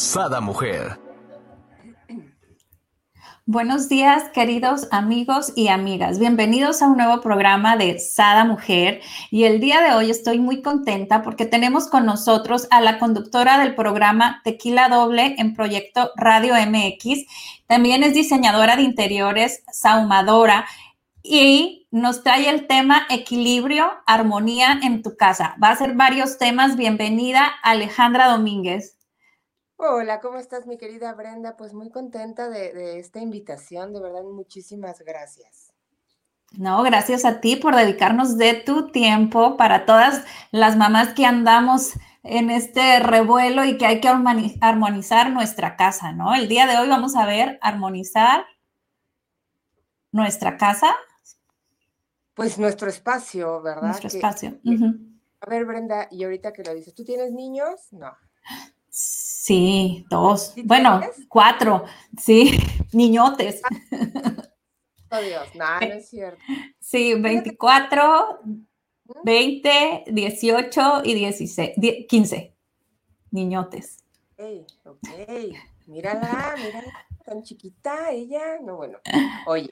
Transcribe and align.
Sada 0.00 0.40
Mujer. 0.40 0.98
Buenos 3.44 3.90
días, 3.90 4.30
queridos 4.32 4.88
amigos 4.90 5.52
y 5.54 5.68
amigas. 5.68 6.18
Bienvenidos 6.18 6.80
a 6.80 6.86
un 6.86 6.96
nuevo 6.96 7.20
programa 7.20 7.76
de 7.76 7.98
Sada 7.98 8.44
Mujer. 8.46 9.02
Y 9.30 9.44
el 9.44 9.60
día 9.60 9.82
de 9.82 9.92
hoy 9.92 10.10
estoy 10.10 10.38
muy 10.38 10.62
contenta 10.62 11.22
porque 11.22 11.44
tenemos 11.44 11.86
con 11.86 12.06
nosotros 12.06 12.66
a 12.70 12.80
la 12.80 12.98
conductora 12.98 13.58
del 13.58 13.74
programa 13.74 14.40
Tequila 14.42 14.88
Doble 14.88 15.34
en 15.36 15.54
Proyecto 15.54 16.10
Radio 16.16 16.54
MX. 16.54 17.26
También 17.66 18.02
es 18.02 18.14
diseñadora 18.14 18.76
de 18.76 18.82
interiores, 18.82 19.62
saumadora 19.70 20.64
y 21.22 21.88
nos 21.90 22.24
trae 22.24 22.48
el 22.48 22.66
tema 22.66 23.06
equilibrio, 23.10 23.90
armonía 24.06 24.80
en 24.82 25.02
tu 25.02 25.16
casa. 25.16 25.56
Va 25.62 25.68
a 25.68 25.76
ser 25.76 25.94
varios 25.94 26.38
temas. 26.38 26.76
Bienvenida, 26.76 27.50
Alejandra 27.62 28.28
Domínguez. 28.28 28.96
Hola, 29.82 30.20
¿cómo 30.20 30.36
estás, 30.36 30.66
mi 30.66 30.76
querida 30.76 31.14
Brenda? 31.14 31.56
Pues 31.56 31.72
muy 31.72 31.88
contenta 31.88 32.50
de, 32.50 32.98
esta 32.98 33.18
invitación, 33.18 33.94
de 33.94 34.00
verdad, 34.02 34.24
muchísimas 34.24 35.00
gracias. 35.00 35.72
No, 36.52 36.82
gracias 36.82 37.24
a 37.24 37.40
ti 37.40 37.56
por 37.56 37.74
dedicarnos 37.74 38.36
de 38.36 38.52
tu 38.52 38.90
tiempo 38.90 39.56
para 39.56 39.86
todas 39.86 40.22
las 40.50 40.76
mamás 40.76 41.14
que 41.14 41.24
andamos 41.24 41.94
en 42.22 42.50
este 42.50 43.00
revuelo 43.00 43.64
y 43.64 43.78
que 43.78 43.86
hay 43.86 44.02
que 44.02 44.08
armonizar 44.60 45.30
nuestra 45.30 45.76
casa, 45.76 46.12
¿no? 46.12 46.34
El 46.34 46.46
día 46.46 46.66
de 46.66 46.76
hoy 46.76 46.86
vamos 46.86 47.16
a 47.16 47.24
ver 47.24 47.58
armonizar 47.62 48.44
nuestra 50.12 50.58
casa. 50.58 50.94
Pues 52.34 52.58
nuestro 52.58 52.90
espacio, 52.90 53.62
¿verdad? 53.62 53.84
Nuestro 53.84 54.08
espacio. 54.08 54.60
A 55.40 55.48
ver, 55.48 55.64
Brenda, 55.64 56.06
y 56.10 56.22
ahorita 56.22 56.52
que 56.52 56.64
lo 56.64 56.74
dices, 56.74 56.94
¿tú 56.94 57.02
tienes 57.02 57.32
niños? 57.32 57.90
No. 57.92 58.14
Sí, 59.50 60.06
dos. 60.08 60.54
bueno, 60.62 61.00
cuatro. 61.28 61.84
Sí, 62.16 62.52
niñotes. 62.92 63.60
Oh 65.10 65.18
Dios, 65.20 65.48
no, 65.56 65.80
no 65.80 65.86
es 65.86 66.08
cierto. 66.08 66.40
Sí, 66.78 67.14
24, 67.14 68.42
20, 69.24 70.04
18 70.06 71.02
y 71.02 71.14
16, 71.14 71.70
15. 72.08 72.54
Niñotes. 73.32 74.04
Ok, 74.38 74.68
ok. 74.84 75.08
Mírala, 75.86 76.54
mírala, 76.56 77.06
tan 77.24 77.42
chiquita 77.42 78.12
ella. 78.12 78.60
No, 78.62 78.76
bueno. 78.76 78.98
Oye, 79.46 79.70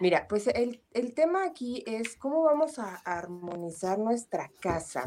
mira, 0.00 0.26
pues 0.26 0.46
el, 0.46 0.82
el 0.92 1.12
tema 1.12 1.44
aquí 1.44 1.84
es 1.86 2.16
cómo 2.16 2.44
vamos 2.44 2.78
a 2.78 2.94
armonizar 3.04 3.98
nuestra 3.98 4.50
casa. 4.58 5.04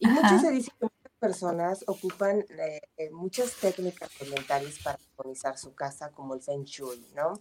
Y 0.00 0.08
muchos 0.08 0.40
se 0.40 0.50
dicen 0.50 0.74
que 0.80 0.95
personas 1.16 1.84
ocupan 1.86 2.40
eh, 2.40 2.80
eh, 2.96 3.10
muchas 3.10 3.54
técnicas 3.56 4.10
orientales 4.20 4.78
para 4.82 4.98
armonizar 5.18 5.58
su 5.58 5.74
casa, 5.74 6.10
como 6.10 6.34
el 6.34 6.42
Feng 6.42 6.64
Shui, 6.64 7.06
¿no? 7.14 7.40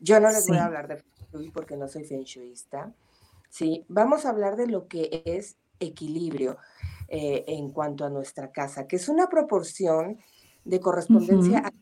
Yo 0.00 0.18
no 0.20 0.30
les 0.30 0.46
voy 0.46 0.58
a 0.58 0.66
hablar 0.66 0.88
de 0.88 0.96
Feng 0.96 1.26
Shui 1.32 1.50
porque 1.50 1.76
no 1.76 1.88
soy 1.88 2.04
Feng 2.04 2.24
Shuiista. 2.24 2.92
Sí, 3.48 3.84
vamos 3.88 4.24
a 4.24 4.30
hablar 4.30 4.56
de 4.56 4.66
lo 4.66 4.86
que 4.86 5.22
es 5.24 5.56
equilibrio 5.80 6.58
eh, 7.08 7.44
en 7.48 7.70
cuanto 7.70 8.04
a 8.04 8.10
nuestra 8.10 8.52
casa, 8.52 8.86
que 8.86 8.96
es 8.96 9.08
una 9.08 9.28
proporción 9.28 10.18
de 10.64 10.78
correspondencia 10.78 11.72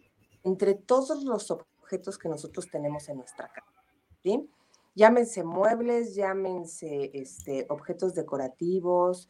entre 0.44 0.74
todos 0.74 1.24
los 1.24 1.50
objetos 1.50 2.16
que 2.16 2.28
nosotros 2.28 2.68
tenemos 2.70 3.08
en 3.08 3.18
nuestra 3.18 3.48
casa. 3.48 3.84
¿sí? 4.22 4.48
Llámense 4.94 5.44
muebles, 5.44 6.14
llámense 6.14 7.10
este, 7.12 7.66
objetos 7.68 8.14
decorativos, 8.14 9.28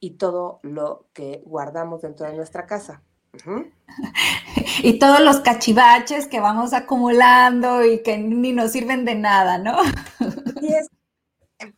y 0.00 0.12
todo 0.12 0.60
lo 0.62 1.06
que 1.12 1.42
guardamos 1.44 2.02
dentro 2.02 2.26
de 2.26 2.34
nuestra 2.34 2.66
casa. 2.66 3.02
Y 4.82 4.98
todos 5.00 5.20
los 5.20 5.40
cachivaches 5.40 6.28
que 6.28 6.38
vamos 6.38 6.72
acumulando 6.72 7.84
y 7.84 8.02
que 8.02 8.16
ni 8.16 8.52
nos 8.52 8.72
sirven 8.72 9.04
de 9.04 9.16
nada, 9.16 9.58
¿no? 9.58 9.76
Y 10.60 10.72
es, 10.72 10.88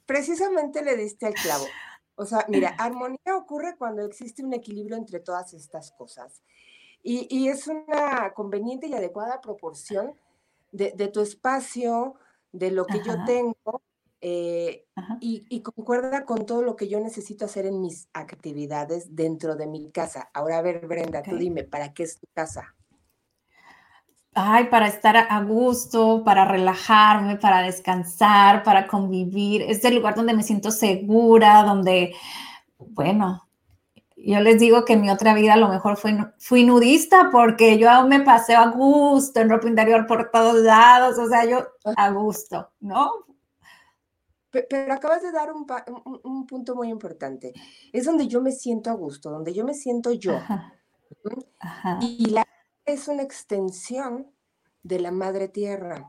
precisamente 0.04 0.82
le 0.82 0.96
diste 0.96 1.26
al 1.26 1.34
clavo. 1.34 1.64
O 2.14 2.26
sea, 2.26 2.44
mira, 2.48 2.74
armonía 2.78 3.36
ocurre 3.36 3.76
cuando 3.78 4.04
existe 4.04 4.44
un 4.44 4.52
equilibrio 4.52 4.96
entre 4.96 5.20
todas 5.20 5.54
estas 5.54 5.92
cosas. 5.92 6.42
Y, 7.02 7.48
es 7.48 7.66
una 7.66 8.34
conveniente 8.34 8.86
y 8.86 8.92
adecuada 8.92 9.40
proporción 9.40 10.12
de, 10.70 10.90
tu 11.08 11.22
espacio, 11.22 12.16
de 12.52 12.70
lo 12.70 12.84
que 12.84 13.02
yo 13.02 13.24
tengo 13.24 13.80
eh, 14.22 14.86
y, 15.20 15.62
concuerda 15.62 16.24
con 16.24 16.44
todo 16.44 16.62
lo 16.62 16.76
que 16.76 16.88
yo 16.88 17.00
necesito 17.00 17.46
hacer 17.46 17.64
en 17.64 17.80
mis 17.80 18.08
actividades 18.12 19.16
dentro 19.16 19.56
de 19.56 19.66
mi 19.66 19.90
casa. 19.90 20.30
Ahora, 20.34 20.58
a 20.58 20.62
ver, 20.62 20.86
Brenda, 20.86 21.22
tú 21.22 21.36
dime, 21.36 21.64
¿para 21.64 21.94
qué 21.94 22.02
es 22.02 22.18
tu 22.18 22.26
casa? 22.34 22.74
Ay, 24.34 24.64
para 24.64 24.86
estar 24.86 25.16
a 25.16 25.42
gusto, 25.42 26.22
para 26.22 26.44
relajarme, 26.44 27.36
para 27.36 27.62
descansar, 27.62 28.62
para 28.62 28.86
convivir. 28.86 29.62
Es 29.62 29.84
el 29.84 29.96
lugar 29.96 30.14
donde 30.14 30.34
me 30.34 30.42
siento 30.42 30.70
segura, 30.70 31.62
donde, 31.62 32.14
bueno, 32.78 33.48
yo 34.16 34.40
les 34.40 34.60
digo 34.60 34.84
que 34.84 34.92
en 34.92 35.00
mi 35.00 35.10
otra 35.10 35.34
vida 35.34 35.54
a 35.54 35.56
lo 35.56 35.68
mejor 35.68 35.96
fui, 35.96 36.16
fui 36.38 36.64
nudista 36.64 37.30
porque 37.32 37.78
yo 37.78 37.88
me 38.06 38.20
pasé 38.20 38.54
a 38.54 38.66
gusto 38.66 39.40
en 39.40 39.48
ropa 39.48 39.66
interior 39.66 40.06
por 40.06 40.30
todos 40.30 40.56
lados, 40.62 41.18
o 41.18 41.26
sea, 41.26 41.44
yo 41.46 41.66
a 41.96 42.10
gusto, 42.10 42.70
¿no? 42.80 43.29
Pero 44.50 44.92
acabas 44.92 45.22
de 45.22 45.30
dar 45.30 45.52
un, 45.52 46.46
punto 46.46 46.74
muy 46.74 46.88
importante. 46.88 47.52
Es 47.92 48.04
donde 48.04 48.26
yo 48.26 48.40
me 48.40 48.52
siento 48.52 48.90
a 48.90 48.94
gusto, 48.94 49.30
donde 49.30 49.52
yo 49.52 49.64
me 49.64 49.74
siento 49.74 50.12
yo. 50.12 50.38
Y 52.00 52.30
la 52.30 52.44
es 52.92 53.08
una 53.08 53.22
extensión 53.22 54.30
de 54.82 55.00
la 55.00 55.10
madre 55.10 55.48
tierra. 55.48 56.06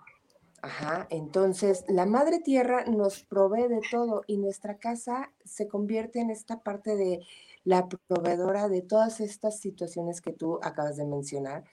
Ajá. 0.62 1.08
Entonces, 1.10 1.84
la 1.88 2.06
madre 2.06 2.40
tierra 2.40 2.86
nos 2.86 3.24
provee 3.24 3.68
de 3.68 3.82
todo 3.90 4.24
y 4.28 4.38
nuestra 4.38 4.78
casa 4.78 5.32
se 5.44 5.68
convierte 5.68 6.20
en 6.20 6.30
esta 6.30 6.62
parte 6.62 6.96
de 6.96 7.20
la 7.64 7.88
proveedora 7.88 8.70
de 8.70 8.82
todas 8.82 9.20
estas 9.22 9.60
situaciones 9.60 10.22
que 10.22 10.34
tú 10.34 10.60
acabas 10.62 10.98
de 10.98 11.06
mencionar, 11.06 11.64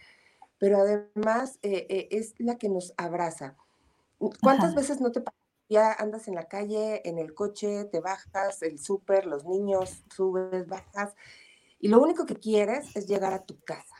pero 0.59 0.79
además 0.79 1.59
eh, 1.63 1.87
eh, 1.89 2.09
es 2.11 2.35
la 2.39 2.57
que 2.57 2.69
nos 2.69 2.95
abraza. 2.97 3.57
¿Cuántas 4.43 4.75
veces 4.75 5.01
no 5.01 5.13
te 5.13 5.23
ya 5.69 5.93
andas 5.93 6.29
en 6.29 6.35
la 6.35 6.49
calle, 6.49 7.03
en 7.09 7.19
el 7.19 7.35
coche, 7.35 7.85
te 7.85 8.01
bajas, 8.01 8.63
el 8.63 8.79
súper, 8.79 9.27
los 9.27 9.45
niños, 9.45 10.05
subes, 10.15 10.67
bajas, 10.67 11.15
y 11.79 11.89
lo 11.89 12.01
único 12.01 12.27
que 12.27 12.37
quieres 12.37 12.95
es 12.97 13.07
llegar 13.07 13.33
a 13.33 13.45
tu 13.45 13.59
casa. 13.61 13.95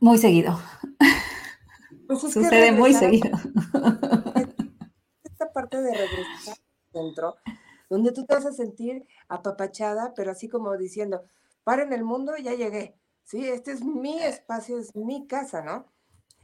Muy 0.00 0.18
seguido. 0.18 0.58
Pues 2.06 2.20
Sucede 2.20 2.72
muy 2.72 2.92
seguido. 2.92 3.30
Esta 5.24 5.52
parte 5.52 5.80
de 5.80 5.92
regresar 5.92 6.56
dentro, 6.92 7.36
donde 7.88 8.12
tú 8.12 8.26
te 8.26 8.34
vas 8.34 8.46
a 8.46 8.52
sentir 8.52 9.06
apapachada, 9.28 10.12
pero 10.14 10.30
así 10.30 10.48
como 10.48 10.76
diciendo, 10.76 11.24
para 11.64 11.82
en 11.82 11.92
el 11.92 12.04
mundo, 12.04 12.36
ya 12.36 12.54
llegué. 12.54 12.96
Sí, 13.24 13.48
este 13.48 13.72
es 13.72 13.82
mi 13.82 14.20
espacio, 14.22 14.78
es 14.78 14.94
mi 14.94 15.26
casa, 15.26 15.62
¿no? 15.62 15.86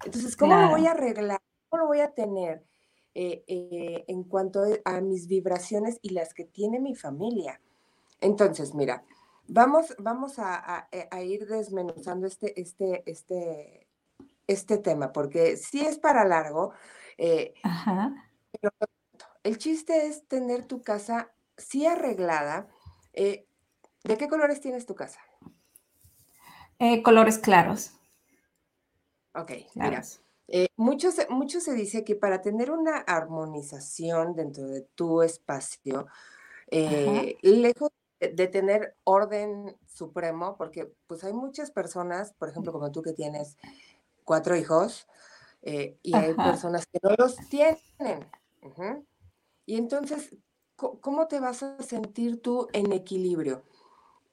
Entonces, 0.04 0.36
¿cómo 0.36 0.56
lo 0.56 0.70
voy 0.70 0.86
a 0.86 0.92
arreglar? 0.92 1.40
¿Cómo 1.68 1.82
lo 1.82 1.88
voy 1.88 2.00
a 2.00 2.14
tener? 2.14 2.64
Eh, 3.20 3.42
eh, 3.48 4.04
en 4.06 4.22
cuanto 4.22 4.62
a 4.84 5.00
mis 5.00 5.26
vibraciones 5.26 5.98
y 6.02 6.10
las 6.10 6.34
que 6.34 6.44
tiene 6.44 6.78
mi 6.78 6.94
familia. 6.94 7.60
Entonces, 8.20 8.76
mira, 8.76 9.02
vamos, 9.48 9.92
vamos 9.98 10.34
a, 10.38 10.88
ir 11.24 11.48
desmenuzando 11.48 12.28
este, 12.28 12.60
este, 12.60 13.02
este, 13.10 13.88
este 14.46 14.78
tema, 14.78 15.12
porque 15.12 15.56
sí 15.56 15.80
es 15.80 15.98
para 15.98 16.24
largo. 16.24 16.74
Eh, 17.16 17.54
el 19.42 19.58
chiste 19.58 20.06
es 20.06 20.24
tener 20.28 20.66
tu 20.66 20.82
casa 20.82 21.32
sí 21.56 21.86
arreglada. 21.86 22.68
¿De 23.12 24.16
qué 24.16 24.28
colores 24.28 24.60
tienes 24.60 24.86
tu 24.86 24.94
casa? 24.94 25.18
colores 27.02 27.38
claros. 27.38 27.94
Ok, 29.34 29.50
mira. 29.74 30.04
Eh, 30.48 30.68
mucho, 30.76 31.10
se, 31.10 31.74
dice 31.74 32.04
que 32.04 32.16
para 32.16 32.40
tener 32.40 32.70
una 32.70 32.96
armonización 32.98 34.34
dentro 34.34 34.66
de 34.66 34.82
tu 34.94 35.22
espacio, 35.22 36.06
eh, 36.70 37.36
lejos 37.42 37.90
de 38.20 38.48
tener 38.48 38.96
orden 39.04 39.76
supremo, 39.86 40.56
porque 40.56 40.92
pues 41.06 41.22
hay 41.24 41.32
muchas 41.32 41.70
personas, 41.70 42.32
por 42.32 42.48
ejemplo, 42.48 42.72
como 42.72 42.90
tú 42.90 43.02
que 43.02 43.12
tienes 43.12 43.56
cuatro 44.24 44.56
hijos, 44.56 45.06
eh, 45.62 45.98
y 46.02 46.14
hay 46.14 46.34
personas 46.34 46.86
que 46.86 46.98
no 47.02 47.10
los 47.18 47.36
tienen. 47.48 47.78
Y 49.66 49.76
entonces, 49.76 50.34
¿cómo 50.76 51.28
te 51.28 51.40
vas 51.40 51.62
a 51.62 51.82
sentir 51.82 52.40
tú 52.40 52.68
en 52.72 52.92
equilibrio? 52.92 53.62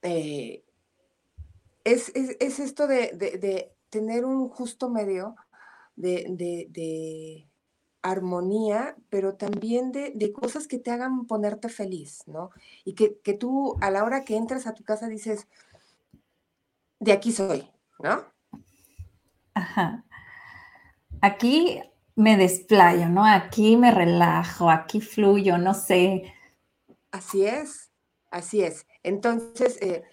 Eh, 0.02 0.64
es, 1.84 2.10
esto 2.16 2.88
de, 2.88 3.72
tener 3.90 4.26
un 4.26 4.50
justo 4.50 4.90
medio 4.90 5.36
de, 5.96 7.48
armonía, 8.02 8.96
pero 9.10 9.36
también 9.36 9.92
de, 9.92 10.32
cosas 10.32 10.68
que 10.68 10.78
te 10.78 10.92
hagan 10.92 11.26
ponerte 11.26 11.70
feliz, 11.70 12.24
¿no? 12.28 12.52
Y 12.84 12.94
que, 12.94 13.20
que, 13.20 13.34
tú 13.34 13.78
a 13.82 13.90
la 13.90 14.04
hora 14.04 14.24
que 14.24 14.36
entras 14.38 14.68
a 14.68 14.74
tu 14.74 14.84
casa 14.84 15.08
dices, 15.08 15.48
de 17.00 17.12
aquí 17.12 17.32
soy, 17.32 17.70
¿no? 18.00 18.24
Ajá. 19.54 20.06
Aquí 21.22 21.82
me 22.16 22.38
desplayo, 22.38 23.10
¿no? 23.10 23.26
Aquí 23.26 23.78
me 23.78 23.92
relajo, 23.92 24.70
aquí 24.70 25.02
fluyo, 25.02 25.58
no 25.58 25.74
sé. 25.74 26.34
Así 27.12 27.46
es, 27.46 27.92
así 28.32 28.62
es. 28.62 28.86
Entonces, 29.04 29.82
eh, 29.82 30.04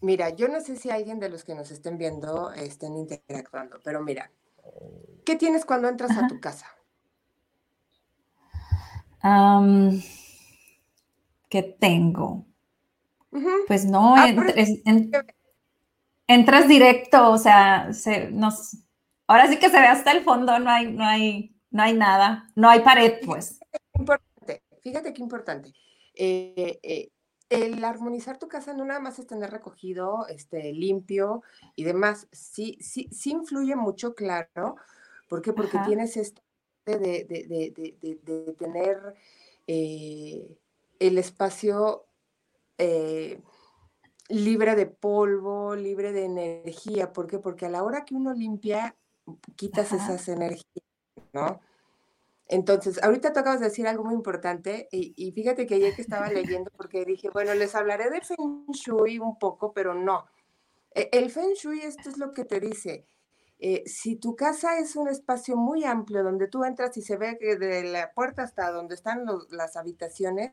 mira, 0.00 0.30
yo 0.30 0.48
no 0.48 0.60
sé 0.60 0.76
si 0.76 0.90
alguien 0.90 1.20
de 1.20 1.28
los 1.28 1.44
que 1.44 1.54
nos 1.54 1.70
estén 1.70 1.98
viendo 1.98 2.52
estén 2.52 2.96
interactuando, 2.96 3.78
pero 3.84 4.02
mira, 4.02 4.30
¿qué 5.24 5.36
tienes 5.36 5.64
cuando 5.64 5.88
entras 5.88 6.16
a 6.16 6.26
tu 6.26 6.40
casa? 6.40 6.66
¿Qué 11.48 11.62
tengo? 11.62 12.46
Pues 13.66 13.84
no, 13.84 14.14
ah, 14.16 14.28
entras 16.26 16.68
directo, 16.68 17.30
o 17.30 17.38
sea, 17.38 17.92
se, 17.92 18.30
nos, 18.30 18.84
Ahora 19.26 19.48
sí 19.48 19.58
que 19.58 19.70
se 19.70 19.80
ve 19.80 19.86
hasta 19.86 20.12
el 20.12 20.22
fondo, 20.22 20.58
no 20.58 20.70
hay, 20.70 20.92
no 20.92 21.04
hay, 21.04 21.56
no 21.70 21.82
hay 21.82 21.94
nada, 21.94 22.50
no 22.54 22.68
hay 22.68 22.80
pared, 22.80 23.20
pues. 23.24 23.58
Importante, 23.94 24.62
fíjate 24.82 25.14
qué 25.14 25.22
importante. 25.22 25.72
Eh, 26.14 26.78
eh, 26.82 27.08
el 27.48 27.84
armonizar 27.84 28.38
tu 28.38 28.48
casa 28.48 28.72
no 28.72 28.84
nada 28.84 29.00
más 29.00 29.18
es 29.18 29.26
tener 29.26 29.50
recogido, 29.50 30.26
este, 30.28 30.72
limpio 30.72 31.42
y 31.76 31.84
demás. 31.84 32.28
Sí, 32.32 32.78
sí, 32.80 33.08
sí 33.12 33.30
influye 33.32 33.76
mucho, 33.76 34.14
claro. 34.14 34.76
¿Por 35.28 35.42
qué? 35.42 35.52
Porque 35.52 35.78
tienes 35.86 36.16
este 36.16 36.42
de, 36.84 37.24
de, 37.24 38.54
tener 38.58 39.14
eh, 39.66 40.58
el 40.98 41.18
espacio 41.18 42.06
libre 44.28 44.74
de 44.74 44.86
polvo, 44.86 45.74
libre 45.74 46.12
de 46.12 46.24
energía. 46.24 47.12
¿Por 47.12 47.26
qué? 47.26 47.38
Porque 47.38 47.66
a 47.66 47.70
la 47.70 47.82
hora 47.82 48.04
que 48.04 48.14
uno 48.14 48.32
limpia, 48.32 48.96
quitas 49.56 49.92
esas 49.92 50.28
energías, 50.28 50.84
¿no? 51.32 51.60
Entonces, 52.46 53.02
ahorita 53.02 53.32
tú 53.32 53.40
acabas 53.40 53.60
de 53.60 53.66
decir 53.66 53.86
algo 53.86 54.04
muy 54.04 54.14
importante 54.14 54.88
y, 54.90 55.32
fíjate 55.32 55.66
que 55.66 55.76
ayer 55.76 55.94
que 55.94 56.02
estaba 56.02 56.28
leyendo, 56.28 56.70
porque 56.76 57.04
dije, 57.04 57.30
bueno, 57.30 57.54
les 57.54 57.74
hablaré 57.74 58.10
de 58.10 58.20
Feng 58.20 58.66
Shui 58.72 59.18
un 59.18 59.38
poco, 59.38 59.72
pero 59.72 59.94
no. 59.94 60.26
E, 60.94 61.08
el 61.12 61.30
Feng 61.30 61.54
Shui, 61.54 61.80
esto 61.80 62.10
es 62.10 62.18
lo 62.18 62.32
que 62.32 62.44
te 62.44 62.60
dice. 62.60 63.06
Eh, 63.58 63.84
si 63.86 64.16
tu 64.16 64.36
casa 64.36 64.78
es 64.78 64.94
un 64.96 65.08
espacio 65.08 65.56
muy 65.56 65.84
amplio 65.84 66.22
donde 66.22 66.48
tú 66.48 66.64
entras 66.64 66.96
y 66.96 67.02
se 67.02 67.16
ve 67.16 67.38
que 67.38 67.56
de 67.56 67.84
la 67.84 68.12
puerta 68.12 68.42
hasta 68.42 68.70
donde 68.70 68.94
están 68.94 69.24
las 69.50 69.76
habitaciones, 69.76 70.52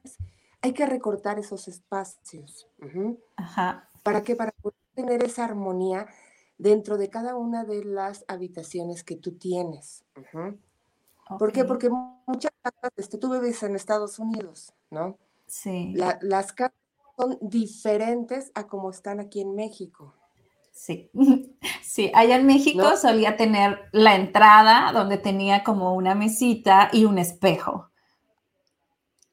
hay 0.61 0.73
que 0.73 0.85
recortar 0.85 1.39
esos 1.39 1.67
espacios. 1.67 2.69
Ajá. 3.35 3.89
¿Para 4.03 4.23
qué? 4.23 4.35
Para 4.35 4.51
poder 4.51 4.77
tener 4.95 5.23
esa 5.23 5.44
armonía 5.44 6.07
dentro 6.57 6.97
de 6.97 7.09
cada 7.09 7.35
una 7.35 7.65
de 7.65 7.83
las 7.83 8.23
habitaciones 8.27 9.03
que 9.03 9.15
tú 9.15 9.33
tienes. 9.33 10.05
¿Por 11.38 11.51
qué? 11.51 11.66
Porque 11.66 11.89
muchas 12.25 12.51
casas, 12.62 12.92
este, 12.98 13.18
tú 13.18 13.31
vives 13.31 13.62
en 13.63 13.75
Estados 13.75 14.19
Unidos, 14.19 14.74
¿no? 14.89 15.18
Sí. 15.48 15.94
las 16.22 16.54
casas 16.54 16.78
son 17.18 17.38
diferentes 17.42 18.51
a 18.56 18.68
como 18.68 18.89
están 18.89 19.19
aquí 19.19 19.42
en 19.42 19.54
México. 19.54 20.16
Sí, 20.72 21.12
sí, 21.83 22.12
allá 22.16 22.38
en 22.38 22.48
México 22.48 22.95
solía 22.95 23.36
tener 23.38 23.80
la 23.92 24.16
entrada 24.16 24.92
donde 24.94 25.18
tenía 25.18 25.63
como 25.63 25.94
una 25.94 26.16
mesita 26.16 26.89
y 26.92 27.06
un 27.06 27.18
espejo. 27.18 27.89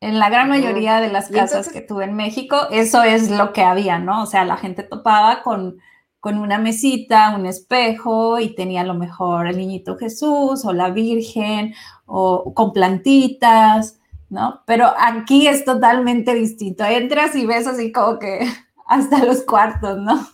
En 0.00 0.19
la 0.19 0.31
gran 0.31 0.49
mayoría 0.49 1.00
de 1.00 1.09
las 1.09 1.29
casas 1.29 1.69
que 1.71 1.81
tuve 1.81 2.05
en 2.05 2.15
México, 2.15 2.56
eso 2.71 3.03
es 3.03 3.31
lo 3.31 3.53
que 3.53 3.62
había, 3.62 3.99
¿no? 3.99 4.23
O 4.23 4.27
sea, 4.27 4.45
la 4.45 4.56
gente 4.56 4.85
topaba 4.85 5.43
con 5.43 5.81
con 6.20 6.38
una 6.38 6.59
mesita, 6.59 7.35
un 7.37 7.47
espejo 7.47 8.38
y 8.38 8.55
tenía 8.55 8.81
a 8.81 8.87
lo 8.87 8.94
mejor 8.94 9.47
el 9.47 9.56
niñito 9.56 9.97
Jesús 9.97 10.65
o 10.65 10.73
la 10.73 10.91
Virgen 10.91 11.75
o 12.06 12.53
con 12.55 12.73
plantitas, 12.73 13.99
¿no? 14.29 14.62
Pero 14.67 14.93
aquí 14.99 15.47
es 15.47 15.65
totalmente 15.65 16.35
distinto. 16.35 16.85
Entras 16.85 17.35
y 17.37 17.47
ves 17.47 17.67
así 17.67 17.93
como 17.93 18.19
que 18.19 18.41
hasta 18.87 19.25
los 19.25 19.43
cuartos, 19.43 19.99
¿no? 19.99 20.29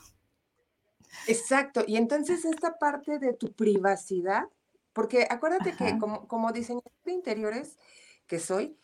Exacto. 1.27 1.85
Y 1.87 1.97
entonces 1.97 2.45
esta 2.45 2.79
parte 2.79 3.19
de 3.19 3.33
tu 3.35 3.53
privacidad, 3.53 4.45
porque 4.93 5.27
acuérdate 5.29 5.73
que 5.73 5.99
como, 5.99 6.27
como 6.29 6.53
diseñador 6.53 6.93
de 7.05 7.13
interiores 7.13 7.77
que 8.27 8.39
soy, 8.39 8.77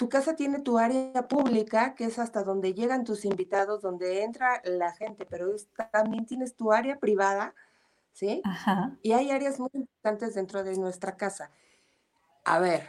tu 0.00 0.08
casa 0.08 0.34
tiene 0.34 0.60
tu 0.60 0.78
área 0.78 1.28
pública, 1.28 1.94
que 1.94 2.06
es 2.06 2.18
hasta 2.18 2.42
donde 2.42 2.72
llegan 2.72 3.04
tus 3.04 3.26
invitados, 3.26 3.82
donde 3.82 4.22
entra 4.22 4.62
la 4.64 4.94
gente, 4.94 5.26
pero 5.26 5.54
también 5.92 6.24
tienes 6.24 6.56
tu 6.56 6.72
área 6.72 6.98
privada, 6.98 7.54
¿sí? 8.14 8.40
Ajá. 8.42 8.96
Y 9.02 9.12
hay 9.12 9.30
áreas 9.30 9.60
muy 9.60 9.68
importantes 9.74 10.34
dentro 10.36 10.64
de 10.64 10.74
nuestra 10.78 11.18
casa. 11.18 11.50
A 12.46 12.58
ver, 12.58 12.88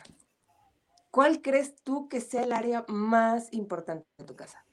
¿cuál 1.11 1.41
crees 1.41 1.75
tú 1.83 2.07
que 2.07 2.21
sea 2.21 2.43
el 2.43 2.53
área 2.53 2.85
más 2.87 3.51
importante 3.51 4.07
de 4.17 4.23
tu 4.23 4.37
casa? 4.37 4.63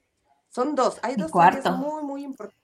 Son 0.47 0.75
dos, 0.75 0.97
hay 1.01 1.17
dos 1.17 1.35
áreas 1.35 1.69
muy, 1.77 2.03
muy 2.03 2.23
importantes. 2.23 2.57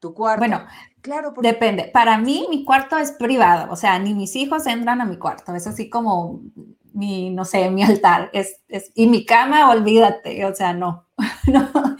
Tu 0.00 0.12
cuarto. 0.12 0.40
Bueno, 0.40 0.66
claro. 1.00 1.32
Depende. 1.40 1.84
Para 1.94 2.18
mí, 2.18 2.48
mi 2.50 2.64
cuarto 2.64 2.98
es 2.98 3.12
privado. 3.12 3.72
O 3.72 3.76
sea, 3.76 4.00
ni 4.00 4.14
mis 4.14 4.34
hijos 4.34 4.66
entran 4.66 5.00
a 5.00 5.04
mi 5.04 5.16
cuarto. 5.16 5.54
Es 5.54 5.68
así 5.68 5.88
como 5.88 6.40
mi, 6.94 7.30
no 7.30 7.44
sé, 7.44 7.70
mi 7.70 7.82
altar. 7.82 8.30
Es, 8.32 8.60
y 8.94 9.06
mi 9.06 9.24
cama, 9.24 9.70
olvídate. 9.70 10.44
O 10.44 10.54
sea, 10.54 10.72
no. 10.72 11.06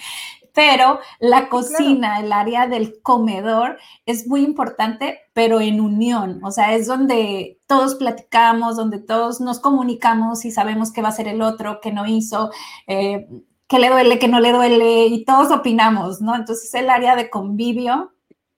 Pero 0.54 1.00
la 1.18 1.48
cocina, 1.48 2.20
el 2.20 2.30
área 2.30 2.66
del 2.66 3.00
comedor 3.00 3.78
es 4.04 4.26
muy 4.26 4.44
importante, 4.44 5.20
pero 5.32 5.62
en 5.62 5.80
unión. 5.80 6.44
O 6.44 6.50
sea, 6.50 6.74
es 6.74 6.86
donde 6.86 7.58
todos 7.66 7.94
platicamos, 7.94 8.76
donde 8.76 8.98
todos 8.98 9.40
nos 9.40 9.60
comunicamos 9.60 10.44
y 10.44 10.50
sabemos 10.50 10.92
qué 10.92 11.00
va 11.00 11.08
a 11.08 11.12
ser 11.12 11.28
el 11.28 11.40
otro, 11.40 11.80
qué 11.80 11.90
no 11.90 12.06
hizo. 12.06 12.50
Eh, 12.86 13.26
que 13.66 13.78
le 13.78 13.88
duele, 13.88 14.18
que 14.18 14.28
no 14.28 14.40
le 14.40 14.52
duele, 14.52 15.06
y 15.06 15.24
todos 15.24 15.50
opinamos, 15.50 16.20
¿no? 16.20 16.36
Entonces 16.36 16.74
el 16.74 16.90
área 16.90 17.16
de 17.16 17.30
convivio 17.30 18.12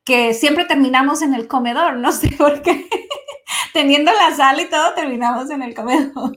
que 0.05 0.35
siempre 0.35 0.65
terminamos 0.67 1.23
en 1.23 1.35
el 1.35 1.49
comedor, 1.49 1.97
no 1.97 2.13
sé 2.13 2.31
por 2.39 2.63
qué, 2.63 2.89
teniendo 3.73 4.13
la 4.13 4.35
sala 4.37 4.63
y 4.63 4.69
todo, 4.69 4.95
terminamos 4.95 5.51
en 5.51 5.63
el 5.63 5.75
comedor. 5.75 6.37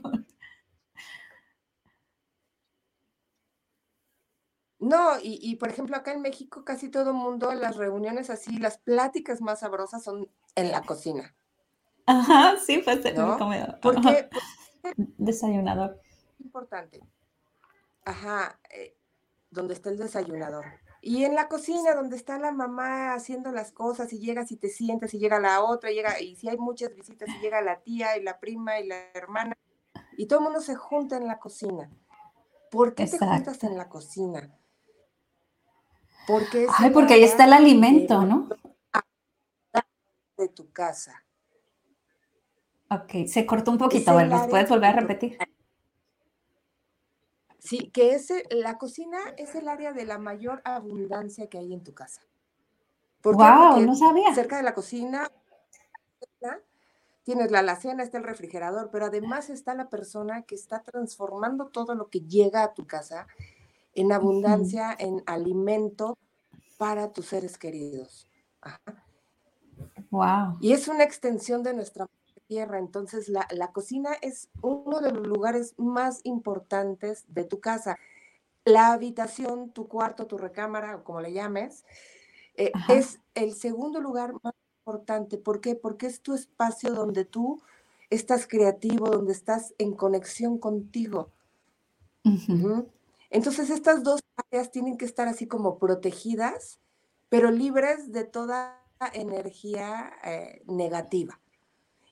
No, 4.80 5.14
y, 5.22 5.56
por 5.56 5.70
ejemplo 5.70 5.98
acá 5.98 6.14
en 6.14 6.22
México 6.22 6.64
casi 6.64 6.90
todo 6.90 7.10
el 7.10 7.16
mundo, 7.16 7.52
las 7.54 7.78
reuniones 7.78 8.30
así, 8.30 8.58
las 8.58 8.78
pláticas 8.78 9.42
más 9.42 9.60
sabrosas 9.62 10.04
son 10.04 10.30
en 10.56 10.72
la 10.72 10.82
cocina. 10.82 11.36
Ajá, 12.06 12.56
sí, 12.58 12.78
pues 12.78 13.04
en 13.04 13.20
el 13.20 13.38
comedor. 13.38 13.80
Porque, 13.82 14.30
desayunador. 15.18 16.00
Importante. 16.40 17.02
Ajá, 18.06 18.60
eh, 18.70 18.96
donde 19.50 19.74
está 19.74 19.90
el 19.90 19.98
desayunador. 19.98 20.66
Y 21.02 21.24
en 21.24 21.36
la 21.36 21.48
cocina, 21.48 21.94
donde 21.94 22.16
está 22.16 22.38
la 22.40 22.52
mamá 22.52 23.14
haciendo 23.14 23.52
las 23.52 23.72
cosas, 23.72 24.12
y 24.14 24.20
llegas 24.20 24.52
y 24.52 24.58
te 24.58 24.70
sientas, 24.70 25.14
y 25.14 25.20
llega 25.20 25.40
la 25.40 25.64
otra, 25.64 25.92
llega, 25.92 26.20
y 26.20 26.36
si 26.36 26.50
hay 26.50 26.58
muchas 26.58 26.94
visitas, 26.96 27.30
y 27.30 27.40
llega 27.40 27.62
la 27.62 27.80
tía, 27.82 28.18
y 28.18 28.24
la 28.24 28.40
prima, 28.40 28.80
y 28.80 28.88
la 28.88 28.96
hermana, 29.14 29.58
y 30.18 30.26
todo 30.26 30.40
el 30.40 30.46
mundo 30.46 30.62
se 30.62 30.76
junta 30.76 31.18
en 31.18 31.28
la 31.28 31.40
cocina. 31.40 31.90
¿Por 32.72 32.96
qué 32.96 33.06
te 33.06 33.18
juntas 33.18 33.64
en 33.64 33.78
la 33.78 33.88
cocina? 33.88 34.52
Porque 36.28 36.68
Ay, 36.78 36.90
porque 36.90 37.14
ahí 37.14 37.24
está 37.24 37.46
el 37.46 37.54
alimento, 37.54 38.24
¿no? 38.24 38.50
De 40.38 40.50
tu 40.50 40.72
casa. 40.72 41.24
Ok, 42.90 43.28
se 43.28 43.46
cortó 43.46 43.72
un 43.72 43.78
poquito. 43.78 44.14
¿Puedes 44.50 44.70
volver 44.70 44.90
a 44.90 45.00
repetir? 45.00 45.38
Sí, 47.68 47.90
que 47.92 48.16
es 48.16 48.32
la 48.50 48.78
cocina 48.78 49.18
es 49.36 49.54
el 49.56 49.68
área 49.68 49.92
de 49.92 50.06
la 50.06 50.18
mayor 50.18 50.62
abundancia 50.64 51.48
que 51.48 51.58
hay 51.58 51.74
en 51.74 51.84
tu 51.84 51.94
casa. 51.94 52.22
wow, 53.24 53.82
no 53.82 53.94
sabía. 53.94 54.34
Cerca 54.34 54.56
de 54.56 54.64
la 54.64 54.74
cocina 54.74 55.30
tienes 57.24 57.52
la 57.52 57.60
alacena, 57.60 58.04
está 58.04 58.20
el 58.20 58.24
refrigerador, 58.24 58.90
pero 58.90 59.08
además 59.08 59.50
está 59.50 59.74
la 59.74 59.90
persona 59.90 60.44
que 60.44 60.56
está 60.56 60.82
transformando 60.82 61.68
todo 61.68 61.94
lo 61.94 62.08
que 62.08 62.22
llega 62.22 62.64
a 62.64 62.74
tu 62.74 62.88
casa 62.88 63.28
en 63.94 64.14
abundancia, 64.14 64.96
en 64.98 65.22
alimento 65.26 66.18
para 66.78 67.12
tus 67.12 67.26
seres 67.26 67.58
queridos. 67.58 68.30
Wow. 70.10 70.58
Y 70.62 70.72
es 70.72 70.88
una 70.88 71.04
extensión 71.04 71.64
de 71.64 71.74
nuestra 71.74 72.08
tierra, 72.48 72.80
entonces 72.80 73.30
la, 73.30 73.72
cocina 73.72 74.14
es 74.22 74.50
uno 74.62 75.00
de 75.00 75.12
los 75.12 75.28
lugares 75.28 75.76
más 75.78 76.22
importantes 76.24 77.26
de 77.28 77.44
tu 77.44 77.60
casa. 77.60 77.98
La 78.66 78.94
habitación, 78.94 79.72
tu 79.72 79.88
cuarto, 79.88 80.28
tu 80.28 80.38
recámara, 80.38 80.96
o 80.96 81.04
como 81.04 81.22
le 81.22 81.34
llames, 81.34 81.86
eh, 82.56 82.72
es 82.90 83.20
el 83.36 83.54
segundo 83.54 84.02
lugar 84.02 84.34
más 84.44 84.54
importante. 84.80 85.38
¿Por 85.38 85.62
qué? 85.62 85.76
Porque 85.76 86.08
es 86.08 86.22
tu 86.22 86.34
espacio 86.34 86.94
donde 86.94 87.26
tú 87.26 87.62
estás 88.10 88.48
creativo, 88.48 89.10
donde 89.10 89.34
estás 89.34 89.74
en 89.78 89.94
conexión 89.94 90.58
contigo. 90.58 91.32
Entonces 93.30 93.70
estas 93.70 94.04
dos 94.04 94.22
áreas 94.52 94.72
tienen 94.72 94.98
que 94.98 95.06
estar 95.06 95.28
así 95.28 95.48
como 95.48 95.78
protegidas, 95.78 96.80
pero 97.30 97.52
libres 97.52 98.12
de 98.12 98.26
toda 98.26 98.82
energía 99.14 100.12
eh, 100.24 100.62
negativa. 100.68 101.40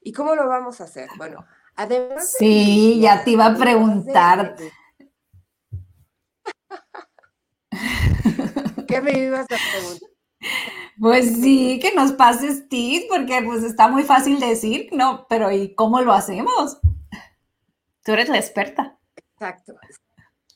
¿Y 0.05 0.13
cómo 0.13 0.35
lo 0.35 0.47
vamos 0.47 0.79
a 0.81 0.83
hacer? 0.83 1.09
Bueno, 1.17 1.43
además... 1.75 2.35
Sí, 2.37 2.99
ya 3.01 3.23
te 3.23 3.31
iba 3.31 3.47
a 3.47 3.55
preguntar. 3.55 4.55
¿Qué 8.87 9.01
me 9.01 9.17
ibas 9.17 9.45
a 9.45 9.57
preguntar? 9.71 10.09
Pues 10.99 11.25
sí, 11.41 11.79
que 11.81 11.95
nos 11.95 12.11
pases 12.11 12.69
tips, 12.69 13.07
porque 13.09 13.41
pues 13.43 13.63
está 13.63 13.87
muy 13.87 14.03
fácil 14.03 14.39
decir, 14.39 14.89
¿no? 14.91 15.25
Pero 15.27 15.51
¿y 15.51 15.73
cómo 15.73 15.99
lo 16.01 16.13
hacemos? 16.13 16.77
Tú 18.03 18.11
eres 18.11 18.29
la 18.29 18.37
experta. 18.37 18.99
Exacto. 19.15 19.73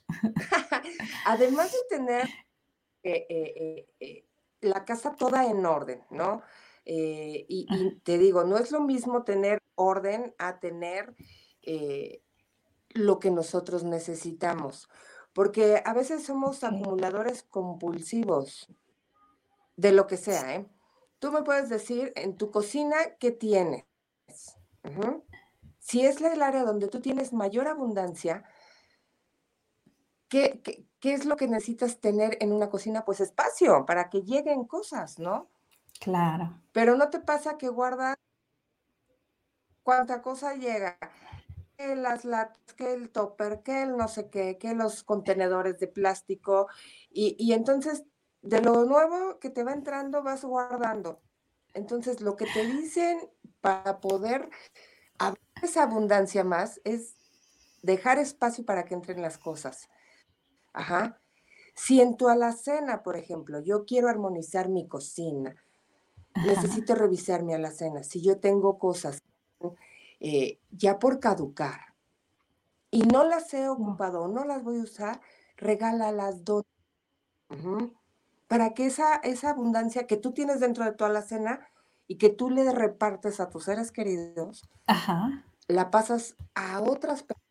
Además 1.26 1.72
de 1.72 1.98
tener 1.98 2.30
eh, 3.02 3.26
eh, 3.28 3.88
eh, 4.00 4.26
la 4.62 4.86
casa 4.86 5.16
toda 5.16 5.48
en 5.48 5.66
orden, 5.66 6.04
¿no? 6.12 6.44
Y, 6.92 8.00
te 8.04 8.18
digo, 8.18 8.44
no 8.44 8.58
es 8.58 8.72
lo 8.72 8.82
mismo 8.82 9.24
tener 9.24 9.62
orden 9.76 10.34
a 10.38 10.60
tener 10.60 11.16
lo 12.90 13.20
que 13.20 13.32
nosotros 13.32 13.84
necesitamos, 13.84 14.90
porque 15.34 15.82
a 15.86 15.94
veces 15.94 16.24
somos 16.24 16.64
acumuladores 16.64 17.44
compulsivos 17.44 18.68
de 19.76 19.92
lo 19.92 20.08
que 20.08 20.18
sea, 20.18 20.56
¿eh? 20.56 20.70
Tú 21.20 21.32
me 21.32 21.44
puedes 21.44 21.70
decir 21.70 22.14
en 22.16 22.38
tu 22.38 22.50
cocina 22.50 22.96
qué 23.20 23.32
tienes. 23.32 23.86
Si 25.80 26.06
es 26.06 26.22
el 26.22 26.42
área 26.42 26.64
donde 26.64 26.88
tú 26.88 27.02
tienes 27.02 27.34
mayor 27.34 27.68
abundancia, 27.68 28.46
¿qué, 30.30 30.62
¿qué, 31.00 31.14
es 31.14 31.26
lo 31.26 31.36
que 31.36 31.48
necesitas 31.48 32.00
tener 32.00 32.38
en 32.42 32.54
una 32.54 32.70
cocina? 32.70 33.04
Pues 33.04 33.20
espacio 33.20 33.86
para 33.86 34.10
que 34.10 34.22
lleguen 34.22 34.66
cosas, 34.66 35.20
¿no? 35.20 35.50
Claro. 36.00 36.62
Pero 36.72 36.96
no 36.96 37.10
te 37.10 37.20
pasa 37.20 37.58
que 37.58 37.70
guardas 37.70 38.16
cuánta 39.84 40.22
cosa 40.22 40.56
llega, 40.56 40.98
que 41.78 41.96
las 41.96 42.26
latas, 42.26 42.74
que 42.76 42.94
el 42.94 43.10
topper, 43.10 43.62
que 43.64 43.84
el 43.84 43.98
no 43.98 44.08
sé 44.08 44.30
qué, 44.30 44.58
que 44.58 44.74
los 44.74 45.04
contenedores 45.04 45.80
de 45.80 45.88
plástico, 45.88 46.68
y, 47.10 47.36
y 47.40 47.54
entonces 47.54 48.04
de 48.42 48.62
lo 48.62 48.86
nuevo 48.86 49.40
que 49.40 49.50
te 49.50 49.64
va 49.64 49.74
entrando 49.74 50.24
vas 50.24 50.44
guardando. 50.46 51.22
Entonces, 51.74 52.22
lo 52.22 52.36
que 52.36 52.46
te 52.46 52.66
dicen 52.66 53.20
para 53.62 54.00
poder 54.00 54.50
abrir 55.18 55.42
esa 55.62 55.84
abundancia 55.84 56.44
más 56.44 56.82
es 56.84 57.16
dejar 57.82 58.18
espacio 58.18 58.66
para 58.66 58.86
que 58.86 58.94
entren 58.94 59.22
las 59.22 59.38
cosas. 59.38 59.90
Ajá. 60.74 61.22
Si 61.76 62.02
en 62.02 62.18
tu 62.18 62.28
alacena, 62.28 63.04
por 63.04 63.16
ejemplo, 63.16 63.60
yo 63.62 63.86
quiero 63.86 64.10
armonizar 64.10 64.70
mi 64.70 64.88
cocina, 64.88 65.56
necesito 66.36 66.96
revisar 66.96 67.44
mi 67.44 67.54
alacena. 67.54 68.04
Si 68.04 68.22
yo 68.22 68.40
tengo 68.40 68.78
cosas 68.78 69.22
eh, 70.20 70.60
ya 70.72 71.00
por 71.00 71.20
caducar 71.20 71.96
y 72.92 73.04
no 73.04 73.24
las 73.24 73.54
he 73.54 73.70
ocupado 73.70 74.24
o 74.24 74.28
no 74.28 74.44
las 74.46 74.64
voy 74.64 74.80
a 74.80 74.84
usar, 74.84 75.22
regálalas 75.58 76.44
dos. 76.44 76.64
Para 78.48 78.74
que 78.74 78.88
esa, 78.88 79.16
esa 79.18 79.52
abundancia 79.52 80.08
que 80.08 80.18
tú 80.18 80.34
tienes 80.34 80.60
dentro 80.60 80.86
de 80.86 80.92
toda 80.92 81.10
la 81.10 81.22
cena 81.22 81.68
y 82.08 82.18
que 82.18 82.30
tú 82.30 82.50
le 82.50 82.72
repartes 82.72 83.40
a 83.40 83.50
tus 83.50 83.66
seres 83.66 83.92
queridos, 83.92 84.68
la 85.68 85.92
pasas 85.92 86.36
a 86.56 86.82
otras 86.82 87.24
personas 87.24 87.50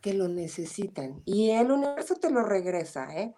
que 0.00 0.12
lo 0.14 0.28
necesitan 0.28 1.22
y 1.24 1.50
el 1.50 1.70
universo 1.70 2.16
te 2.16 2.30
lo 2.30 2.42
regresa, 2.42 3.14
¿eh? 3.16 3.34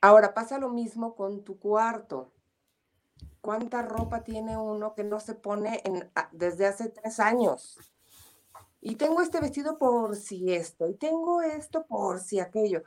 Ahora 0.00 0.34
pasa 0.34 0.58
lo 0.58 0.68
mismo 0.70 1.14
con 1.14 1.42
tu 1.42 1.58
cuarto. 1.58 2.32
¿Cuánta 3.46 3.80
ropa 3.80 4.24
tiene 4.24 4.56
uno 4.56 4.92
que 4.96 5.04
no 5.04 5.20
se 5.20 5.36
pone 5.36 5.80
en, 5.84 6.10
desde 6.32 6.66
hace 6.66 6.88
tres 6.88 7.20
años? 7.20 7.78
Y 8.80 8.96
tengo 8.96 9.22
este 9.22 9.40
vestido 9.40 9.78
por 9.78 10.16
si 10.16 10.52
esto, 10.52 10.88
y 10.88 10.94
tengo 10.94 11.42
esto 11.42 11.86
por 11.86 12.18
si 12.18 12.40
aquello. 12.40 12.82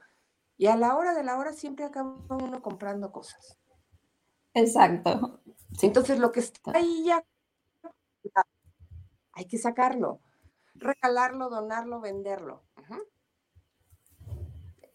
Y 0.57 0.67
a 0.67 0.75
la 0.75 0.97
hora 0.97 1.13
de 1.13 1.23
la 1.23 1.37
hora 1.37 1.53
siempre 1.53 1.85
acaba 1.85 2.17
uno 2.29 2.61
comprando 2.61 3.09
cosas. 3.09 3.57
Exacto. 4.53 5.39
Entonces 5.81 6.19
lo 6.19 6.33
que 6.33 6.41
está 6.41 6.59
ahí 6.73 7.05
ya 7.05 7.23
hay 9.31 9.45
que 9.45 9.57
sacarlo, 9.57 10.19
regalarlo, 10.75 11.49
donarlo, 11.49 12.01
venderlo. 12.01 12.63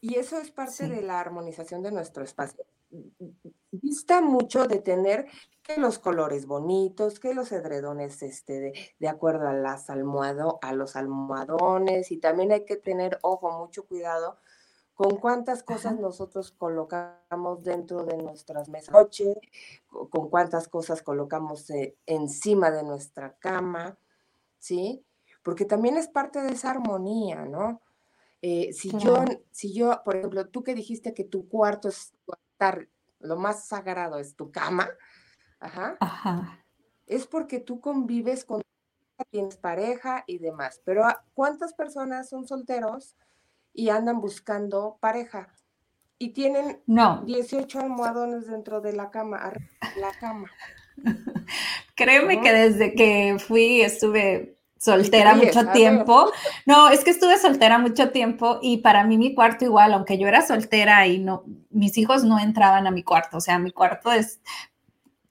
Y 0.03 0.19
eso 0.19 0.37
es 0.37 0.51
parte 0.51 0.89
de 0.89 1.01
la 1.01 1.21
armonización 1.21 1.83
de 1.83 1.91
nuestro 1.91 2.23
espacio. 2.23 2.67
Vista 3.83 4.21
mucho 4.21 4.67
de 4.67 4.79
tener 4.79 5.27
que 5.63 5.79
los 5.79 5.99
colores 5.99 6.47
bonitos, 6.47 7.19
que 7.19 7.35
los 7.35 7.51
edredones 7.51 8.23
este, 8.23 8.73
de, 8.99 9.09
acuerdo 9.09 9.49
a 9.49 9.55
las 9.55 9.89
almohado, 9.89 10.59
a 10.63 10.75
los 10.75 10.95
almohadones, 10.95 12.13
y 12.13 12.19
también 12.19 12.53
hay 12.53 12.65
que 12.67 12.77
tener, 12.77 13.19
ojo, 13.23 13.51
mucho 13.59 13.87
cuidado 13.87 14.37
con 14.95 15.17
cuántas 15.17 15.65
cosas 15.65 15.99
nosotros 15.99 16.53
colocamos 16.53 17.65
dentro 17.65 18.05
de 18.05 18.17
nuestras 18.17 18.69
mesas 18.69 18.93
noche, 18.93 19.35
con 19.89 20.29
cuántas 20.31 20.69
cosas 20.69 21.03
colocamos 21.03 21.69
eh, 21.71 21.97
encima 22.07 22.71
de 22.71 22.85
nuestra 22.85 23.37
cama, 23.39 23.99
¿sí? 24.59 25.05
Porque 25.43 25.65
también 25.65 25.97
es 25.97 26.07
parte 26.07 26.41
de 26.43 26.53
esa 26.53 26.71
armonía, 26.71 27.45
¿no? 27.45 27.81
Eh, 28.41 28.73
si, 28.73 28.97
yo, 28.99 29.25
si 29.51 29.73
yo, 29.73 30.03
por 30.05 30.17
ejemplo, 30.17 30.47
tú 30.49 30.63
que 30.63 30.75
dijiste 30.75 31.13
que 31.13 31.25
tu 31.25 31.49
cuarto 31.49 31.89
es 31.89 32.13
lo 33.25 33.37
más 33.37 33.67
sagrado 33.67 34.19
es 34.19 34.37
tu 34.37 34.51
cama, 34.51 34.89
ajá, 35.59 35.99
es 37.07 37.27
porque 37.27 37.59
tú 37.59 37.81
convives 37.81 38.45
con, 38.45 38.63
tienes 39.31 39.57
pareja 39.57 40.25
y 40.27 40.39
demás, 40.39 40.81
pero 40.85 41.05
¿cuántas 41.35 41.75
personas 41.75 42.29
son 42.29 42.47
solteros? 42.47 43.17
y 43.75 43.89
andan 43.91 44.21
buscando 44.21 44.97
pareja. 45.01 45.53
Y 46.17 46.31
tienen 46.31 46.81
no. 46.87 47.23
18 47.27 47.81
almohadones 47.81 48.47
dentro 48.47 48.81
de 48.81 48.93
la 48.93 49.11
cama, 49.11 49.53
la 49.99 50.13
cama. 50.21 50.51
Créeme 51.97 52.41
que 52.41 52.53
desde 52.53 52.95
que 52.95 53.37
fui 53.39 53.83
estuve 53.83 54.54
soltera 54.79 55.35
mucho 55.35 55.67
tiempo. 55.69 56.31
No, 56.67 56.89
es 56.89 57.05
que 57.05 57.11
estuve 57.11 57.39
soltera 57.39 57.79
mucho 57.79 58.11
tiempo 58.11 58.59
y 58.63 58.79
para 58.79 59.05
mí 59.05 59.19
mi 59.19 59.35
cuarto 59.35 59.65
igual, 59.65 59.95
aunque 59.95 60.19
yo 60.19 60.29
era 60.29 60.47
soltera 60.47 61.07
y 61.07 61.19
no, 61.19 61.45
mis 61.71 61.97
hijos 61.99 62.25
no 62.25 62.39
entraban 62.39 62.87
a 62.87 62.91
mi 62.91 63.03
cuarto, 63.03 63.39
o 63.39 63.41
sea, 63.41 63.59
mi 63.59 63.71
cuarto 63.71 64.13
es 64.13 64.41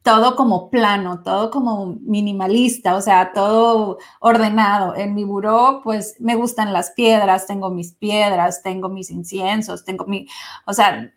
todo 0.03 0.35
como 0.35 0.69
plano, 0.69 1.23
todo 1.23 1.49
como 1.49 1.95
minimalista, 2.01 2.95
o 2.95 3.01
sea, 3.01 3.31
todo 3.33 3.97
ordenado. 4.19 4.95
En 4.95 5.15
mi 5.15 5.23
buró, 5.23 5.79
pues 5.83 6.15
me 6.19 6.35
gustan 6.35 6.73
las 6.73 6.91
piedras, 6.91 7.47
tengo 7.47 7.69
mis 7.69 7.93
piedras, 7.93 8.61
tengo 8.63 8.89
mis 8.89 9.09
inciensos, 9.09 9.85
tengo 9.85 10.05
mi, 10.05 10.27
o 10.67 10.73
sea, 10.73 11.13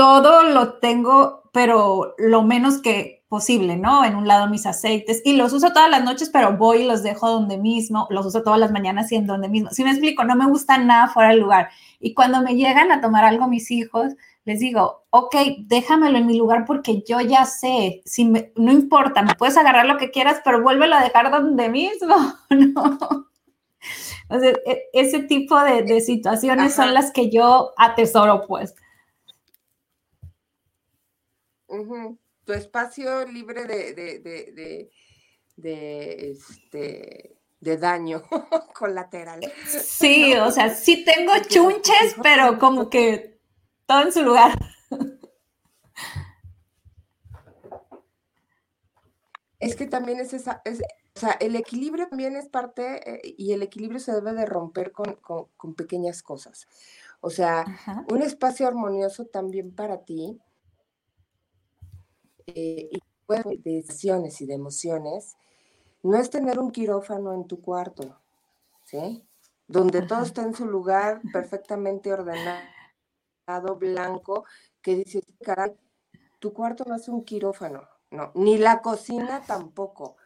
todo 0.00 0.44
lo 0.44 0.78
tengo, 0.78 1.42
pero 1.52 2.14
lo 2.16 2.42
menos 2.42 2.78
que 2.80 3.22
posible, 3.28 3.76
¿no? 3.76 4.02
En 4.02 4.16
un 4.16 4.26
lado 4.26 4.48
mis 4.48 4.64
aceites 4.64 5.20
y 5.26 5.34
los 5.34 5.52
uso 5.52 5.74
todas 5.74 5.90
las 5.90 6.02
noches, 6.02 6.30
pero 6.32 6.56
voy 6.56 6.78
y 6.78 6.86
los 6.86 7.02
dejo 7.02 7.28
donde 7.28 7.58
mismo, 7.58 8.06
los 8.08 8.24
uso 8.24 8.42
todas 8.42 8.58
las 8.58 8.72
mañanas 8.72 9.12
y 9.12 9.16
en 9.16 9.26
donde 9.26 9.50
mismo. 9.50 9.68
Si 9.72 9.84
me 9.84 9.90
explico, 9.90 10.24
no 10.24 10.36
me 10.36 10.46
gusta 10.46 10.78
nada 10.78 11.08
fuera 11.08 11.28
del 11.28 11.40
lugar. 11.40 11.68
Y 12.00 12.14
cuando 12.14 12.40
me 12.40 12.56
llegan 12.56 12.90
a 12.90 13.02
tomar 13.02 13.26
algo 13.26 13.46
mis 13.46 13.70
hijos, 13.70 14.14
les 14.46 14.60
digo, 14.60 15.04
ok, 15.10 15.36
déjamelo 15.66 16.16
en 16.16 16.26
mi 16.26 16.38
lugar 16.38 16.64
porque 16.66 17.04
yo 17.06 17.20
ya 17.20 17.44
sé, 17.44 18.00
si 18.06 18.24
no 18.24 18.72
importa, 18.72 19.20
me 19.20 19.34
puedes 19.34 19.58
agarrar 19.58 19.84
lo 19.84 19.98
que 19.98 20.10
quieras, 20.10 20.40
pero 20.42 20.62
vuélvelo 20.62 20.96
a 20.96 21.02
dejar 21.02 21.30
donde 21.30 21.68
mismo, 21.68 22.16
¿no? 22.48 23.28
O 24.30 24.38
sea, 24.38 24.50
e, 24.64 24.88
ese 24.94 25.24
tipo 25.24 25.60
de, 25.60 26.00
situaciones 26.00 26.72
son 26.72 26.94
las 26.94 27.12
que 27.12 27.28
yo 27.30 27.74
atesoro, 27.76 28.46
pues. 28.46 28.74
Tu 32.44 32.52
espacio 32.52 33.26
libre 33.26 33.64
de, 33.64 33.94
de, 33.94 34.90
de, 35.56 36.30
este, 36.30 37.36
de 37.60 37.76
daño 37.76 38.22
colateral. 38.74 39.40
Sí, 39.66 40.34
o 40.34 40.50
sea, 40.50 40.74
sí 40.74 41.04
tengo 41.04 41.32
chunches, 41.48 42.16
pero 42.22 42.58
como 42.58 42.88
que 42.90 43.40
todo 43.86 44.02
en 44.02 44.12
su 44.12 44.22
lugar. 44.22 44.58
Es 49.58 49.76
que 49.76 49.86
también 49.86 50.20
es 50.20 50.32
esa, 50.32 50.62
o 51.14 51.18
sea, 51.20 51.32
el 51.32 51.56
equilibrio 51.56 52.08
también 52.08 52.36
es 52.36 52.48
parte 52.48 53.10
eh, 53.10 53.34
y 53.36 53.52
el 53.52 53.62
equilibrio 53.62 54.00
se 54.00 54.12
debe 54.12 54.32
de 54.32 54.46
romper 54.46 54.92
con, 54.92 55.74
pequeñas 55.74 56.22
cosas. 56.22 56.66
O 57.20 57.28
sea, 57.28 57.66
un 58.10 58.22
espacio 58.22 58.66
armonioso 58.66 59.26
también 59.26 59.74
para 59.74 60.04
ti 60.04 60.40
eh, 62.46 62.88
y 62.90 63.00
de 63.28 63.70
decisiones 63.82 64.40
y 64.40 64.46
de 64.46 64.54
emociones 64.54 65.36
no 66.02 66.18
es 66.18 66.30
tener 66.30 66.58
un 66.58 66.70
quirófano 66.70 67.32
en 67.32 67.46
tu 67.46 67.60
cuarto, 67.60 68.18
¿sí? 68.84 69.24
Donde 69.68 70.02
todo 70.02 70.22
está 70.22 70.42
en 70.42 70.54
su 70.54 70.66
lugar 70.66 71.20
perfectamente 71.32 72.12
ordenado, 72.12 73.76
blanco, 73.78 74.44
que 74.82 74.96
dices, 74.96 75.22
caray, 75.42 75.76
tu 76.38 76.52
cuarto 76.52 76.84
no 76.86 76.96
es 76.96 77.08
un 77.08 77.24
quirófano, 77.24 77.88
no, 78.10 78.32
ni 78.34 78.58
la 78.58 78.80
cocina 78.80 79.42
tampoco, 79.46 80.16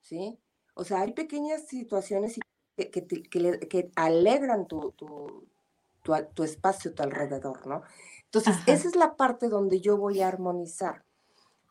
¿sí? 0.00 0.38
O 0.74 0.84
sea, 0.84 1.00
hay 1.00 1.12
pequeñas 1.12 1.66
situaciones 1.66 2.38
que, 2.76 2.90
que, 2.90 3.90
alegran 3.94 4.66
tu, 4.66 4.92
tu, 4.92 5.48
tu, 6.02 6.42
espacio, 6.44 6.94
tu 6.94 7.02
alrededor, 7.02 7.66
¿no? 7.66 7.82
Entonces, 8.24 8.56
esa 8.66 8.88
es 8.88 8.96
la 8.96 9.16
parte 9.16 9.48
donde 9.48 9.80
yo 9.80 9.96
voy 9.96 10.20
a 10.20 10.28
armonizar. 10.28 11.05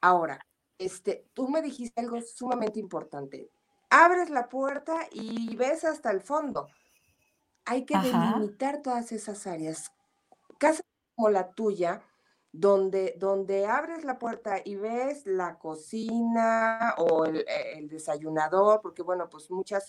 Ahora, 0.05 0.39
este, 0.77 1.31
tú 1.33 1.49
me 1.49 1.63
dijiste 1.63 1.99
algo 1.99 2.21
sumamente 2.21 2.79
importante. 2.79 3.49
Abres 3.89 4.29
la 4.29 4.49
puerta 4.49 5.07
y 5.11 5.55
ves 5.55 5.83
hasta 5.83 6.11
el 6.11 6.21
fondo. 6.21 6.67
Hay 7.65 7.85
que 7.85 7.97
delimitar 7.97 8.83
todas 8.83 9.11
esas 9.11 9.47
áreas. 9.47 9.91
Casas 10.59 10.85
como 11.15 11.29
la 11.29 11.49
tuya, 11.53 12.03
donde, 12.51 13.15
donde 13.17 13.65
abres 13.65 14.05
la 14.05 14.19
puerta 14.19 14.61
y 14.63 14.75
ves 14.75 15.25
la 15.25 15.57
cocina 15.57 16.93
o 16.99 17.25
el, 17.25 17.43
desayunador, 17.89 18.81
porque 18.83 19.01
bueno, 19.01 19.27
pues 19.27 19.49
muchas 19.49 19.87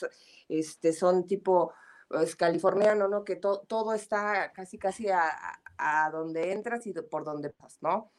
este, 0.49 0.95
son 0.95 1.27
tipo 1.27 1.75
es 2.23 2.37
californiano, 2.37 3.07
¿no? 3.07 3.23
Que 3.23 3.37
todo 3.37 3.93
está 3.93 4.51
casi, 4.55 4.79
casi 4.79 5.11
a, 5.11 5.61
a, 5.77 6.11
donde 6.11 6.53
entras 6.53 6.87
y 6.87 6.95
por 6.95 7.23
donde 7.23 7.51
pasas, 7.51 7.83
¿no? 7.83 8.13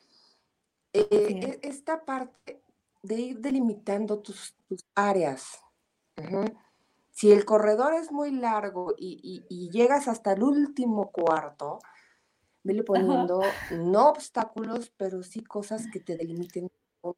Eh, 0.97 1.59
e, 1.61 1.67
esta 1.67 2.03
parte 2.03 2.63
de 3.03 3.15
ir 3.15 3.39
delimitando 3.39 4.19
tus, 4.19 4.55
áreas. 4.95 5.61
Si 7.11 7.31
el 7.31 7.45
corredor 7.45 7.93
es 7.93 8.11
muy 8.11 8.31
largo 8.31 8.93
y, 8.97 9.69
llegas 9.69 10.07
hasta 10.07 10.33
el 10.33 10.43
último 10.43 11.11
cuarto, 11.11 11.79
vele 12.63 12.83
poniendo 12.83 13.41
no 13.71 14.09
obstáculos, 14.09 14.91
pero 14.97 15.23
sí 15.23 15.43
cosas 15.43 15.85
que 15.91 15.99
te 15.99 16.17
delimiten 16.17 16.71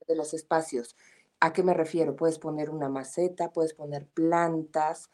de 0.08 0.16
los 0.16 0.34
espacios. 0.34 0.96
¿A 1.40 1.54
qué 1.54 1.64
me 1.64 1.74
refiero? 1.74 2.16
Puedes 2.16 2.38
poner 2.38 2.70
una 2.70 2.90
maceta, 2.90 3.52
puedes 3.52 3.74
poner 3.74 4.06
plantas, 4.08 5.10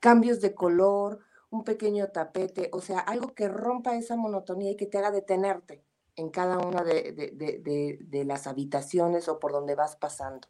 cambios 0.00 0.40
de 0.40 0.54
color, 0.54 1.20
un 1.50 1.62
pequeño 1.62 2.08
tapete, 2.08 2.70
o 2.72 2.80
sea, 2.80 2.98
algo 2.98 3.34
que 3.34 3.48
rompa 3.48 3.96
esa 3.96 4.16
monotonía 4.16 4.72
y 4.72 4.76
que 4.76 4.86
te 4.86 4.98
haga 4.98 5.10
detenerte 5.10 5.85
en 6.16 6.30
cada 6.30 6.58
una 6.58 6.82
de, 6.82 8.24
las 8.26 8.46
habitaciones 8.46 9.28
o 9.28 9.38
por 9.38 9.52
donde 9.52 9.74
vas 9.74 9.96
pasando. 9.96 10.48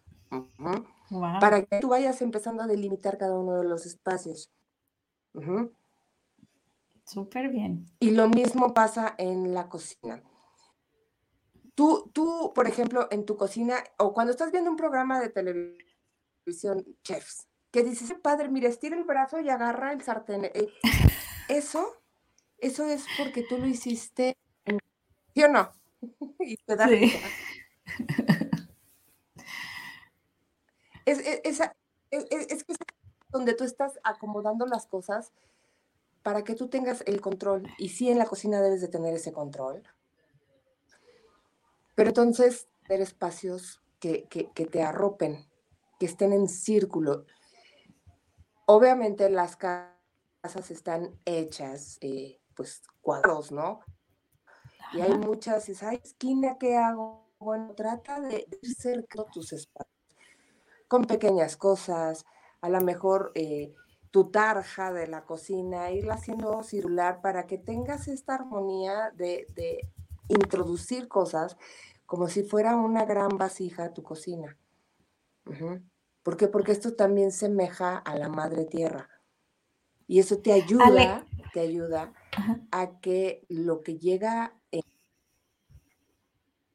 Para 1.41 1.63
que 1.63 1.81
tú 1.81 1.89
vayas 1.89 2.23
empezando 2.23 2.63
a 2.63 2.67
delimitar 2.67 3.19
cada 3.19 3.39
uno 3.39 3.57
de 3.57 3.65
los 3.65 3.85
espacios. 3.87 4.51
Súper 7.05 7.49
bien. 7.49 7.87
Y 8.01 8.13
lo 8.13 8.29
mismo 8.29 8.75
pasa 8.75 9.15
en 9.19 9.55
la 9.55 9.69
cocina. 9.69 10.23
Tú, 11.75 12.11
tú, 12.13 12.53
por 12.55 12.67
ejemplo, 12.67 13.07
en 13.11 13.27
tu 13.27 13.37
cocina 13.37 13.77
o 13.99 14.15
cuando 14.15 14.31
estás 14.31 14.51
viendo 14.51 14.71
un 14.71 14.77
programa 14.77 15.21
de 15.21 15.29
televisión, 15.29 16.85
chefs, 17.03 17.49
que 17.71 17.83
dices, 17.83 18.15
padre, 18.23 18.49
mira, 18.49 18.69
estira 18.69 18.97
el 18.97 19.05
brazo 19.05 19.41
y 19.41 19.51
agarra 19.51 19.93
el 19.93 20.01
sartén. 20.01 20.47
Eh, 20.47 20.73
eso, 21.49 21.87
eso 22.59 22.85
es 22.87 23.05
porque 23.19 23.43
tú 23.43 23.59
lo 23.59 23.67
hiciste 23.67 24.37
¿Sí 25.37 25.45
o 25.45 25.49
no? 25.49 25.71
y 26.41 26.57
te 26.57 26.77
da 26.77 26.89
sí. 26.89 27.13
Es, 31.05 31.19
es, 31.19 31.61
es, 32.11 32.27
es, 32.31 32.65
que 32.65 32.73
es 32.73 32.79
donde 33.29 33.53
tú 33.53 33.65
estás 33.65 34.01
acomodando 34.03 34.65
las 34.65 34.87
cosas 34.87 35.33
para 36.23 36.43
que 36.43 36.55
tú 36.55 36.69
tengas 36.69 37.03
el 37.07 37.21
control. 37.21 37.69
Y 37.77 37.91
sí, 37.91 38.11
en 38.11 38.19
la 38.19 38.25
cocina 38.25 38.63
debes 38.63 38.81
de 38.81 38.89
tener 38.89 39.15
ese 39.15 39.33
control. 39.33 39.83
Pero 41.95 42.09
entonces, 42.09 42.67
tener 42.89 43.03
espacios 43.03 43.83
que, 44.01 44.25
que, 44.25 44.51
que 44.53 44.65
te 44.65 44.83
arropen, 44.83 45.47
que 46.01 46.07
estén 46.07 46.33
en 46.33 46.49
círculo. 46.49 47.27
Obviamente 48.65 49.29
las 49.29 49.55
casas 49.57 50.71
están 50.71 51.21
hechas, 51.27 51.99
eh, 52.01 52.41
pues, 52.55 52.83
cuadros, 53.03 53.53
¿no? 53.53 53.81
Y 54.93 55.01
hay 55.01 55.17
muchas, 55.19 55.69
esa 55.69 55.93
esquina 55.93 56.59
que 56.59 56.77
hago? 56.77 57.27
Bueno, 57.39 57.75
trata 57.75 58.21
de 58.21 58.47
ir 58.63 58.75
cerca 58.75 59.23
de 59.23 59.31
tus 59.31 59.53
espacios, 59.53 59.95
con 60.89 61.05
pequeñas 61.05 61.57
cosas, 61.57 62.25
a 62.63 62.69
lo 62.69 62.81
mejor 62.81 63.33
eh, 63.35 63.75
tu 64.11 64.31
tarja 64.31 64.93
de 64.93 65.07
la 65.07 65.25
cocina, 65.25 65.91
irla 65.91 66.15
haciendo 66.15 66.63
circular 66.63 67.21
para 67.21 67.47
que 67.47 67.59
tengas 67.59 68.09
esta 68.09 68.35
armonía 68.35 69.13
de, 69.15 69.47
introducir 70.29 71.07
cosas 71.07 71.57
como 72.05 72.27
si 72.27 72.43
fuera 72.43 72.75
una 72.75 73.05
gran 73.05 73.37
vasija 73.37 73.93
tu 73.93 74.03
cocina. 74.03 74.57
¿Por 76.23 76.37
qué? 76.37 76.49
Porque 76.49 76.73
esto 76.73 76.95
también 76.95 77.31
semeja 77.31 77.99
a 77.99 78.17
la 78.17 78.29
madre 78.29 78.65
tierra. 78.65 79.09
Y 80.09 80.19
eso 80.19 80.39
te 80.39 80.53
ayuda, 80.53 81.25
te 81.53 81.61
ayuda 81.61 82.13
a 82.71 83.01
que 83.01 83.45
lo 83.49 83.83
que 83.83 83.99
llega 83.99 84.53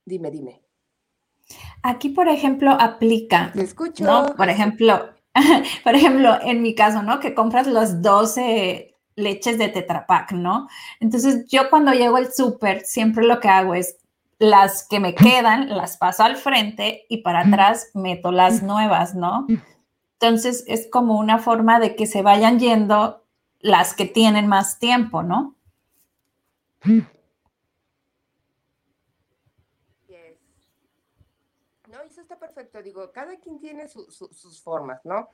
Dime, 0.05 0.31
dime. 0.31 0.62
Aquí, 1.84 2.10
por 2.10 2.27
ejemplo, 2.27 2.71
aplica. 2.71 3.51
Te 3.53 3.62
escucho. 3.62 4.03
¿no? 4.03 4.36
Por 4.36 4.49
ejemplo, 4.49 5.10
por 5.84 5.95
ejemplo, 5.95 6.38
en 6.41 6.62
mi 6.62 6.75
caso, 6.75 7.03
¿no? 7.03 7.19
Que 7.19 7.34
compras 7.34 7.67
los 7.67 8.01
12 8.01 8.97
leches 9.15 9.57
de 9.57 9.69
Tetra 9.69 10.05
Pak, 10.07 10.34
¿no? 10.34 10.67
Entonces, 10.99 11.45
yo 11.47 11.69
cuando 11.69 11.93
llego 11.93 12.17
al 12.17 12.34
súper, 12.34 12.81
siempre 12.81 13.25
lo 13.25 13.39
que 13.39 13.49
hago 13.49 13.75
es 13.75 13.97
las 14.39 14.88
que 14.88 14.99
me 14.99 15.13
quedan, 15.13 15.69
las 15.69 15.97
paso 15.97 16.23
al 16.23 16.36
frente 16.36 17.05
y 17.07 17.17
para 17.17 17.41
atrás 17.41 17.91
meto 17.93 18.31
las 18.31 18.63
nuevas, 18.63 19.13
¿no? 19.13 19.45
Entonces, 20.19 20.63
es 20.67 20.89
como 20.91 21.17
una 21.17 21.38
forma 21.38 21.79
de 21.79 21.95
que 21.95 22.07
se 22.07 22.21
vayan 22.21 22.60
yendo 22.60 23.20
las 23.62 23.93
que 23.93 24.06
tienen 24.06 24.47
más 24.47 24.80
tiempo, 24.80 25.24
¿no? 25.24 25.56
perfecto, 32.41 32.82
digo, 32.82 33.12
cada 33.12 33.38
quien 33.38 33.60
tiene 33.60 33.88
sus 33.88 34.62
formas, 34.62 35.00
¿no? 35.06 35.30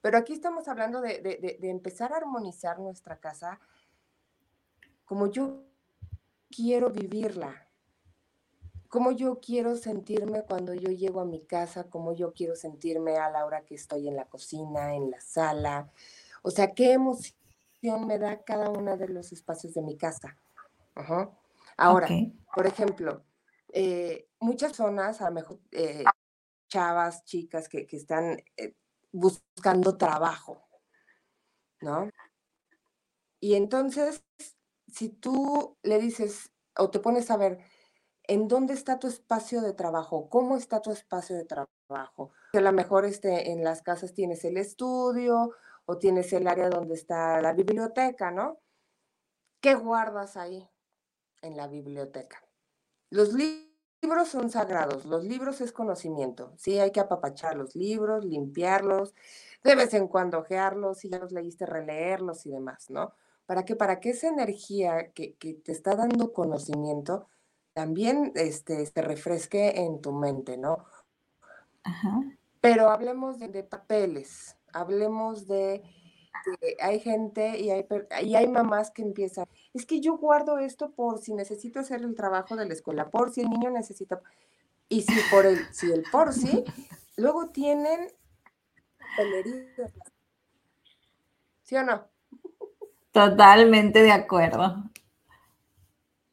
Pero 0.00 0.18
aquí 0.18 0.32
estamos 0.32 0.68
hablando 0.68 1.00
de, 1.00 1.58
empezar 1.62 2.12
a 2.12 2.18
armonizar 2.18 2.78
nuestra 2.78 3.18
casa 3.18 3.58
como 5.04 5.26
yo 5.26 5.64
quiero 6.48 6.90
vivirla, 6.90 7.68
como 8.88 9.10
yo 9.12 9.40
quiero 9.40 9.76
sentirme 9.76 10.42
cuando 10.42 10.74
yo 10.74 10.90
llego 10.90 11.20
a 11.20 11.24
mi 11.24 11.40
casa, 11.40 11.90
como 11.90 12.12
yo 12.12 12.32
quiero 12.32 12.54
sentirme 12.54 13.16
a 13.16 13.30
la 13.30 13.44
hora 13.44 13.64
que 13.64 13.74
estoy 13.74 14.08
en 14.08 14.16
la 14.16 14.26
cocina, 14.26 14.94
en 14.94 15.10
la 15.10 15.20
sala. 15.20 15.90
O 16.42 16.50
sea, 16.50 16.72
qué 16.72 16.92
emoción 16.92 17.39
me 17.82 18.18
da 18.18 18.42
cada 18.42 18.70
uno 18.70 18.96
de 18.96 19.08
los 19.08 19.32
espacios 19.32 19.74
de 19.74 19.82
mi 19.82 19.96
casa. 19.96 20.36
Ahora, 21.76 22.08
por 22.54 22.66
ejemplo, 22.66 23.24
eh, 23.72 24.28
muchas 24.38 24.76
zonas, 24.76 25.20
a 25.20 25.30
lo 25.30 25.34
mejor 25.34 25.60
eh, 25.72 26.04
chavas, 26.68 27.24
chicas 27.24 27.68
que, 27.68 27.86
están 27.90 28.42
eh, 28.56 28.74
buscando 29.12 29.96
trabajo, 29.96 30.68
¿no? 31.80 32.10
Y 33.40 33.54
entonces, 33.54 34.22
si 34.88 35.08
tú 35.08 35.78
le 35.82 35.98
dices 35.98 36.50
o 36.76 36.90
te 36.90 37.00
pones 37.00 37.30
a 37.30 37.38
ver, 37.38 37.60
¿en 38.24 38.46
dónde 38.46 38.74
está 38.74 38.98
tu 38.98 39.06
espacio 39.06 39.62
de 39.62 39.72
trabajo? 39.72 40.28
¿Cómo 40.28 40.56
está 40.56 40.82
tu 40.82 40.92
espacio 40.92 41.36
de 41.36 41.46
trabajo? 41.46 42.32
A 42.52 42.60
lo 42.60 42.72
mejor 42.72 43.06
este, 43.06 43.52
en 43.52 43.64
las 43.64 43.82
casas 43.82 44.12
tienes 44.12 44.44
el 44.44 44.58
estudio 44.58 45.52
o 45.90 45.98
tienes 45.98 46.32
el 46.32 46.46
área 46.46 46.70
donde 46.70 46.94
está 46.94 47.42
la 47.42 47.52
biblioteca, 47.52 48.30
¿no? 48.30 48.60
¿Qué 49.60 49.74
guardas 49.74 50.36
ahí 50.36 50.70
en 51.42 51.56
la 51.56 51.66
biblioteca? 51.66 52.40
Los 53.10 53.32
libros 53.32 54.28
son 54.28 54.50
sagrados, 54.50 55.04
los 55.04 55.24
libros 55.24 55.60
es 55.60 55.72
conocimiento, 55.72 56.54
sí, 56.56 56.78
hay 56.78 56.92
que 56.92 57.00
apapachar 57.00 57.56
los 57.56 57.74
libros, 57.74 58.24
limpiarlos, 58.24 59.14
de 59.64 59.74
vez 59.74 59.92
en 59.94 60.06
cuando 60.06 60.38
ojearlos, 60.38 60.98
si 60.98 61.08
ya 61.10 61.18
los 61.18 61.32
leíste, 61.32 61.66
releerlos 61.66 62.46
y 62.46 62.52
demás, 62.52 62.88
¿no? 62.88 63.12
¿Para 63.44 63.64
qué? 63.64 63.74
Para 63.74 63.98
que 63.98 64.10
esa 64.10 64.28
energía 64.28 65.10
que, 65.10 65.34
te 65.64 65.72
está 65.72 65.96
dando 65.96 66.32
conocimiento 66.32 67.26
también 67.72 68.30
este, 68.36 68.86
se 68.86 69.02
refresque 69.02 69.80
en 69.80 70.00
tu 70.00 70.12
mente, 70.12 70.56
¿no? 70.56 70.84
Ajá. 71.82 72.20
Pero 72.60 72.90
hablemos 72.90 73.38
de, 73.38 73.64
papeles, 73.64 74.56
hablemos 74.72 75.46
de, 75.46 75.82
hay 76.80 77.00
gente 77.00 77.58
y 77.58 77.70
hay, 77.70 77.86
y 78.22 78.34
hay 78.34 78.48
mamás 78.48 78.90
que 78.90 79.02
empiezan, 79.02 79.46
es 79.74 79.86
que 79.86 80.00
yo 80.00 80.16
guardo 80.16 80.58
esto 80.58 80.90
por 80.92 81.18
si 81.18 81.34
necesito 81.34 81.80
hacer 81.80 82.02
el 82.02 82.14
trabajo 82.14 82.56
de 82.56 82.66
la 82.66 82.74
escuela, 82.74 83.10
por 83.10 83.32
si 83.32 83.42
el 83.42 83.50
niño 83.50 83.70
necesita, 83.70 84.20
y 84.88 85.02
si 85.02 85.14
por 85.30 85.46
el, 85.46 85.58
si 85.72 85.90
el 85.92 86.04
por 86.10 86.32
si, 86.32 86.64
luego 87.16 87.48
tienen 87.48 88.08
¿Sí 91.62 91.76
o 91.76 91.84
no? 91.84 92.04
Totalmente 93.12 94.02
de 94.02 94.12
acuerdo. 94.12 94.84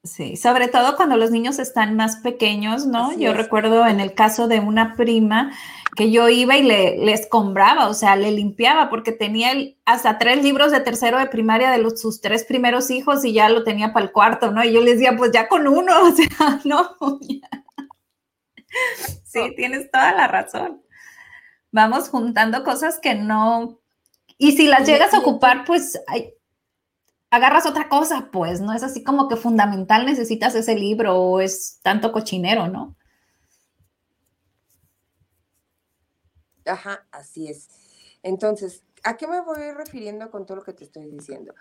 Sí, 0.04 0.38
sobre 0.38 0.68
todo 0.68 0.96
cuando 0.96 1.18
los 1.18 1.32
niños 1.32 1.60
están 1.60 1.96
más 1.96 2.18
pequeños, 2.18 2.86
¿no? 2.86 3.12
yo 3.18 3.34
recuerdo 3.34 3.86
en 3.86 4.00
el 4.00 4.14
caso 4.14 4.48
de 4.48 4.62
una 4.62 4.96
prima 4.96 5.52
que 5.98 6.12
yo 6.12 6.30
iba 6.30 6.56
y 6.56 6.62
le, 6.62 6.96
le 6.98 7.12
escombraba, 7.12 7.90
o 7.90 7.94
sea, 7.96 8.16
le 8.16 8.32
limpiaba 8.32 8.88
porque 8.88 9.12
tenía 9.12 9.52
hasta 9.84 10.20
tres 10.20 10.44
libros 10.44 10.72
de 10.72 10.80
tercero 10.80 11.18
de 11.18 11.26
primaria 11.26 11.72
de 11.72 11.80
los, 11.80 12.00
sus 12.00 12.22
tres 12.22 12.46
primeros 12.46 12.92
hijos 12.92 13.26
y 13.26 13.34
ya 13.34 13.50
lo 13.50 13.64
tenía 13.64 13.94
para 13.94 14.06
el 14.06 14.12
cuarto, 14.12 14.52
¿no? 14.52 14.64
Y 14.64 14.72
yo 14.72 14.82
le 14.82 14.94
decía, 14.94 15.18
pues 15.18 15.32
ya 15.32 15.48
con 15.48 15.68
uno, 15.68 15.92
o 16.04 16.12
sea, 16.12 16.62
no. 16.66 17.20
Sí, 19.26 19.56
tienes 19.56 19.90
toda 19.90 20.14
la 20.14 20.28
razón. 20.28 20.84
Vamos 21.72 22.10
juntando 22.10 22.64
cosas 22.64 23.00
que 23.00 23.16
no... 23.16 23.80
Y 24.38 24.52
si 24.52 24.68
las 24.68 24.88
llegas 24.88 25.16
a 25.16 25.20
ocupar, 25.20 25.66
pues 25.66 26.00
agarras 27.32 27.66
otra 27.66 27.90
cosa, 27.90 28.30
pues, 28.32 28.62
no 28.62 28.72
es 28.72 28.84
así 28.84 29.04
como 29.04 29.28
que 29.28 29.36
fundamental 29.36 30.06
necesitas 30.06 30.54
ese 30.54 30.76
libro 30.76 31.16
o 31.16 31.42
es 31.42 31.80
tanto 31.82 32.12
cochinero, 32.12 32.68
¿no? 32.68 32.97
Ajá, 36.68 37.08
así 37.12 37.48
es. 37.48 37.70
Entonces, 38.24 38.84
¿a 39.04 39.18
qué 39.18 39.28
me 39.28 39.42
voy 39.42 39.72
refiriendo 39.72 40.30
con 40.32 40.46
todo 40.46 40.58
lo 40.58 40.64
que 40.64 40.74
te 40.74 40.84
estoy 40.84 41.10
diciendo? 41.10 41.54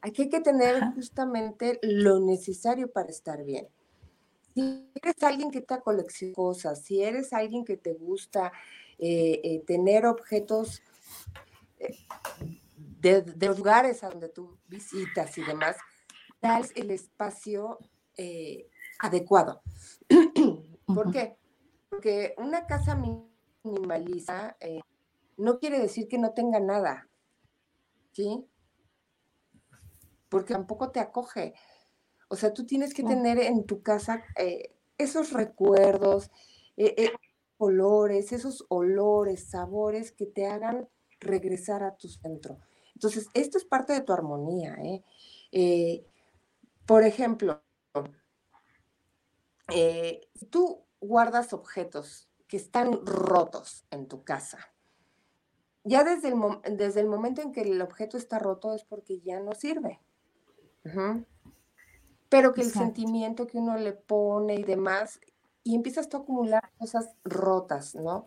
Aquí 0.00 0.22
hay 0.22 0.28
que 0.28 0.40
tener 0.40 0.82
justamente 0.94 1.78
lo 1.82 2.20
necesario 2.20 2.90
para 2.90 3.08
estar 3.08 3.42
bien. 3.42 3.68
Si 4.54 4.88
eres 5.02 5.22
alguien 5.22 5.50
que 5.50 5.62
te 5.62 5.80
colecciona 5.80 6.34
cosas, 6.34 6.82
si 6.82 7.02
eres 7.02 7.32
alguien 7.32 7.64
que 7.64 7.76
te 7.76 7.94
gusta 7.94 8.52
eh, 8.98 9.40
eh, 9.42 9.62
tener 9.66 10.06
objetos 10.06 10.82
eh, 11.78 11.96
de, 13.00 13.48
lugares 13.48 14.04
a 14.04 14.10
donde 14.10 14.28
tú 14.28 14.58
visitas 14.68 15.36
y 15.38 15.42
demás, 15.42 15.76
das 16.40 16.70
el 16.76 16.90
espacio 16.90 17.78
adecuado. 19.00 19.62
¿Por 20.86 21.10
qué? 21.10 21.36
Porque 21.88 22.34
una 22.38 22.66
casa 22.66 22.94
minimalista 23.64 24.56
eh, 24.60 24.80
no 25.36 25.58
quiere 25.58 25.80
decir 25.80 26.06
que 26.08 26.18
no 26.18 26.32
tenga 26.32 26.60
nada, 26.60 27.08
¿sí? 28.12 28.46
Porque 30.28 30.54
tampoco 30.54 30.90
te 30.90 31.00
acoge. 31.00 31.54
O 32.28 32.36
sea, 32.36 32.52
tú 32.52 32.64
tienes 32.66 32.94
que 32.94 33.02
tener 33.02 33.38
en 33.38 33.64
tu 33.64 33.82
casa 33.82 34.22
eh, 34.36 34.74
esos 34.96 35.32
recuerdos, 35.32 36.30
colores, 37.56 38.32
esos 38.32 38.64
olores, 38.68 39.44
sabores 39.48 40.12
que 40.12 40.26
te 40.26 40.46
hagan 40.46 40.88
regresar 41.20 41.82
a 41.82 41.96
tu 41.96 42.08
centro. 42.08 42.58
Entonces, 42.94 43.28
esto 43.34 43.58
es 43.58 43.64
parte 43.64 43.92
de 43.92 44.02
tu 44.02 44.12
armonía. 44.12 44.74
¿eh? 44.82 45.02
Eh, 45.52 46.04
por 46.86 47.04
ejemplo, 47.04 47.62
eh, 49.74 50.20
si 50.34 50.46
tú 50.46 50.84
guardas 51.00 51.52
objetos 51.52 52.28
que 52.46 52.56
están 52.56 53.04
rotos 53.04 53.84
en 53.90 54.06
tu 54.06 54.24
casa, 54.24 54.58
ya 55.82 56.04
desde 56.04 56.28
el, 56.28 56.76
desde 56.76 57.00
el 57.00 57.06
momento 57.06 57.42
en 57.42 57.52
que 57.52 57.62
el 57.62 57.80
objeto 57.82 58.16
está 58.16 58.38
roto 58.38 58.74
es 58.74 58.84
porque 58.84 59.20
ya 59.20 59.40
no 59.40 59.52
sirve. 59.54 60.00
Pero 62.28 62.52
que 62.52 62.62
el 62.62 62.70
sentimiento 62.70 63.46
que 63.46 63.58
uno 63.58 63.76
le 63.76 63.92
pone 63.92 64.54
y 64.54 64.62
demás, 64.62 65.20
y 65.62 65.74
empiezas 65.74 66.08
tú 66.08 66.16
a 66.16 66.20
acumular 66.20 66.72
cosas 66.78 67.10
rotas, 67.24 67.94
¿no? 67.94 68.26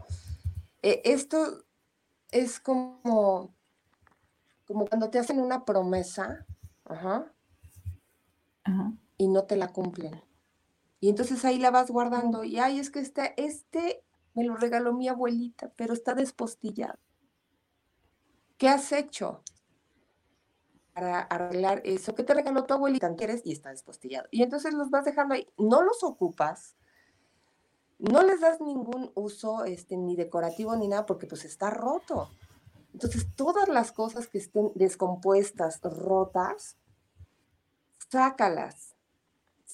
esto 0.82 1.66
es 2.32 2.60
como 2.62 3.54
como 4.68 4.86
cuando 4.86 5.10
te 5.10 5.18
hacen 5.18 5.40
una 5.40 5.66
promesa, 5.66 6.46
y 9.18 9.28
no 9.28 9.46
te 9.46 9.56
la 9.56 9.70
cumplen. 9.70 10.22
Y 11.00 11.10
entonces 11.10 11.46
ahí 11.46 11.58
la 11.58 11.72
vas 11.72 11.90
guardando 11.90 12.44
y, 12.44 12.60
ay, 12.60 12.80
es 12.80 12.90
que 12.90 13.00
este, 13.00 13.34
este 13.42 14.04
me 14.38 14.44
lo 14.44 14.56
regaló 14.56 14.94
mi 14.94 15.08
abuelita, 15.08 15.72
pero 15.76 15.96
está 15.96 16.14
despostillado. 16.14 17.00
¿Qué 18.60 18.70
has 18.70 18.92
hecho 18.92 19.42
para 20.94 21.22
arreglar 21.22 21.82
eso 21.84 22.14
que 22.14 22.24
te 22.24 22.36
regaló 22.36 22.64
tu 22.66 22.76
abuelita? 22.76 23.16
¿Quieres? 23.16 23.42
Y 23.46 23.52
está 23.52 23.72
despostillado. 23.72 24.28
Y 24.30 24.44
entonces 24.44 24.76
los 24.76 24.92
vas 24.92 25.06
dejando 25.06 25.34
ahí. 25.34 25.48
No 25.58 25.82
los 25.82 26.04
ocupas, 26.04 26.76
no 27.98 28.22
les 28.22 28.40
das 28.40 28.62
ningún 28.62 29.12
uso 29.16 29.66
este, 29.66 29.98
ni 29.98 30.16
decorativo 30.16 30.76
ni 30.76 30.88
nada 30.88 31.08
porque 31.08 31.26
pues 31.26 31.44
está 31.44 31.72
roto. 31.72 32.30
Entonces, 32.94 33.26
todas 33.36 33.68
las 33.70 33.92
cosas 33.92 34.28
que 34.28 34.38
estén 34.38 34.72
descompuestas, 34.76 35.82
rotas, 35.82 36.78
sácalas. 38.12 38.97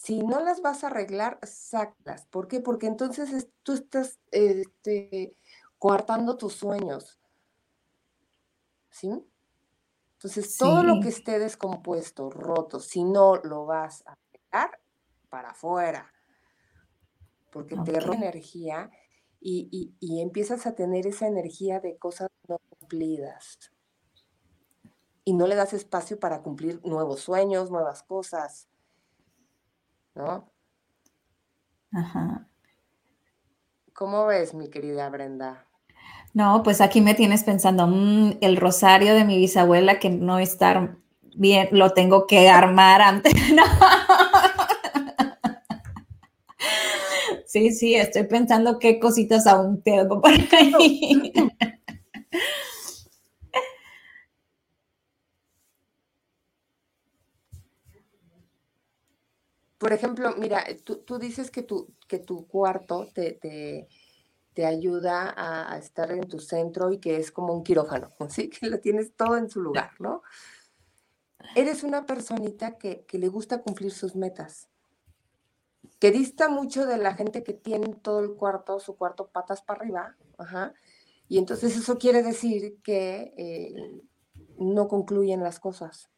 Si 0.03 0.21
no 0.21 0.41
las 0.41 0.61
vas 0.61 0.83
a 0.83 0.87
arreglar, 0.87 1.39
sácalas. 1.43 2.25
¿Por 2.25 2.49
qué? 2.49 2.59
Porque 2.59 2.87
entonces 2.87 3.47
tú 3.63 3.71
estás 3.71 4.19
este, 4.31 5.37
coartando 5.79 6.35
tus 6.35 6.55
sueños. 6.55 7.21
¿Sí? 8.89 9.09
Entonces, 10.11 10.57
todo 10.57 10.83
lo 10.83 10.99
que 10.99 11.07
esté 11.07 11.39
descompuesto, 11.39 12.29
roto, 12.29 12.81
si 12.81 13.05
no 13.05 13.37
lo 13.37 13.65
vas 13.65 14.03
a 14.05 14.17
arreglar, 14.51 14.81
para 15.29 15.51
afuera. 15.51 16.11
Porque 17.49 17.77
te 17.85 17.97
roba 18.01 18.15
energía 18.15 18.91
y, 19.39 19.95
y, 20.01 20.21
empiezas 20.21 20.67
a 20.67 20.75
tener 20.75 21.07
esa 21.07 21.27
energía 21.27 21.79
de 21.79 21.97
cosas 21.97 22.29
no 22.49 22.59
cumplidas. 22.77 23.71
Y 25.23 25.31
no 25.31 25.47
le 25.47 25.55
das 25.55 25.71
espacio 25.71 26.19
para 26.19 26.41
cumplir 26.41 26.81
nuevos 26.85 27.21
sueños, 27.21 27.71
nuevas 27.71 28.03
cosas. 28.03 28.67
¿No? 30.15 30.51
Ajá. 31.91 32.47
¿Cómo 33.93 34.25
ves, 34.25 34.53
mi 34.53 34.69
querida 34.69 35.09
Brenda? 35.09 35.65
No, 36.33 36.63
pues 36.63 36.81
aquí 36.81 37.01
me 37.01 37.13
tienes 37.13 37.43
pensando, 37.43 37.85
mm, 37.87 38.37
el 38.41 38.57
rosario 38.57 39.13
de 39.13 39.23
mi 39.23 39.37
bisabuela 39.37 39.99
que 39.99 40.09
no 40.09 40.39
está 40.39 40.97
bien, 41.35 41.69
lo 41.71 41.91
tengo 41.91 42.25
que 42.27 42.49
armar 42.49 43.01
antes. 43.01 43.33
No. 43.53 43.63
Sí, 47.45 47.71
sí, 47.71 47.93
estoy 47.93 48.23
pensando 48.23 48.79
qué 48.79 48.99
cositas 48.99 49.45
aún 49.45 49.83
tengo 49.83 50.19
por 50.19 50.31
ahí. 50.31 51.31
Por 59.83 59.91
ejemplo, 59.91 60.33
mira, 60.37 60.63
tú, 60.83 61.19
dices 61.19 61.51
que 61.51 61.61
tu, 61.61 61.93
que 62.07 62.19
tu 62.19 62.47
cuarto 62.47 63.09
te, 63.13 63.33
te, 64.53 64.65
ayuda 64.65 65.33
a, 65.35 65.77
estar 65.77 66.09
en 66.11 66.25
tu 66.27 66.39
centro 66.39 66.91
y 66.93 66.99
que 66.99 67.17
es 67.17 67.31
como 67.31 67.53
un 67.53 67.63
quirófano, 67.63 68.09
¿sí? 68.29 68.49
Que 68.49 68.67
lo 68.67 68.79
tienes 68.79 69.13
todo 69.13 69.35
en 69.35 69.49
su 69.49 69.61
lugar, 69.61 69.91
¿no? 69.99 70.23
Eres 71.55 71.83
una 71.83 72.05
personita 72.05 72.77
que, 72.77 73.03
que 73.05 73.17
le 73.17 73.27
gusta 73.27 73.61
cumplir 73.61 73.91
sus 73.91 74.15
metas 74.15 74.69
que 75.99 76.11
dista 76.11 76.49
mucho 76.49 76.85
de 76.85 76.97
la 76.97 77.13
gente 77.13 77.43
que 77.43 77.53
tiene 77.53 77.93
todo 77.95 78.19
el 78.21 78.35
cuarto, 78.35 78.79
su 78.79 78.97
cuarto 78.97 79.27
patas 79.27 79.61
para 79.61 79.81
arriba, 79.81 80.15
ajá, 80.37 80.73
y 81.27 81.37
entonces 81.37 81.75
eso 81.77 81.97
quiere 81.97 82.23
decir 82.23 82.77
que 82.83 83.33
eh, 83.37 84.01
no 84.57 84.87
concluyen 84.87 85.41
las 85.43 85.59
cosas. 85.59 86.09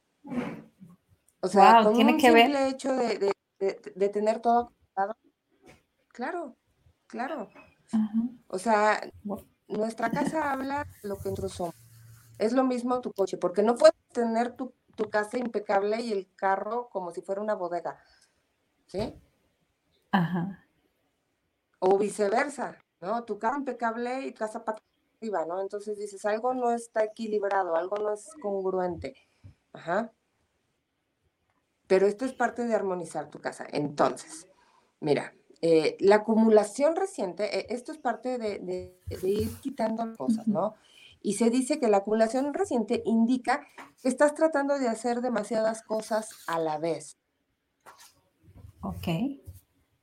O 1.40 1.48
sea, 1.48 1.84
con 1.84 1.94
¿tiene 1.94 2.14
un 2.14 2.18
que 2.18 2.28
simple 2.28 2.54
ver? 2.54 2.74
hecho 2.74 2.94
de, 2.96 3.20
de, 3.20 3.32
tener 3.74 4.42
todo 4.42 4.72
claro, 6.16 6.56
claro. 7.08 7.50
O 8.48 8.58
sea, 8.58 9.02
nuestra 9.68 10.10
casa 10.10 10.52
habla 10.52 10.88
lo 11.04 11.18
que 11.18 11.30
nosotros 11.30 11.54
somos. 11.54 11.76
Es 12.38 12.54
lo 12.54 12.64
mismo 12.64 13.02
tu 13.02 13.12
coche, 13.14 13.38
porque 13.38 13.64
no 13.64 13.76
puedes 13.76 13.96
tener 14.12 14.56
tu, 14.56 14.74
tu 14.96 15.10
casa 15.10 15.38
impecable 15.38 16.02
y 16.02 16.12
el 16.12 16.34
carro 16.36 16.90
como 16.90 17.12
si 17.12 17.22
fuera 17.22 17.42
una 17.42 17.56
bodega. 17.56 17.98
¿Sí? 18.88 19.14
O 21.80 21.98
viceversa, 21.98 22.78
¿no? 23.02 23.24
Tu 23.24 23.38
carro 23.38 23.58
impecable 23.58 24.28
y 24.28 24.34
casa 24.34 24.64
arriba, 24.66 25.46
¿no? 25.46 25.62
Entonces 25.62 25.98
dices, 25.98 26.26
algo 26.26 26.54
no 26.54 26.72
está 26.72 27.04
equilibrado, 27.04 27.76
algo 27.76 27.98
no 27.98 28.14
es 28.14 28.30
congruente. 28.42 29.16
Ajá. 29.74 30.12
Pero 31.88 32.08
esto 32.08 32.26
es 32.26 32.34
parte 32.34 32.66
de 32.66 32.74
armonizar 32.74 33.30
tu 33.30 33.40
casa. 33.40 33.66
Entonces, 33.72 34.48
mira, 35.00 35.34
eh, 35.62 35.98
la 36.00 36.18
acumulación 36.18 36.96
reciente, 36.96 37.60
eh, 37.60 37.68
esto 37.70 37.92
es 37.92 37.98
parte 37.98 38.38
de, 38.38 39.00
ir 39.24 39.50
quitando 39.62 40.16
cosas, 40.16 40.48
¿no? 40.48 40.76
Y 41.22 41.34
se 41.34 41.50
dice 41.50 41.80
que 41.80 41.88
la 41.88 41.98
acumulación 41.98 42.54
reciente 42.54 43.02
indica 43.06 43.66
que 44.02 44.10
estás 44.10 44.36
tratando 44.36 44.78
de 44.78 44.88
hacer 44.88 45.22
demasiadas 45.22 45.82
cosas 45.82 46.30
a 46.48 46.60
la 46.60 46.78
vez. 46.78 47.18
Ok. 48.82 49.08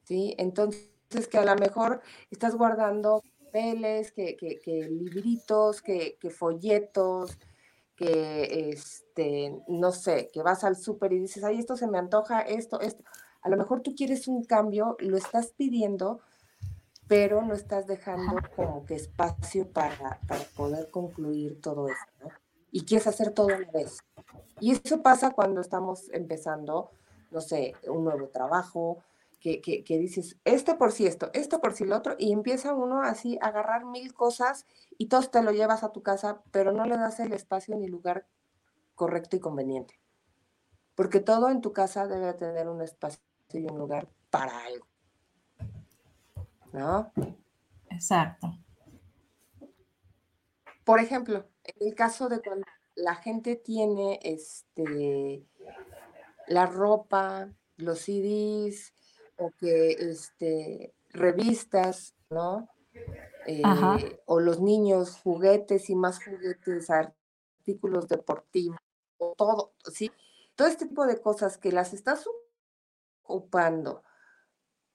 Sí, 0.04 0.34
entonces 0.38 0.90
que 1.30 1.38
a 1.38 1.44
lo 1.44 1.54
mejor 1.54 2.00
estás 2.30 2.56
guardando 2.56 3.22
papeles, 3.44 4.10
que, 4.10 4.36
libritos, 4.90 5.80
que, 5.82 6.16
que 6.18 6.30
folletos, 6.30 7.38
que, 8.02 8.70
este, 8.70 9.62
no 9.68 9.92
sé, 9.92 10.30
que 10.32 10.42
vas 10.42 10.64
al 10.64 10.76
súper 10.76 11.12
y 11.12 11.20
dices, 11.20 11.44
ay, 11.44 11.60
esto 11.60 11.76
se 11.76 11.86
me 11.86 11.98
antoja, 11.98 12.40
esto, 12.40 12.80
esto. 12.80 13.04
A 13.42 13.48
lo 13.48 13.56
mejor 13.56 13.80
tú 13.80 13.94
quieres 13.94 14.26
un 14.26 14.44
cambio, 14.44 14.96
lo 14.98 15.16
estás 15.16 15.52
pidiendo, 15.56 16.20
pero 17.06 17.42
no 17.42 17.54
estás 17.54 17.86
dejando 17.86 18.40
como 18.56 18.84
que 18.86 18.96
espacio 18.96 19.68
para, 19.68 20.18
para 20.26 20.42
poder 20.56 20.90
concluir 20.90 21.60
todo 21.60 21.88
esto, 21.88 22.12
¿no? 22.24 22.28
Y 22.72 22.84
quieres 22.84 23.06
hacer 23.06 23.32
todo 23.32 23.48
a 23.48 23.58
la 23.58 23.70
vez. 23.70 23.98
Y 24.58 24.72
eso 24.72 25.02
pasa 25.02 25.30
cuando 25.30 25.60
estamos 25.60 26.08
empezando, 26.12 26.90
no 27.30 27.40
sé, 27.40 27.74
un 27.86 28.04
nuevo 28.04 28.28
trabajo, 28.28 28.98
que, 29.42 29.60
que, 29.60 29.82
que, 29.82 29.98
dices, 29.98 30.38
este 30.44 30.76
por 30.76 30.92
si 30.92 31.04
esto, 31.06 31.30
esto 31.34 31.60
por 31.60 31.74
si 31.74 31.84
lo 31.84 31.96
otro, 31.96 32.14
y 32.16 32.32
empieza 32.32 32.74
uno 32.74 33.02
así 33.02 33.38
a 33.42 33.48
agarrar 33.48 33.84
mil 33.84 34.14
cosas 34.14 34.66
y 34.98 35.08
todo 35.08 35.22
te 35.22 35.42
lo 35.42 35.50
llevas 35.50 35.82
a 35.82 35.90
tu 35.90 36.00
casa, 36.00 36.42
pero 36.52 36.70
no 36.70 36.84
le 36.86 36.96
das 36.96 37.18
el 37.18 37.32
espacio 37.32 37.76
ni 37.76 37.88
lugar 37.88 38.28
correcto 38.94 39.34
y 39.34 39.40
conveniente. 39.40 39.98
Porque 40.94 41.18
todo 41.18 41.50
en 41.50 41.60
tu 41.60 41.72
casa 41.72 42.06
debe 42.06 42.34
tener 42.34 42.68
un 42.68 42.82
espacio 42.82 43.20
y 43.52 43.64
un 43.64 43.78
lugar 43.78 44.08
para 44.30 44.64
algo. 44.64 44.86
¿No? 46.72 47.12
Exacto. 47.90 48.46
Por 50.84 51.00
ejemplo, 51.00 51.48
en 51.64 51.88
el 51.88 51.94
caso 51.96 52.28
de 52.28 52.40
cuando 52.40 52.64
la 52.94 53.16
gente 53.16 53.56
tiene 53.56 54.20
este 54.22 55.44
la 56.46 56.66
ropa, 56.66 57.50
los 57.76 58.00
CDs, 58.00 58.94
o 59.36 59.50
que 59.58 59.92
este, 59.92 60.94
revistas, 61.10 62.14
¿no? 62.30 62.68
Eh, 63.46 63.62
o 64.26 64.40
los 64.40 64.60
niños, 64.60 65.18
juguetes 65.22 65.90
y 65.90 65.94
más 65.94 66.22
juguetes, 66.24 66.90
artículos 66.90 68.08
deportivos, 68.08 68.78
o 69.18 69.34
todo, 69.36 69.74
¿sí? 69.92 70.10
Todo 70.54 70.68
este 70.68 70.86
tipo 70.86 71.06
de 71.06 71.20
cosas 71.20 71.58
que 71.58 71.72
las 71.72 71.92
estás 71.92 72.24
ocupando, 73.22 74.02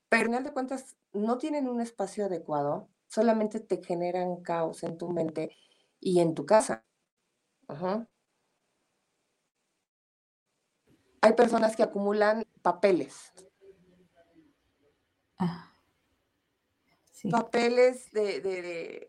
pero 0.10 0.22
al 0.22 0.28
final 0.28 0.44
de 0.44 0.54
cuentas 0.54 0.96
no 1.14 1.38
tienen 1.38 1.68
un 1.68 1.82
espacio 1.82 2.26
adecuado, 2.26 2.90
solamente 3.08 3.60
te 3.60 3.84
generan 3.84 4.42
caos 4.42 4.84
en 4.84 4.98
tu 4.98 5.10
mente 5.10 5.56
y 6.00 6.20
en 6.20 6.36
tu 6.36 6.46
casa. 6.46 6.86
Hay 11.22 11.34
personas 11.34 11.76
que 11.76 11.84
acumulan 11.84 12.46
papeles, 12.62 13.34
Papeles 17.32 18.12
de, 18.12 19.08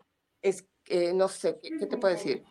eh, 0.91 1.13
no 1.13 1.27
sé, 1.27 1.59
¿qué, 1.61 1.85
te 1.85 1.97
puedo 1.97 2.15
decir? 2.15 2.43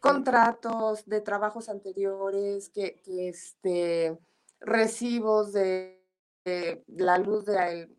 Contratos 0.00 1.06
de 1.06 1.20
trabajos 1.20 1.68
anteriores, 1.68 2.70
que, 2.70 3.00
este, 3.06 4.18
recibos 4.58 5.52
de, 5.52 6.04
la 6.88 7.18
luz 7.18 7.44
del, 7.46 7.96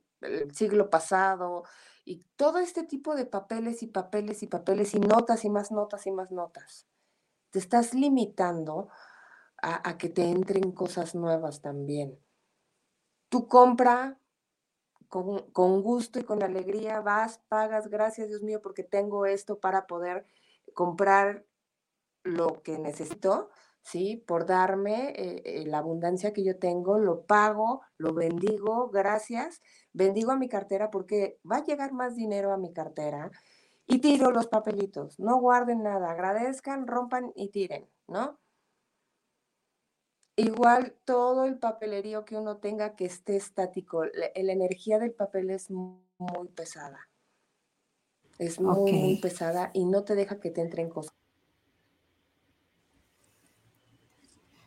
siglo 0.53 0.89
pasado, 0.89 1.63
y 2.03 2.25
todo 2.35 2.59
este 2.59 2.83
tipo 2.83 3.15
de 3.15 3.25
papeles 3.25 3.83
y 3.83 3.87
papeles 3.87 4.43
y 4.43 4.47
papeles 4.47 4.93
y 4.93 4.99
notas 4.99 5.45
y 5.45 5.49
más 5.49 5.71
notas 5.71 6.07
y 6.07 6.11
más 6.11 6.31
notas. 6.31 6.85
Te 7.49 7.59
estás 7.59 7.93
limitando 7.93 8.89
a, 9.61 9.89
a 9.89 9.97
que 9.97 10.09
te 10.09 10.23
entren 10.23 10.73
cosas 10.73 11.15
nuevas 11.15 11.61
también. 11.61 12.19
Tu 13.29 13.47
compra 13.47 14.19
con, 15.07 15.81
gusto 15.81 16.19
y 16.19 16.23
con 16.23 16.43
alegría 16.43 17.01
vas, 17.01 17.39
pagas, 17.47 17.89
gracias 17.89 18.27
Dios 18.27 18.41
mío, 18.41 18.61
porque 18.61 18.83
tengo 18.83 19.25
esto 19.25 19.59
para 19.59 19.87
poder 19.87 20.25
comprar 20.73 21.45
lo 22.23 22.61
que 22.61 22.77
necesito, 22.77 23.49
¿sí? 23.81 24.23
Por 24.27 24.45
darme 24.45 25.09
eh, 25.11 25.41
eh, 25.45 25.65
la 25.65 25.79
abundancia 25.79 26.33
que 26.33 26.43
yo 26.43 26.59
tengo, 26.59 26.97
lo 26.97 27.25
pago, 27.25 27.81
lo 27.97 28.13
bendigo, 28.13 28.89
gracias, 28.89 29.61
bendigo 29.93 30.31
a 30.31 30.37
mi 30.37 30.49
cartera 30.49 30.91
porque 30.91 31.39
va 31.49 31.57
a 31.57 31.65
llegar 31.65 31.93
más 31.93 32.15
dinero 32.15 32.51
a 32.51 32.57
mi 32.57 32.73
cartera 32.73 33.31
y 33.85 33.99
tiro 33.99 34.31
los 34.31 34.47
papelitos, 34.47 35.19
no 35.19 35.39
guarden 35.39 35.83
nada, 35.83 36.11
agradezcan, 36.11 36.87
rompan 36.87 37.31
y 37.35 37.49
tiren, 37.49 37.89
¿no? 38.07 38.37
Igual 40.39 40.93
todo 41.03 41.45
el 41.45 41.57
papelerío 41.57 42.23
que 42.23 42.37
uno 42.37 42.57
tenga 42.57 42.95
que 42.95 43.05
esté 43.05 43.35
estático, 43.35 44.05
la, 44.05 44.29
energía 44.35 44.99
del 44.99 45.11
papel 45.11 45.49
es 45.49 45.71
muy 45.71 46.47
pesada. 46.53 47.09
Es 48.37 48.61
muy, 48.61 49.17
pesada 49.19 49.71
y 49.73 49.85
no 49.85 50.03
te 50.03 50.13
deja 50.13 50.39
que 50.39 50.51
te 50.51 50.61
entren 50.61 50.89
cosas. 50.89 51.11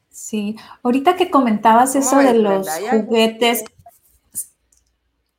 Sí, 0.09 0.57
ahorita 0.83 1.15
que 1.15 1.31
comentabas 1.31 1.95
eso 1.95 2.19
de 2.19 2.35
los 2.35 2.69
juguetes, 2.91 3.65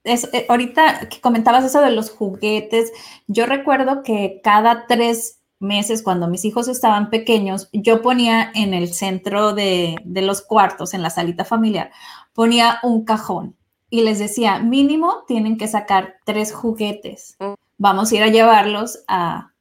eh, 0.06 0.46
ahorita 0.48 1.10
que 1.10 1.20
comentabas 1.20 1.66
eso 1.66 1.82
de 1.82 1.92
los 1.92 2.10
juguetes, 2.10 2.94
yo 3.28 3.48
recuerdo 3.48 4.02
que 4.02 4.40
cada 4.42 4.88
tres 4.88 5.41
meses, 5.62 6.04
cuando 6.04 6.28
mis 6.28 6.46
hijos 6.46 6.68
estaban 6.68 7.10
pequeños, 7.10 7.70
yo 7.72 8.02
ponía 8.02 8.52
en 8.54 8.74
el 8.74 8.94
centro 8.94 9.54
de, 9.54 10.02
los 10.06 10.42
cuartos, 10.42 10.94
en 10.94 11.02
la 11.02 11.10
salita 11.10 11.46
familiar, 11.46 11.92
ponía 12.34 12.80
un 12.84 13.06
cajón 13.06 13.56
y 13.90 14.02
les 14.02 14.20
decía, 14.20 14.60
mínimo 14.60 15.24
tienen 15.28 15.58
que 15.58 15.68
sacar 15.68 16.16
tres 16.26 16.54
juguetes. 16.54 17.36
Mm. 17.40 17.54
Vamos 17.78 18.12
a 18.12 18.16
ir 18.16 18.24
a 18.24 18.28
llevarlos 18.28 19.04
a, 19.08 19.52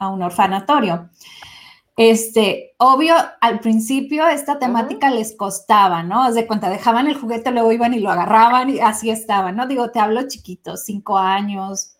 un 0.00 0.22
orfanatorio. 0.22 1.10
Este, 1.96 2.72
obvio, 2.78 3.14
al 3.42 3.60
principio 3.60 4.26
esta 4.26 4.58
temática 4.58 5.10
les 5.10 5.36
costaba, 5.36 6.02
¿no? 6.02 6.22
Haz 6.22 6.34
de 6.34 6.46
cuenta, 6.46 6.70
dejaban 6.70 7.08
el 7.08 7.18
juguete, 7.18 7.50
luego 7.50 7.72
iban 7.72 7.92
y 7.92 7.98
lo 8.00 8.10
agarraban 8.10 8.70
y 8.70 8.80
así 8.80 9.10
estaban, 9.10 9.56
¿no? 9.56 9.66
Digo, 9.66 9.90
te 9.90 10.00
hablo 10.00 10.26
chiquitos, 10.26 10.84
cinco 10.84 11.18
años, 11.18 11.96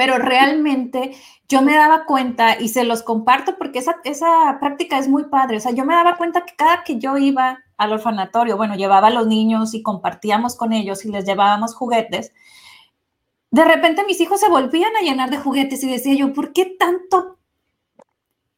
pero 0.00 0.16
realmente 0.16 1.14
yo 1.46 1.60
me 1.60 1.74
daba 1.74 2.06
cuenta 2.06 2.58
y 2.58 2.68
se 2.68 2.84
los 2.84 3.02
comparto 3.02 3.58
porque 3.58 3.80
esa, 3.80 3.96
esa 4.04 4.56
práctica 4.58 4.98
es 4.98 5.08
muy 5.08 5.24
padre. 5.24 5.58
O 5.58 5.60
sea, 5.60 5.72
yo 5.72 5.84
me 5.84 5.94
daba 5.94 6.16
cuenta 6.16 6.46
que 6.46 6.56
cada 6.56 6.84
que 6.84 6.98
yo 6.98 7.18
iba 7.18 7.58
al 7.76 7.92
orfanatorio, 7.92 8.56
bueno, 8.56 8.76
llevaba 8.76 9.08
a 9.08 9.10
los 9.10 9.26
niños 9.26 9.74
y 9.74 9.82
compartíamos 9.82 10.56
con 10.56 10.72
ellos 10.72 11.04
y 11.04 11.10
les 11.10 11.26
llevábamos 11.26 11.74
juguetes, 11.74 12.32
de 13.50 13.62
repente 13.62 14.06
mis 14.06 14.18
hijos 14.22 14.40
se 14.40 14.48
volvían 14.48 14.96
a 14.96 15.02
llenar 15.02 15.28
de 15.28 15.36
juguetes 15.36 15.84
y 15.84 15.90
decía 15.90 16.14
yo, 16.14 16.32
¿por 16.32 16.54
qué 16.54 16.64
tanto 16.64 17.36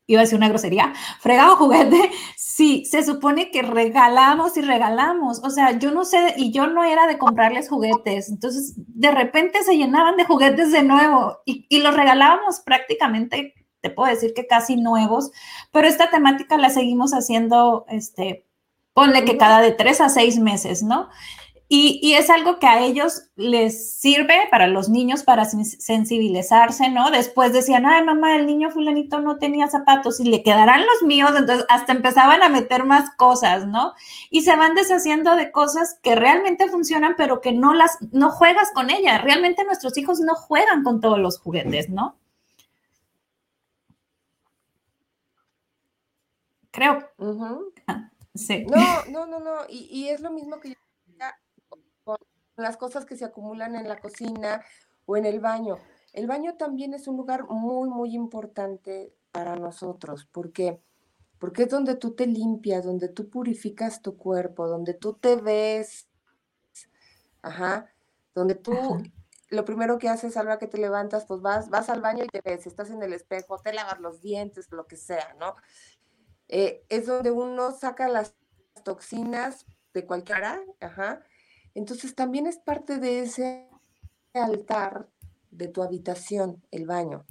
iba 0.07 0.21
a 0.21 0.25
decir 0.25 0.37
una 0.37 0.49
grosería, 0.49 0.93
fregado 1.21 1.57
juguete, 1.57 2.11
sí, 2.37 2.85
se 2.85 3.05
supone 3.05 3.51
que 3.51 3.63
regalamos 3.63 4.57
y 4.57 4.63
regalamos, 4.63 5.41
o 5.45 5.51
sea, 5.51 5.79
yo 5.79 5.93
no 5.93 6.05
sé, 6.05 6.35
y 6.37 6.53
yo 6.53 6.67
no 6.67 6.85
era 6.85 7.07
de 7.07 7.19
comprarles 7.19 7.69
juguetes, 7.69 8.29
entonces 8.29 8.75
de 8.77 9.11
repente 9.11 9.63
se 9.63 9.77
llenaban 9.77 10.17
de 10.17 10.25
juguetes 10.25 10.73
de 10.73 10.83
nuevo 10.83 11.39
y, 11.45 11.67
y 11.69 11.81
los 11.81 11.95
regalábamos 11.95 12.61
prácticamente, 12.61 13.55
te 13.81 13.91
puedo 13.91 14.13
decir 14.13 14.33
que 14.35 14.47
casi 14.47 14.77
nuevos, 14.77 15.31
pero 15.73 15.89
esta 15.89 16.11
temática 16.11 16.57
la 16.57 16.71
seguimos 16.71 17.13
haciendo, 17.13 17.85
este, 17.89 18.47
ponle 18.95 19.25
que 19.25 19.37
cada 19.37 19.61
de 19.61 19.73
tres 19.73 20.01
a 20.01 20.09
seis 20.09 20.39
meses, 20.39 20.83
¿no? 20.83 21.09
Y, 21.75 22.13
es 22.13 22.29
algo 22.29 22.59
que 22.59 22.67
a 22.67 22.85
ellos 22.85 23.31
les 23.35 23.95
sirve 23.95 24.35
para 24.51 24.67
los 24.67 24.91
niños 24.91 25.23
para 25.23 25.47
sensibilizarse, 25.47 26.91
¿no? 26.91 27.11
Después 27.11 27.55
decían, 27.55 27.87
ay, 27.87 28.05
mamá, 28.05 28.37
el 28.37 28.45
niño 28.45 28.71
fulanito 28.71 29.23
no 29.23 29.39
tenía 29.39 29.69
zapatos 29.69 30.21
y 30.21 30.25
le 30.25 30.43
quedarán 30.43 30.83
los 30.83 31.03
míos, 31.03 31.31
entonces 31.35 31.65
hasta 31.71 31.93
empezaban 31.93 32.43
a 32.43 32.51
meter 32.51 32.85
más 32.85 33.09
cosas, 33.17 33.67
¿no? 33.67 33.95
Y 34.29 34.43
se 34.43 34.55
van 34.55 34.75
deshaciendo 34.75 35.35
de 35.35 35.51
cosas 35.51 35.99
que 36.03 36.15
realmente 36.15 36.69
funcionan, 36.69 37.15
pero 37.17 37.41
que 37.41 37.53
no 37.53 37.73
las, 37.73 37.97
no 38.13 38.31
juegas 38.31 38.71
con 38.75 38.91
ellas. 38.91 39.23
Realmente 39.23 39.65
nuestros 39.65 39.97
hijos 39.97 40.21
no 40.21 40.35
juegan 40.35 40.85
con 40.85 41.01
todos 41.01 41.19
los 41.19 41.39
juguetes, 41.39 41.89
¿no? 41.89 42.17
Creo. 46.71 47.09
Ah, 47.87 48.11
sí. 48.35 48.67
No, 48.69 49.07
no, 49.11 49.25
no, 49.25 49.41
no. 49.41 49.53
Y, 49.71 49.89
y 49.91 50.09
es 50.11 50.21
lo 50.21 50.31
mismo 50.31 50.61
que 50.61 50.69
yo 50.69 50.82
las 52.57 52.77
cosas 52.77 53.05
que 53.05 53.17
se 53.17 53.25
acumulan 53.25 53.75
en 53.75 53.89
la 53.89 53.99
cocina 53.99 54.63
o 55.07 55.17
en 55.17 55.27
el 55.27 55.41
baño. 55.41 55.79
el 56.13 56.27
baño 56.27 56.57
también 56.57 56.95
es 56.95 57.09
un 57.09 57.17
lugar 57.17 57.45
muy, 57.49 57.89
muy 57.89 58.15
importante 58.15 59.15
para 59.33 59.57
nosotros, 59.57 60.29
porque 60.31 60.81
porque 61.43 61.65
es 61.65 61.71
donde 61.71 61.97
tú 61.97 62.15
te 62.15 62.25
limpias, 62.25 62.85
donde 62.85 63.09
tú 63.09 63.29
purificas 63.29 64.01
tu 64.01 64.17
cuerpo, 64.17 64.69
donde 64.69 64.95
tú 64.95 65.15
te 65.15 65.35
ves, 65.35 66.07
ajá, 67.43 67.93
donde 68.33 68.55
tú 68.55 69.03
lo 69.49 69.65
primero 69.65 69.99
que 69.99 70.09
haces 70.09 70.37
a 70.37 70.45
la 70.45 70.59
que 70.59 70.69
te 70.69 70.79
levantas, 70.79 71.27
pues 71.27 71.41
vas, 71.41 71.69
vas 71.69 71.91
al 71.91 72.01
baño 72.01 72.23
y 72.23 72.29
te 72.29 72.41
ves, 72.43 72.69
estás 72.69 72.91
en 72.91 73.03
el 73.03 73.13
espejo, 73.13 73.59
te 73.59 73.73
lavas 73.73 73.99
los 73.99 74.23
dientes, 74.23 74.71
lo 74.71 74.87
que 74.87 74.97
sea, 74.97 75.35
¿no? 75.41 75.57
Eh, 76.47 76.87
es 76.89 77.07
donde 77.07 77.33
uno 77.33 77.73
saca 77.73 78.09
las 78.09 78.37
toxinas 78.85 79.67
de 79.93 80.07
cualquier 80.07 80.45
ajá. 80.81 81.23
Entonces 81.75 82.15
también 82.15 82.47
es 82.47 82.59
parte 82.59 82.99
de 82.99 83.21
ese 83.21 83.69
altar 84.35 85.09
de 85.51 85.69
tu 85.69 85.83
habitación, 85.83 86.63
el 86.71 86.87
baño. 86.87 87.25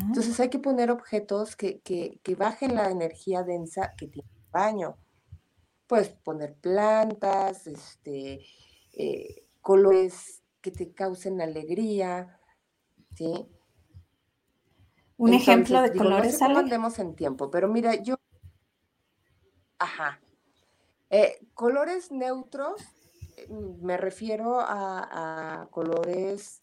Entonces 0.00 0.38
hay 0.40 0.48
que 0.48 0.58
poner 0.58 0.90
objetos 0.90 1.56
que, 1.56 2.20
bajen 2.36 2.74
la 2.74 2.90
energía 2.90 3.42
densa 3.42 3.94
que 3.96 4.08
tiene 4.08 4.28
el 4.30 4.50
baño. 4.50 4.96
Puedes 5.86 6.10
poner 6.10 6.54
plantas, 6.54 7.66
este, 7.66 8.44
eh, 8.92 9.44
colores 9.60 10.42
que 10.60 10.70
te 10.70 10.92
causen 10.92 11.40
alegría, 11.40 12.38
¿sí? 13.14 13.48
Un 15.16 15.34
ejemplo 15.34 15.82
de 15.82 15.96
colores. 15.96 16.40
No 16.40 16.58
andemos 16.58 16.98
en 16.98 17.14
tiempo, 17.14 17.50
pero 17.50 17.68
mira, 17.68 17.94
yo. 17.96 18.16
Ajá. 19.78 20.20
Eh, 21.10 21.46
colores 21.54 22.12
neutros, 22.12 22.82
eh, 23.36 23.48
me 23.80 23.96
refiero 23.96 24.60
a, 24.60 25.68
colores 25.70 26.60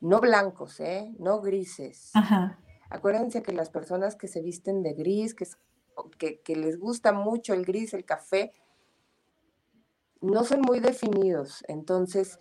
no 0.00 0.20
blancos, 0.20 0.80
¿eh? 0.80 1.14
no 1.18 1.40
grises. 1.40 2.12
Acuérdense 2.88 3.42
que 3.42 3.52
las 3.52 3.70
personas 3.70 4.16
que 4.16 4.26
se 4.26 4.42
visten 4.42 4.82
de 4.82 4.94
gris, 4.94 5.34
que, 5.34 6.40
que, 6.40 6.56
les 6.56 6.78
gusta 6.78 7.12
mucho 7.12 7.54
el 7.54 7.64
gris, 7.64 7.94
el 7.94 8.04
café, 8.04 8.52
no 10.20 10.44
son 10.44 10.62
muy 10.62 10.80
definidos. 10.80 11.64
Entonces, 11.68 12.38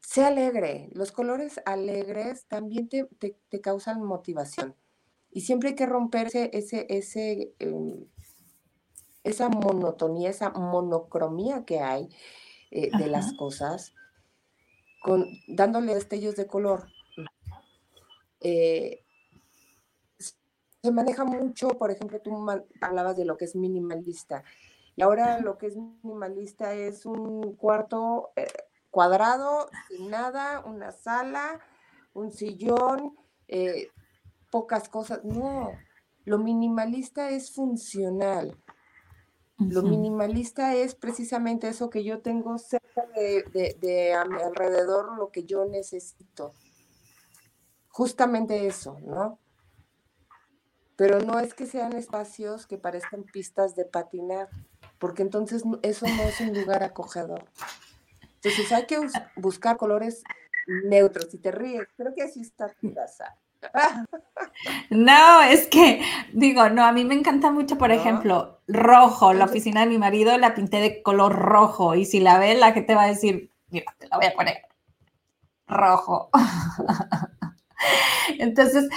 sé 0.00 0.24
alegre. 0.24 0.90
Los 0.92 1.10
colores 1.10 1.60
alegres 1.64 2.46
también 2.46 2.88
te, 2.88 3.60
causan 3.62 4.02
motivación. 4.02 4.74
Y 5.30 5.42
siempre 5.42 5.70
hay 5.70 5.74
que 5.74 5.86
romperse 5.86 6.50
ese, 6.52 6.86
ese, 6.88 7.54
em, 7.58 8.06
esa 9.28 9.48
monotonía, 9.48 10.30
esa 10.30 10.50
monocromía 10.50 11.64
que 11.64 11.80
hay 11.80 12.08
eh, 12.70 12.90
de 12.96 13.06
las 13.06 13.32
cosas 13.34 13.92
dándole 15.46 15.94
destellos 15.94 16.36
de 16.36 16.46
color. 16.46 16.88
Eh, 18.40 19.04
se 20.18 20.90
maneja 20.90 21.24
mucho, 21.24 21.68
por 21.68 21.90
ejemplo, 21.90 22.20
tú 22.20 22.46
hablabas 22.80 23.16
de 23.16 23.24
lo 23.24 23.36
que 23.36 23.44
es 23.44 23.56
minimalista. 23.56 24.44
Y 24.94 25.02
ahora 25.02 25.40
lo 25.40 25.58
que 25.58 25.66
es 25.66 25.76
minimalista 25.76 26.74
es 26.74 27.06
un 27.06 27.54
cuarto 27.56 28.30
eh, 28.36 28.46
cuadrado, 28.90 29.68
sin 29.88 30.10
nada, 30.10 30.60
una 30.64 30.92
sala, 30.92 31.60
un 32.14 32.32
sillón, 32.32 33.16
eh, 33.48 33.88
pocas 34.50 34.88
cosas. 34.88 35.24
No, 35.24 35.70
lo 36.24 36.38
minimalista 36.38 37.30
es 37.30 37.52
funcional. 37.52 38.56
Lo 39.58 39.82
minimalista 39.82 40.74
es 40.74 40.94
precisamente 40.94 41.68
eso 41.68 41.88
que 41.88 42.04
yo 42.04 42.20
tengo 42.20 42.58
cerca 42.58 43.06
de, 43.14 44.14
a 44.14 44.24
mi 44.26 44.42
alrededor, 44.42 45.16
lo 45.16 45.30
que 45.30 45.44
yo 45.44 45.64
necesito. 45.64 46.52
Justamente 47.88 48.66
eso, 48.66 48.98
¿no? 49.00 49.38
Pero 50.96 51.20
no 51.20 51.40
es 51.40 51.54
que 51.54 51.66
sean 51.66 51.94
espacios 51.94 52.66
que 52.66 52.76
parezcan 52.76 53.24
pistas 53.24 53.74
de 53.74 53.86
patinar, 53.86 54.50
porque 54.98 55.22
entonces 55.22 55.62
eso 55.82 56.06
no 56.06 56.22
es 56.22 56.40
un 56.40 56.52
lugar 56.52 56.82
acogedor. 56.82 57.46
Entonces 58.22 58.70
hay 58.72 58.86
que 58.86 58.98
buscar 59.36 59.78
colores 59.78 60.22
neutros. 60.84 61.30
Si 61.30 61.38
te 61.38 61.50
ríes, 61.50 61.88
creo 61.96 62.14
que 62.14 62.22
así 62.22 62.42
está 62.42 62.68
tu 62.68 62.92
casa. 62.92 63.36
No, 64.90 65.42
es 65.42 65.66
que, 65.68 66.02
digo, 66.32 66.68
no, 66.70 66.84
a 66.84 66.92
mí 66.92 67.04
me 67.04 67.14
encanta 67.14 67.50
mucho, 67.50 67.78
por 67.78 67.90
ejemplo, 67.90 68.60
rojo. 68.66 69.32
La 69.32 69.44
oficina 69.44 69.80
de 69.80 69.86
mi 69.86 69.98
marido 69.98 70.36
la 70.38 70.54
pinté 70.54 70.80
de 70.80 71.02
color 71.02 71.34
rojo 71.34 71.94
y 71.94 72.04
si 72.04 72.20
la 72.20 72.38
ve, 72.38 72.54
la 72.54 72.72
gente 72.72 72.94
va 72.94 73.04
a 73.04 73.08
decir, 73.08 73.50
mira, 73.68 73.94
te 73.98 74.08
la 74.08 74.16
voy 74.16 74.26
a 74.26 74.34
poner 74.34 74.62
rojo. 75.66 76.30
Entonces, 78.38 78.88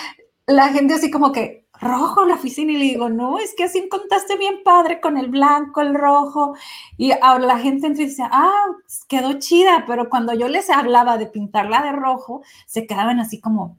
la 0.47 0.69
gente 0.69 0.93
así 0.93 1.11
como 1.11 1.31
que, 1.31 1.67
rojo 1.81 2.25
la 2.25 2.35
oficina 2.35 2.73
y 2.73 2.77
le 2.77 2.85
digo, 2.85 3.09
no, 3.09 3.39
es 3.39 3.53
que 3.55 3.63
así 3.63 3.87
contaste 3.87 4.37
bien 4.37 4.63
padre 4.63 4.99
con 4.99 5.17
el 5.17 5.29
blanco, 5.29 5.81
el 5.81 5.93
rojo. 5.93 6.55
Y 6.97 7.11
ahora 7.11 7.45
la 7.45 7.59
gente 7.59 7.87
entonces 7.87 8.17
dice, 8.17 8.23
ah, 8.29 8.65
quedó 9.07 9.39
chida, 9.39 9.85
pero 9.87 10.09
cuando 10.09 10.33
yo 10.33 10.47
les 10.47 10.69
hablaba 10.69 11.17
de 11.17 11.27
pintarla 11.27 11.81
de 11.81 11.93
rojo, 11.93 12.41
se 12.65 12.85
quedaban 12.85 13.19
así 13.19 13.39
como, 13.39 13.77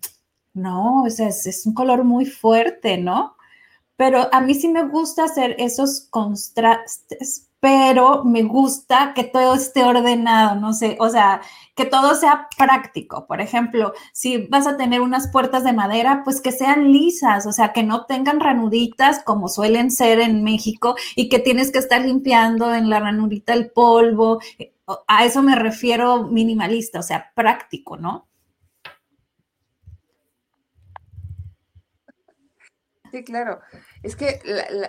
no, 0.55 1.05
o 1.05 1.11
sea, 1.11 1.29
es, 1.29 1.67
un 1.67 1.75
color 1.75 2.05
muy 2.05 2.27
fuerte, 2.27 2.99
¿no? 2.99 3.37
Pero 3.97 4.29
a 4.33 4.41
mí 4.41 4.55
sí 4.55 4.69
me 4.69 4.85
gusta 4.89 5.25
hacer 5.25 5.57
esos 5.59 6.09
contrastes, 6.11 7.51
pero 7.61 8.25
me 8.25 8.43
gusta 8.43 9.13
que 9.15 9.25
todo 9.25 9.55
esté 9.55 9.85
ordenado, 9.85 10.59
no 10.59 10.73
sé, 10.73 10.97
o 11.01 11.11
sea, 11.11 11.43
que 11.77 11.85
todo 11.85 12.15
sea 12.15 12.49
práctico. 12.57 13.27
Por 13.27 13.41
ejemplo, 13.43 13.93
si 14.13 14.47
vas 14.49 14.67
a 14.67 14.77
tener 14.79 15.03
unas 15.03 15.29
puertas 15.31 15.65
de 15.65 15.75
madera, 15.75 16.23
pues 16.25 16.41
que 16.41 16.53
sean 16.53 16.91
lisas, 16.93 17.47
o 17.47 17.53
sea, 17.53 17.73
que 17.73 17.83
no 17.83 18.07
tengan 18.07 18.41
ranuditas 18.41 19.23
como 19.25 19.49
suelen 19.49 19.91
ser 19.91 20.21
en 20.21 20.43
México 20.43 20.97
y 21.17 21.29
que 21.29 21.39
tienes 21.39 21.71
que 21.73 21.79
estar 21.79 22.01
limpiando 22.05 22.75
en 22.75 22.89
la 22.91 23.01
ranurita 23.01 23.53
el 23.53 23.71
polvo. 23.71 24.41
A 25.07 25.25
eso 25.25 25.43
me 25.43 25.57
refiero 25.57 26.25
minimalista, 26.29 27.01
o 27.01 27.03
sea, 27.03 27.33
práctico, 27.35 27.97
¿no? 27.99 28.30
Sí, 33.11 33.25
claro. 33.25 33.61
Es 34.03 34.17
que 34.17 34.41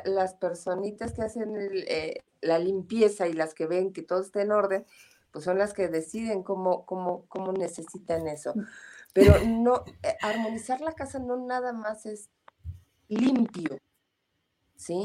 las 0.06 0.36
personitas 0.36 1.14
que 1.14 1.24
hacen 1.24 1.56
eh, 1.58 2.24
la 2.42 2.60
limpieza 2.60 3.28
y 3.28 3.34
las 3.34 3.54
que 3.54 3.68
ven 3.68 3.94
que 3.94 4.04
todo 4.04 4.22
está 4.22 4.42
en 4.42 4.52
orden, 4.52 4.86
pues 5.32 5.46
son 5.46 5.58
las 5.58 5.74
que 5.74 5.88
deciden 5.88 6.44
cómo, 6.44 6.86
cómo, 6.86 7.26
cómo 7.28 7.52
necesitan 7.54 8.28
eso. 8.28 8.54
Mm. 8.56 8.66
Pero 9.14 9.34
no, 9.48 9.84
eh, 10.04 10.18
armonizar 10.22 10.82
la 10.82 10.94
casa 10.94 11.20
no 11.20 11.38
nada 11.38 11.74
más 11.74 12.06
es 12.06 12.30
limpio, 13.08 13.78
¿sí? 14.76 15.04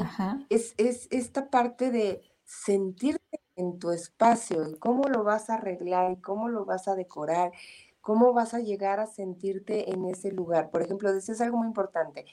Es, 0.49 0.73
es 0.77 1.07
esta 1.11 1.49
parte 1.49 1.91
de 1.91 2.21
sentirte 2.45 3.41
en 3.55 3.79
tu 3.79 3.91
espacio 3.91 4.69
y 4.69 4.75
cómo 4.75 5.09
lo 5.09 5.23
vas 5.23 5.49
a 5.49 5.55
arreglar 5.55 6.11
y 6.11 6.21
cómo 6.21 6.47
lo 6.47 6.63
vas 6.63 6.87
a 6.87 6.95
decorar, 6.95 7.51
cómo 7.99 8.31
vas 8.31 8.53
a 8.53 8.59
llegar 8.59 9.01
a 9.01 9.07
sentirte 9.07 9.91
en 9.91 10.05
ese 10.05 10.31
lugar. 10.31 10.69
Por 10.69 10.81
ejemplo, 10.81 11.09
es 11.09 11.41
algo 11.41 11.57
muy 11.57 11.67
importante 11.67 12.25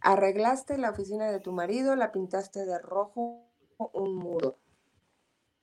Arreglaste 0.00 0.78
la 0.78 0.90
oficina 0.90 1.30
de 1.30 1.40
tu 1.40 1.52
marido, 1.52 1.96
la 1.96 2.12
pintaste 2.12 2.64
de 2.64 2.78
rojo 2.78 3.44
un 3.92 4.14
muro. 4.16 4.58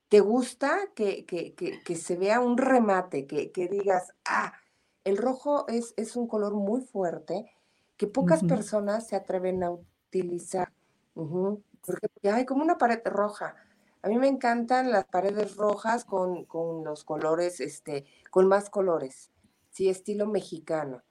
¿Te 0.10 0.20
gusta 0.20 0.80
que, 0.94 1.26
se 1.96 2.16
vea 2.16 2.40
un 2.40 2.58
remate, 2.58 3.26
que, 3.28 3.68
digas, 3.68 4.14
ah, 4.26 4.54
el 5.04 5.18
rojo 5.18 5.68
es, 5.68 5.94
es, 5.98 6.16
un 6.16 6.28
color 6.28 6.54
muy 6.54 6.82
fuerte 6.82 7.52
que 7.98 8.08
pocas 8.08 8.44
personas 8.44 9.08
se 9.08 9.16
atreven 9.16 9.64
a 9.64 9.72
utilizar? 9.72 10.72
porque, 11.14 12.30
hay 12.30 12.46
como 12.46 12.64
una 12.64 12.78
pared 12.78 13.02
roja. 13.06 13.56
A 14.02 14.08
mí 14.08 14.18
me 14.18 14.28
encantan 14.28 14.92
las 14.92 15.06
paredes 15.06 15.56
rojas 15.56 16.06
con, 16.06 16.46
con 16.46 16.84
los 16.84 17.04
colores, 17.04 17.60
este, 17.60 18.06
con 18.30 18.48
más 18.48 18.70
colores, 18.70 19.32
sí, 19.72 19.90
estilo 19.90 20.28
mexicano 20.28 21.04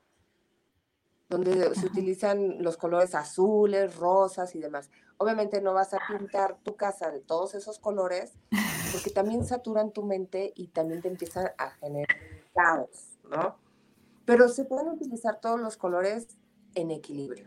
donde 1.29 1.75
se 1.75 1.87
utilizan 1.87 2.63
los 2.63 2.77
colores 2.77 3.15
azules, 3.15 3.97
rosas 3.97 4.55
y 4.55 4.61
demás. 4.61 4.91
Obviamente 5.17 5.61
no 5.61 5.73
vas 5.73 5.95
a 5.95 5.99
pintar 6.09 6.59
tu 6.63 6.77
casa 6.77 7.11
de 7.11 7.21
todos 7.21 7.55
esos 7.55 7.79
colores, 7.79 8.33
porque 8.93 9.11
también 9.11 9.45
saturan 9.47 9.93
tu 9.93 10.03
mente 10.03 10.53
y 10.55 10.69
también 10.69 11.03
te 11.03 11.09
empiezan 11.09 11.51
a 11.59 11.71
generar 11.71 12.17
caos, 12.55 13.19
¿no? 13.31 13.57
Pero 14.25 14.49
se 14.49 14.65
pueden 14.65 14.89
utilizar 14.89 15.41
todos 15.41 15.61
los 15.61 15.77
colores 15.77 16.29
en 16.75 16.91
equilibrio. 16.91 17.47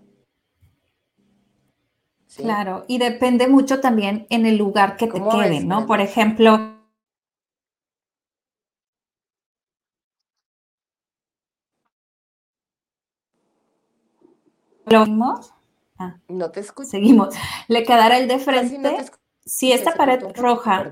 Claro, 2.36 2.84
y 2.88 2.99
depende 2.99 3.47
mucho 3.47 3.80
también 3.80 4.28
en 4.30 4.45
el 4.45 4.58
lugar 4.58 4.97
que 4.97 5.08
te 5.08 5.20
quede, 5.20 5.64
¿no? 5.64 5.88
Por 5.88 6.01
ejemplo, 6.01 6.66
¿Lo? 14.90 15.06
Ah, 16.00 16.18
no 16.28 16.52
te 16.52 16.62
escucho. 16.62 16.90
Seguimos. 16.90 17.36
Le 17.68 17.84
quedará 17.84 18.18
el 18.18 18.28
de 18.28 18.40
frente. 18.40 19.06
si 19.46 19.72
esta 19.72 19.94
pared 19.94 20.24
roja. 20.36 20.92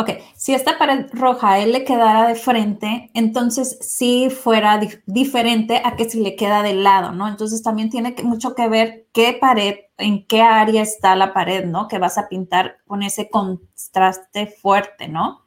Ok, 0.00 0.10
si 0.36 0.54
esta 0.54 0.78
pared 0.78 1.06
roja 1.12 1.54
a 1.54 1.58
él 1.58 1.72
le 1.72 1.84
quedara 1.84 2.28
de 2.28 2.36
frente, 2.36 3.10
entonces 3.14 3.78
sí 3.80 4.30
fuera 4.30 4.80
diferente 5.06 5.82
a 5.84 5.96
que 5.96 6.08
si 6.08 6.20
le 6.20 6.36
queda 6.36 6.62
de 6.62 6.74
lado, 6.74 7.10
¿no? 7.10 7.26
Entonces 7.26 7.64
también 7.64 7.90
tiene 7.90 8.14
mucho 8.22 8.54
que 8.54 8.68
ver 8.68 9.08
qué 9.12 9.32
pared, 9.32 9.74
en 9.96 10.24
qué 10.24 10.42
área 10.42 10.82
está 10.82 11.16
la 11.16 11.32
pared, 11.34 11.64
¿no? 11.64 11.88
Que 11.88 11.98
vas 11.98 12.16
a 12.16 12.28
pintar 12.28 12.78
con 12.86 13.02
ese 13.02 13.28
contraste 13.28 14.46
fuerte, 14.46 15.08
¿no? 15.08 15.42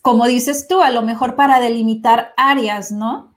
Como 0.00 0.26
dices 0.26 0.66
tú, 0.66 0.80
a 0.80 0.90
lo 0.90 1.02
mejor 1.02 1.36
para 1.36 1.60
delimitar 1.60 2.32
áreas, 2.38 2.90
¿no? 2.90 3.35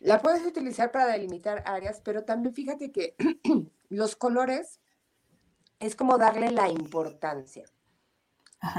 La 0.00 0.22
puedes 0.22 0.44
utilizar 0.46 0.90
para 0.90 1.06
delimitar 1.06 1.62
áreas, 1.66 2.00
pero 2.02 2.24
también 2.24 2.54
fíjate 2.54 2.90
que 2.90 3.14
los 3.90 4.16
colores 4.16 4.80
es 5.78 5.94
como 5.94 6.16
darle 6.18 6.50
la 6.50 6.68
importancia. 6.68 7.66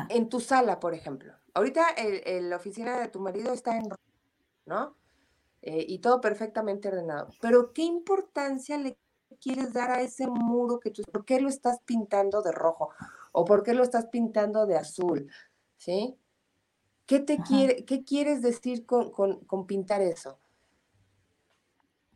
En 0.10 0.30
tu 0.30 0.40
sala, 0.40 0.80
por 0.80 0.94
ejemplo. 0.94 1.34
Ahorita 1.54 1.86
la 2.26 2.56
oficina 2.56 3.00
de 3.00 3.08
tu 3.08 3.20
marido 3.20 3.54
está 3.54 3.78
en 3.78 3.90
¿no? 4.66 4.96
Eh, 5.62 5.86
y 5.88 6.00
todo 6.00 6.22
perfectamente 6.22 6.88
ordenado. 6.88 7.30
Pero 7.40 7.72
¿qué 7.74 7.84
importancia 7.84 8.78
le 8.78 8.98
quieres 9.40 9.74
dar 9.74 9.92
a 9.92 10.02
ese 10.02 10.28
muro 10.28 10.80
que 10.80 10.92
tú, 10.92 11.04
por 11.04 11.26
qué 11.26 11.40
lo 11.40 11.50
estás 11.50 11.80
pintando 11.86 12.42
de 12.42 12.52
rojo 12.52 12.90
o 13.32 13.46
por 13.46 13.64
qué 13.64 13.74
lo 13.74 13.84
estás 13.84 14.08
pintando 14.08 14.66
de 14.66 14.78
azul? 14.78 15.32
¿Sí? 15.78 16.16
¿Qué 17.06 17.20
te 17.20 17.38
quiere, 17.42 17.86
qué 17.86 18.04
quieres 18.04 18.42
decir 18.42 18.86
con, 18.86 19.12
con 19.12 19.68
pintar 19.68 20.02
eso? 20.02 20.41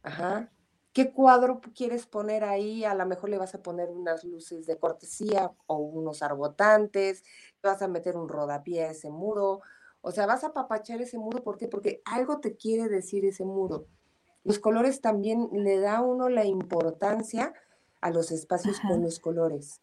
Ajá. 0.06 0.52
¿Qué 0.94 1.12
cuadro 1.12 1.60
quieres 1.76 2.06
poner 2.06 2.46
ahí? 2.46 2.86
A 2.86 2.94
lo 2.94 3.06
mejor 3.06 3.30
le 3.30 3.38
vas 3.38 3.54
a 3.56 3.62
poner 3.62 3.90
unas 3.90 4.24
luces 4.24 4.66
de 4.66 4.78
cortesía 4.78 5.52
o 5.66 5.78
unos 5.78 6.22
arbotantes, 6.22 7.24
vas 7.62 7.82
a 7.82 7.90
meter 7.90 8.16
un 8.16 8.30
rodapié 8.30 8.86
a 8.86 8.92
ese 8.92 9.10
muro, 9.10 9.62
o 10.02 10.12
sea, 10.12 10.26
vas 10.26 10.44
a 10.44 10.54
papachar 10.54 11.02
ese 11.02 11.18
muro, 11.18 11.44
¿por 11.44 11.58
qué? 11.58 11.68
Porque 11.68 12.02
algo 12.06 12.40
te 12.40 12.56
quiere 12.56 12.88
decir 12.88 13.26
ese 13.26 13.44
muro. 13.44 13.88
Los 14.44 14.60
colores 14.60 15.02
también 15.02 15.50
le 15.52 15.80
da 15.80 15.98
a 15.98 16.02
uno 16.02 16.30
la 16.30 16.46
importancia 16.46 17.54
a 18.00 18.12
los 18.12 18.32
espacios 18.32 18.80
con 18.80 19.02
los 19.02 19.20
colores. 19.20 19.82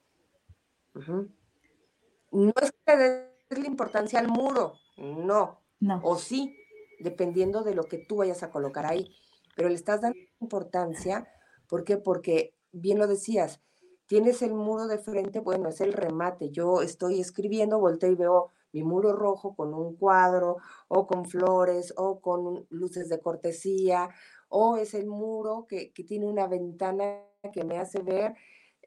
No 2.30 2.52
es 2.62 2.72
que 2.86 2.96
le 2.96 3.08
des 3.50 3.58
la 3.58 3.66
importancia 3.66 4.20
al 4.20 4.28
muro, 4.28 4.74
no. 4.96 5.60
no. 5.80 6.00
O 6.04 6.16
sí, 6.16 6.56
dependiendo 7.00 7.64
de 7.64 7.74
lo 7.74 7.84
que 7.84 7.98
tú 7.98 8.16
vayas 8.18 8.44
a 8.44 8.50
colocar 8.50 8.86
ahí 8.86 9.14
pero 9.54 9.68
le 9.68 9.74
estás 9.74 10.00
dando 10.00 10.18
importancia, 10.40 11.28
¿por 11.68 11.84
qué? 11.84 11.96
Porque, 11.96 12.54
bien 12.72 12.98
lo 12.98 13.06
decías, 13.06 13.60
tienes 14.06 14.42
el 14.42 14.54
muro 14.54 14.86
de 14.86 14.98
frente, 14.98 15.40
bueno, 15.40 15.68
es 15.68 15.80
el 15.80 15.92
remate. 15.92 16.50
Yo 16.50 16.82
estoy 16.82 17.20
escribiendo, 17.20 17.78
volteo 17.78 18.10
y 18.10 18.14
veo 18.14 18.50
mi 18.72 18.82
muro 18.82 19.12
rojo 19.12 19.54
con 19.54 19.74
un 19.74 19.96
cuadro 19.96 20.56
o 20.88 21.06
con 21.06 21.26
flores 21.26 21.92
o 21.96 22.20
con 22.20 22.66
luces 22.70 23.08
de 23.08 23.20
cortesía 23.20 24.08
o 24.48 24.76
es 24.76 24.94
el 24.94 25.06
muro 25.06 25.66
que, 25.68 25.92
tiene 26.06 26.26
una 26.26 26.46
ventana 26.46 27.22
que 27.52 27.64
me 27.64 27.78
hace 27.78 28.00
ver 28.02 28.34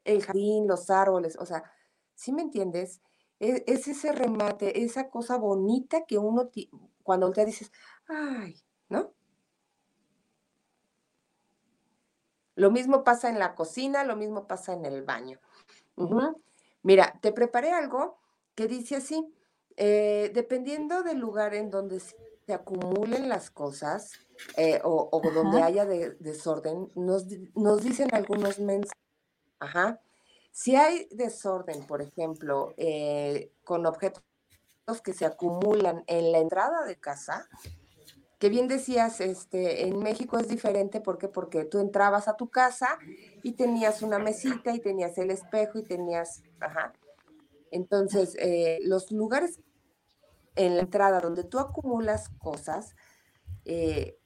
el 0.04 0.22
jardín, 0.22 0.68
los 0.68 0.90
árboles, 0.90 1.36
o 1.40 1.46
sea, 1.46 1.64
¿sí 2.14 2.32
me 2.32 2.42
entiendes? 2.42 3.02
Es, 3.40 3.62
es 3.66 3.88
ese 3.88 4.12
remate, 4.12 4.84
esa 4.84 5.10
cosa 5.10 5.36
bonita 5.36 6.04
que 6.06 6.18
uno, 6.18 6.50
cuando 7.02 7.32
te 7.32 7.44
dices, 7.44 7.72
ay, 8.08 8.54
¿no? 8.88 9.12
Lo 12.56 12.70
mismo 12.70 13.04
pasa 13.04 13.28
en 13.28 13.38
la 13.38 13.54
cocina, 13.54 14.02
lo 14.02 14.16
mismo 14.16 14.46
pasa 14.46 14.72
en 14.72 14.84
el 14.84 15.02
baño. 15.02 15.38
Mira, 16.82 17.18
te 17.20 17.32
preparé 17.32 17.70
algo 17.70 18.18
que 18.54 18.66
dice 18.66 18.96
así, 18.96 19.32
eh, 19.76 20.30
dependiendo 20.34 21.02
del 21.02 21.18
lugar 21.18 21.54
en 21.54 21.70
donde 21.70 22.00
se 22.00 22.54
acumulen 22.54 23.28
las 23.28 23.50
cosas 23.50 24.12
eh, 24.56 24.80
o, 24.84 25.20
donde 25.34 25.62
haya 25.62 25.84
desorden, 25.84 26.90
nos, 26.94 27.26
dicen 27.82 28.08
algunos 28.12 28.58
mensajes. 28.58 29.02
Ajá. 29.58 30.00
Si 30.52 30.76
hay 30.76 31.08
desorden, 31.10 31.86
por 31.86 32.00
ejemplo, 32.00 32.72
eh, 32.78 33.52
con 33.64 33.84
objetos 33.84 34.22
que 35.04 35.12
se 35.12 35.26
acumulan 35.26 36.04
en 36.06 36.32
la 36.32 36.38
entrada 36.38 36.84
de 36.84 36.96
casa, 36.96 37.46
que 38.38 38.48
bien 38.48 38.68
decías, 38.68 39.20
este, 39.20 39.86
en 39.86 39.98
México 39.98 40.38
es 40.38 40.48
diferente, 40.48 41.00
¿por 41.00 41.18
qué? 41.18 41.28
Porque 41.28 41.64
tú 41.64 41.78
entrabas 41.78 42.28
a 42.28 42.36
tu 42.36 42.50
casa 42.50 42.98
y 43.42 43.52
tenías 43.52 44.02
una 44.02 44.18
mesita 44.18 44.74
y 44.74 44.80
tenías 44.80 45.16
el 45.18 45.30
espejo 45.30 45.78
y 45.78 45.82
tenías, 45.82 46.42
ajá. 46.60 46.92
Entonces, 47.70 48.36
eh, 48.38 48.78
los 48.82 49.10
lugares 49.10 49.60
en 50.54 50.76
la 50.76 50.82
entrada 50.82 51.20
donde 51.20 51.44
tú 51.44 51.58
acumulas 51.58 52.28
cosas, 52.38 52.94
eh, 53.64 54.18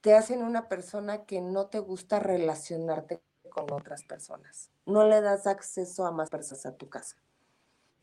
te 0.00 0.14
hacen 0.14 0.42
una 0.42 0.68
persona 0.68 1.24
que 1.24 1.40
no 1.40 1.66
te 1.66 1.78
gusta 1.78 2.18
relacionarte 2.18 3.22
con 3.50 3.70
otras 3.72 4.02
personas. 4.04 4.70
No 4.86 5.06
le 5.06 5.20
das 5.20 5.46
acceso 5.46 6.06
a 6.06 6.12
más 6.12 6.30
personas 6.30 6.66
a 6.66 6.76
tu 6.76 6.88
casa. 6.88 7.16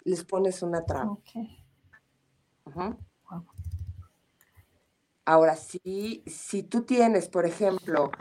Les 0.04 0.24
pones 0.24 0.62
una 0.62 0.86
traba. 0.86 1.12
Okay. 1.12 1.66
Ahora, 5.28 5.58
si, 5.58 6.24
si 6.26 6.64
tú 6.64 6.84
tienes, 6.84 7.28
por 7.28 7.46
ejemplo, 7.46 8.12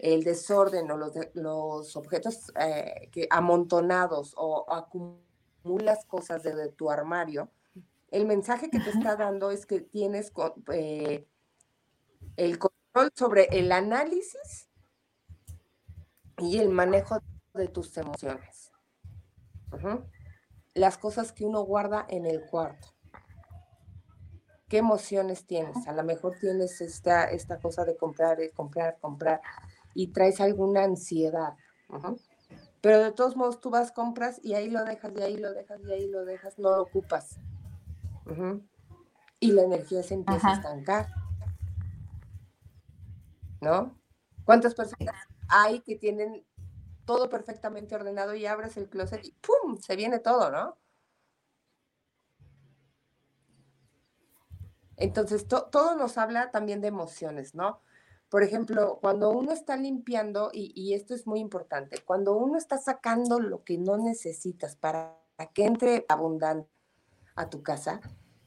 el 0.00 0.24
desorden 0.24 0.90
o 0.90 0.96
los, 0.96 1.12
los 1.34 1.94
objetos 1.94 2.52
eh, 2.58 3.08
que 3.12 3.28
amontonados 3.30 4.34
o 4.36 4.66
acumulas 4.72 6.04
cosas 6.06 6.42
de, 6.42 6.72
tu 6.72 6.90
armario, 6.90 7.52
el 8.10 8.26
mensaje 8.26 8.68
que 8.68 8.80
te 8.80 8.90
está 8.90 9.14
dando 9.14 9.52
es 9.52 9.64
que 9.64 9.80
tienes 9.80 10.32
eh, 10.72 11.28
el 12.36 12.58
control 12.58 13.12
sobre 13.14 13.44
el 13.52 13.70
análisis 13.70 14.68
y 16.38 16.58
el 16.58 16.70
manejo 16.70 17.20
de 17.54 17.68
tus 17.68 17.96
emociones. 17.96 18.72
Las 20.74 20.98
cosas 20.98 21.30
que 21.30 21.44
uno 21.44 21.60
guarda 21.60 22.04
en 22.08 22.26
el 22.26 22.44
cuarto 22.44 22.95
qué 24.68 24.78
emociones 24.78 25.46
tienes. 25.46 25.86
A 25.86 25.92
lo 25.92 26.02
mejor 26.04 26.36
tienes 26.40 26.80
esta, 26.80 27.24
esta 27.24 27.58
cosa 27.58 27.84
de 27.84 27.96
comprar, 27.96 28.38
comprar, 28.54 28.98
comprar 29.00 29.40
y 29.94 30.08
traes 30.08 30.40
alguna 30.40 30.84
ansiedad. 30.84 31.54
Pero 32.80 33.02
de 33.02 33.12
todos 33.12 33.36
modos 33.36 33.60
tú 33.60 33.70
vas, 33.70 33.92
compras 33.92 34.40
y 34.42 34.54
ahí 34.54 34.70
lo 34.70 34.84
dejas, 34.84 35.12
y 35.16 35.22
ahí 35.22 35.36
lo 35.36 35.52
dejas, 35.52 35.80
y 35.80 35.92
ahí 35.92 36.08
lo 36.08 36.24
dejas, 36.24 36.58
no 36.58 36.70
lo 36.70 36.82
ocupas. 36.82 37.38
Y 39.40 39.52
la 39.52 39.62
energía 39.62 40.02
se 40.02 40.14
empieza 40.14 40.50
a 40.50 40.54
estancar. 40.54 41.08
¿No? 43.60 43.96
¿Cuántas 44.44 44.74
personas 44.74 45.14
hay 45.48 45.80
que 45.80 45.96
tienen 45.96 46.44
todo 47.04 47.28
perfectamente 47.28 47.94
ordenado 47.94 48.34
y 48.34 48.46
abres 48.46 48.76
el 48.76 48.88
closet 48.88 49.24
y 49.24 49.32
¡pum! 49.32 49.78
Se 49.78 49.96
viene 49.96 50.18
todo, 50.18 50.50
¿no? 50.50 50.76
Entonces, 54.96 55.46
todo 55.46 55.94
nos 55.96 56.18
habla 56.18 56.50
también 56.50 56.80
de 56.80 56.88
emociones, 56.88 57.54
¿no? 57.54 57.80
Por 58.28 58.42
ejemplo, 58.42 58.98
cuando 59.00 59.30
uno 59.30 59.52
está 59.52 59.76
limpiando, 59.76 60.50
y, 60.52 60.94
esto 60.94 61.14
es 61.14 61.26
muy 61.26 61.38
importante, 61.38 62.02
cuando 62.04 62.36
uno 62.36 62.58
está 62.58 62.76
sacando 62.78 63.38
lo 63.38 63.62
que 63.62 63.78
no 63.78 63.98
necesitas 63.98 64.74
para 64.74 65.16
que 65.54 65.64
entre 65.64 66.06
abundante 66.08 66.68
a 67.36 67.48
tu 67.48 67.62
casa, 67.62 68.00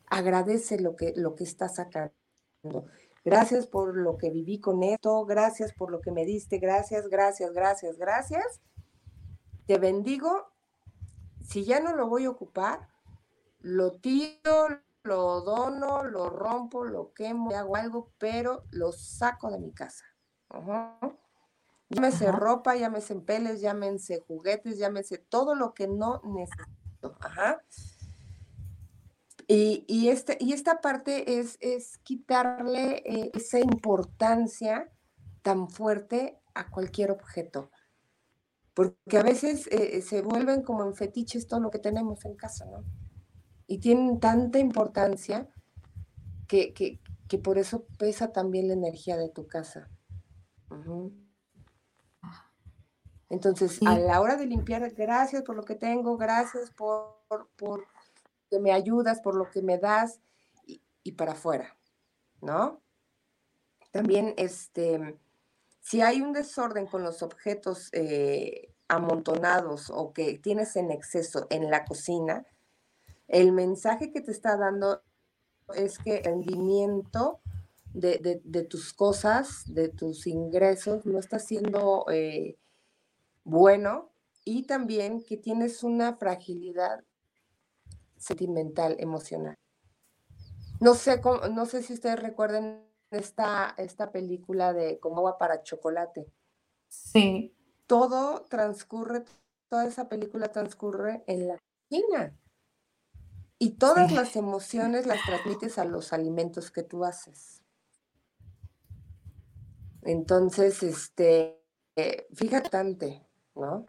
agradece 0.08 0.80
lo 0.80 0.96
que, 0.96 1.14
lo 1.16 1.36
que 1.36 1.46
estás 1.46 1.76
sacando. 1.76 2.14
Gracias 3.24 3.68
por 3.68 3.96
lo 3.96 4.18
que 4.18 4.32
viví 4.32 4.60
con 4.60 4.84
esto, 4.84 5.26
gracias 5.26 5.74
por 5.74 5.92
lo 5.92 6.02
que 6.02 6.12
me 6.12 6.26
diste, 6.26 6.58
gracias, 6.58 7.08
gracias, 7.08 7.54
gracias, 7.54 7.98
gracias. 7.98 8.62
Te 9.66 9.78
bendigo. 9.78 10.48
Si 11.48 11.64
ya 11.64 11.80
no 11.80 11.96
lo 11.96 12.08
voy 12.08 12.26
a 12.26 12.32
ocupar, 12.32 12.90
lo 13.62 13.94
tiro, 13.94 14.68
lo 15.04 15.42
dono, 15.42 16.04
lo 16.04 16.30
rompo, 16.30 16.84
lo 16.84 17.14
quemo, 17.14 17.52
hago 17.56 17.76
algo, 17.76 18.12
pero 18.18 18.64
lo 18.72 18.92
saco 18.92 19.50
de 19.52 19.60
mi 19.60 19.74
casa. 19.74 20.06
Llámese 21.90 22.32
ropa, 22.32 22.76
llámese 22.76 23.16
peles, 23.16 23.62
llámense 23.62 24.20
juguetes, 24.28 24.78
llámese 24.78 25.18
todo 25.18 25.56
lo 25.56 25.74
que 25.74 25.88
no 25.88 26.22
necesito. 26.24 27.18
Y, 29.52 30.10
este, 30.10 30.38
y 30.40 30.54
esta 30.54 30.80
parte 30.80 31.40
es, 31.40 31.58
es 31.60 31.98
quitarle 32.00 33.02
eh, 33.04 33.32
esa 33.34 33.58
importancia 33.58 34.92
tan 35.42 35.70
fuerte 35.70 36.40
a 36.54 36.70
cualquier 36.70 37.10
objeto. 37.10 37.72
Porque 38.76 39.18
a 39.18 39.24
veces 39.24 39.66
eh, 39.72 40.04
se 40.04 40.22
vuelven 40.22 40.62
como 40.62 40.84
en 40.84 40.94
fetiches 40.94 41.48
todo 41.48 41.62
lo 41.62 41.72
que 41.72 41.80
tenemos 41.80 42.24
en 42.26 42.36
casa, 42.36 42.66
¿no? 42.66 42.84
Y 43.70 43.78
tienen 43.78 44.20
tanta 44.20 44.58
importancia 44.58 45.48
que, 46.48 47.00
por 47.44 47.60
eso 47.60 47.86
pesa 48.00 48.32
también 48.32 48.68
la 48.68 48.74
energía 48.74 49.16
de 49.16 49.30
tu 49.30 49.46
casa. 49.46 49.88
Entonces, 53.30 53.80
a 53.86 54.00
la 54.00 54.22
hora 54.22 54.38
de 54.38 54.48
limpiar, 54.48 54.90
gracias 54.96 55.44
por 55.44 55.56
lo 55.56 55.64
que 55.64 55.76
tengo, 55.76 56.18
gracias 56.18 56.72
por, 56.72 57.22
por, 57.56 57.86
que 58.50 58.60
me 58.60 58.72
ayudas, 58.72 59.22
por 59.22 59.36
lo 59.36 59.52
que 59.52 59.62
me 59.62 59.78
das 59.78 60.20
y, 60.66 61.12
para 61.12 61.34
afuera, 61.34 61.78
¿no? 62.42 62.82
También, 63.92 64.34
este, 64.38 65.20
si 65.80 66.02
hay 66.02 66.22
un 66.22 66.34
desorden 66.34 66.88
con 66.88 67.04
los 67.04 67.22
objetos 67.22 67.90
eh, 67.92 68.74
amontonados 68.88 69.92
o 69.92 70.12
que 70.12 70.40
tienes 70.40 70.76
en 70.76 70.90
exceso 70.90 71.46
en 71.52 71.70
la 71.70 71.86
cocina, 71.86 72.48
el 73.30 73.52
mensaje 73.52 74.12
que 74.12 74.22
te 74.22 74.32
está 74.32 74.58
dando 74.58 75.02
es 75.76 76.00
que 76.00 76.18
el 76.18 76.24
rendimiento 76.24 77.40
de, 77.94 78.68
tus 78.70 78.94
cosas, 78.94 79.64
de 79.68 79.90
tus 79.90 80.28
ingresos, 80.28 81.06
no 81.06 81.20
está 81.20 81.40
siendo 81.40 82.06
eh, 82.12 82.58
bueno 83.44 84.10
y 84.46 84.64
también 84.64 85.24
que 85.24 85.38
tienes 85.38 85.84
una 85.84 86.16
fragilidad 86.16 87.04
sentimental, 88.18 88.96
emocional. 89.00 89.56
No 90.80 90.96
sé, 90.96 91.22
no 91.52 91.66
sé 91.66 91.84
si 91.84 91.94
ustedes 91.94 92.20
recuerden 92.20 92.84
esta, 93.12 93.76
esta 93.78 94.12
película 94.12 94.74
de 94.74 95.00
Como 95.00 95.18
agua 95.18 95.38
para 95.38 95.64
chocolate. 95.64 96.26
Sí. 96.88 97.54
Todo 97.86 98.46
transcurre, 98.50 99.24
toda 99.68 99.86
esa 99.86 100.10
película 100.10 100.52
transcurre 100.52 101.24
en 101.28 101.48
la 101.48 101.58
cocina. 101.58 102.36
Y 103.60 103.72
todas 103.72 104.14
las 104.14 104.38
emociones 104.38 105.06
las 105.06 105.22
transmites 105.26 105.78
a 105.78 105.86
los 105.86 106.14
alimentos 106.14 106.72
que 106.72 106.82
tú 106.82 107.04
haces. 107.04 107.62
Entonces, 110.02 110.82
este, 110.82 111.62
eh, 111.98 112.26
fíjate, 112.34 113.28
¿no? 113.56 113.86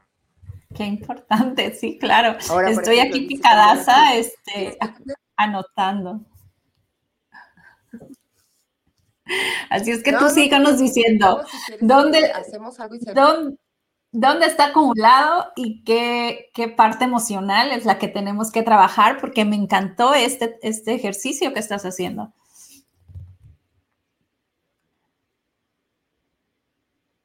Qué 0.74 0.84
importante, 0.84 1.72
sí, 1.74 1.98
claro. 1.98 2.36
Estoy 2.66 2.98
aquí 2.98 3.26
picadaza, 3.26 4.16
este, 4.16 4.76
anotando. 5.36 6.20
Así 9.68 9.92
es 9.92 10.02
que 10.02 10.12
tú 10.12 10.28
síganos 10.28 10.80
diciendo 10.80 11.44
dónde, 11.80 12.32
hacemos 12.32 12.80
algo 12.80 12.96
y 12.96 12.98
dónde, 13.14 13.56
dónde 14.12 14.46
está 14.46 14.66
acumulado 14.66 15.52
y 15.56 15.84
qué, 15.84 16.50
qué, 16.54 16.68
parte 16.68 17.04
emocional 17.04 17.70
es 17.72 17.84
la 17.84 17.98
que 17.98 18.08
tenemos 18.08 18.50
que 18.50 18.62
trabajar, 18.62 19.20
porque 19.20 19.44
me 19.44 19.56
encantó 19.56 20.14
este, 20.14 20.58
este 20.62 20.94
ejercicio 20.94 21.52
que 21.52 21.60
estás 21.60 21.84
haciendo. 21.84 22.32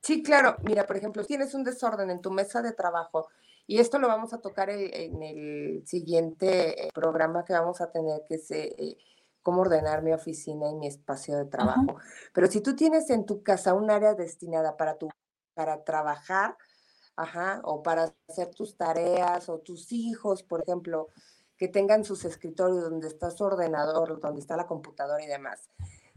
Sí, 0.02 0.22
claro. 0.22 0.58
Mira, 0.64 0.86
por 0.86 0.98
ejemplo, 0.98 1.24
tienes 1.26 1.56
un 1.56 1.64
desorden 1.64 2.12
en 2.12 2.22
tu 2.22 2.30
mesa 2.30 2.62
de 2.62 2.74
trabajo 2.74 3.28
y 3.66 3.80
esto 3.80 3.98
lo 3.98 4.08
vamos 4.08 4.34
a 4.34 4.40
tocar 4.40 4.70
en 4.70 5.24
el 5.24 5.82
siguiente 5.88 6.86
eh, 6.86 6.90
programa 6.94 7.44
que 7.44 7.54
vamos 7.54 7.82
a 7.82 7.90
tener, 7.92 8.22
que 8.28 8.36
es 8.36 8.52
eh, 8.52 8.98
cómo 9.42 9.62
ordenar 9.62 10.04
mi 10.04 10.14
oficina 10.14 10.70
y 10.70 10.76
mi 10.76 10.86
espacio 10.86 11.36
de 11.38 11.46
trabajo. 11.46 11.98
Pero 12.34 12.46
si 12.46 12.62
tú 12.62 12.76
tienes 12.76 13.10
en 13.10 13.26
tu 13.26 13.42
casa 13.42 13.74
un 13.74 13.90
área 13.90 14.14
destinada 14.14 14.78
para, 14.78 15.00
tu, 15.00 15.10
para 15.56 15.84
trabajar, 15.84 16.56
Ajá, 17.16 17.62
o 17.64 17.82
para 17.82 18.14
hacer 18.28 18.54
tus 18.54 18.76
tareas 18.76 19.48
o 19.48 19.60
tus 19.60 19.92
hijos, 19.92 20.44
por 20.44 20.62
ejemplo, 20.62 21.10
que 21.58 21.68
tengan 21.68 22.04
sus 22.04 22.26
escritorios 22.26 22.84
donde 22.84 23.08
está 23.08 23.32
su 23.32 23.44
ordenador, 23.44 24.20
donde 24.20 24.42
está 24.42 24.58
la 24.58 24.68
computadora 24.68 25.24
y 25.24 25.28
demás. 25.28 25.70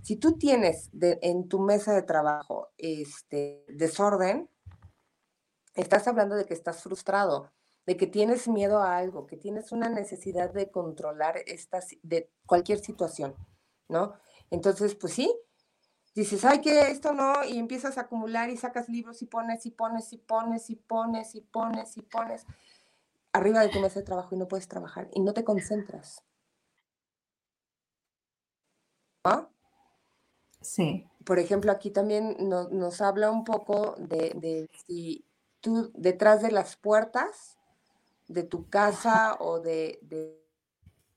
Si 0.02 0.16
tú 0.16 0.38
tienes 0.38 0.90
en 1.00 1.48
tu 1.48 1.60
mesa 1.60 1.92
de 1.92 2.02
trabajo 2.02 2.68
este 2.78 3.64
desorden, 3.68 4.48
estás 5.74 6.08
hablando 6.08 6.34
de 6.34 6.44
que 6.44 6.54
estás 6.54 6.82
frustrado, 6.82 7.50
de 7.86 7.96
que 7.96 8.06
tienes 8.06 8.48
miedo 8.48 8.78
a 8.78 8.96
algo, 8.96 9.26
que 9.26 9.36
tienes 9.36 9.72
una 9.72 9.88
necesidad 9.88 10.52
de 10.52 10.70
controlar 10.70 11.42
estas, 11.46 11.96
de 12.02 12.30
cualquier 12.46 12.80
situación, 12.80 13.34
¿no? 13.88 14.14
Entonces, 14.50 14.94
pues 14.94 15.12
sí, 15.14 15.34
dices, 16.20 16.44
ay, 16.44 16.60
que 16.60 16.90
esto 16.90 17.12
no, 17.12 17.44
y 17.44 17.58
empiezas 17.58 17.98
a 17.98 18.02
acumular 18.02 18.50
y 18.50 18.56
sacas 18.56 18.88
libros 18.88 19.22
y 19.22 19.26
pones 19.26 19.66
y 19.66 19.70
pones 19.70 20.12
y 20.12 20.16
pones 20.18 20.70
y 20.70 20.76
pones 20.76 21.34
y 21.34 21.40
pones 21.40 21.96
y 21.96 22.02
pones 22.02 22.46
arriba 23.32 23.60
de 23.60 23.68
tu 23.68 23.80
mesa 23.80 24.00
de 24.00 24.06
trabajo 24.06 24.34
y 24.34 24.38
no 24.38 24.48
puedes 24.48 24.68
trabajar 24.68 25.08
y 25.12 25.20
no 25.20 25.32
te 25.32 25.44
concentras. 25.44 26.22
¿Ah? 29.24 29.48
Sí. 30.60 31.06
Por 31.24 31.38
ejemplo, 31.38 31.70
aquí 31.70 31.90
también 31.90 32.36
nos 32.40 33.00
habla 33.00 33.30
un 33.30 33.44
poco 33.44 33.94
de, 33.98 34.68
si 34.86 35.24
tú 35.60 35.90
detrás 35.94 36.42
de 36.42 36.50
las 36.50 36.76
puertas 36.76 37.58
de 38.28 38.44
tu 38.44 38.68
casa 38.68 39.36
o 39.40 39.60
de, 39.60 39.98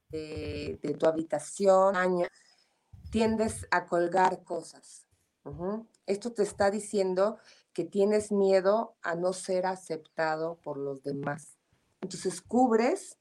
de, 0.09 0.95
tu 0.99 1.05
habitación, 1.05 1.95
años, 1.95 2.27
tiendes 3.11 3.67
a 3.69 3.85
colgar 3.85 4.43
cosas. 4.43 5.05
Esto 6.05 6.33
te 6.33 6.43
está 6.43 6.71
diciendo 6.71 7.37
que 7.73 7.83
tienes 7.83 8.31
miedo 8.31 8.95
a 9.01 9.15
no 9.15 9.33
ser 9.33 9.65
aceptado 9.65 10.59
por 10.61 10.77
los 10.77 11.03
demás. 11.03 11.57
Entonces 12.01 12.41
cubres 12.41 13.17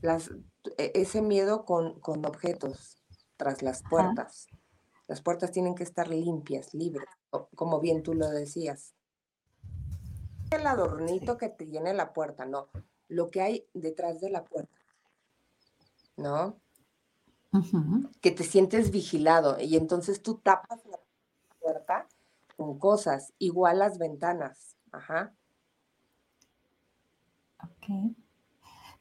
las, 0.00 0.30
e, 0.78 0.92
ese 0.94 1.22
miedo 1.22 1.64
con, 1.64 2.00
objetos 2.24 2.96
tras 3.36 3.62
las 3.62 3.82
puertas. 3.82 4.46
Las 5.06 5.20
puertas 5.20 5.50
tienen 5.50 5.74
que 5.74 5.82
estar 5.82 6.08
limpias, 6.08 6.72
libres, 6.72 7.08
como 7.54 7.80
bien 7.80 8.02
tú 8.02 8.14
lo 8.14 8.28
decías. 8.30 8.94
El 10.50 10.66
adornito 10.66 11.36
que 11.36 11.48
te 11.48 11.66
llene 11.66 11.92
la 11.92 12.12
puerta, 12.12 12.46
no. 12.46 12.68
Lo 13.08 13.30
que 13.30 13.42
hay 13.42 13.68
detrás 13.74 14.20
de 14.20 14.30
la 14.30 14.44
puerta. 14.44 14.78
¿No? 16.16 16.60
Que 18.20 18.30
te 18.30 18.44
sientes 18.44 18.90
vigilado 18.90 19.60
y 19.60 19.76
entonces 19.76 20.22
tú 20.22 20.36
tapas 20.38 20.84
la 20.86 20.98
puerta 21.60 22.06
con 22.56 22.78
cosas, 22.78 23.32
igual 23.38 23.78
las 23.78 23.98
ventanas. 23.98 24.76
Ajá. 24.92 25.32
Ok. 27.62 28.14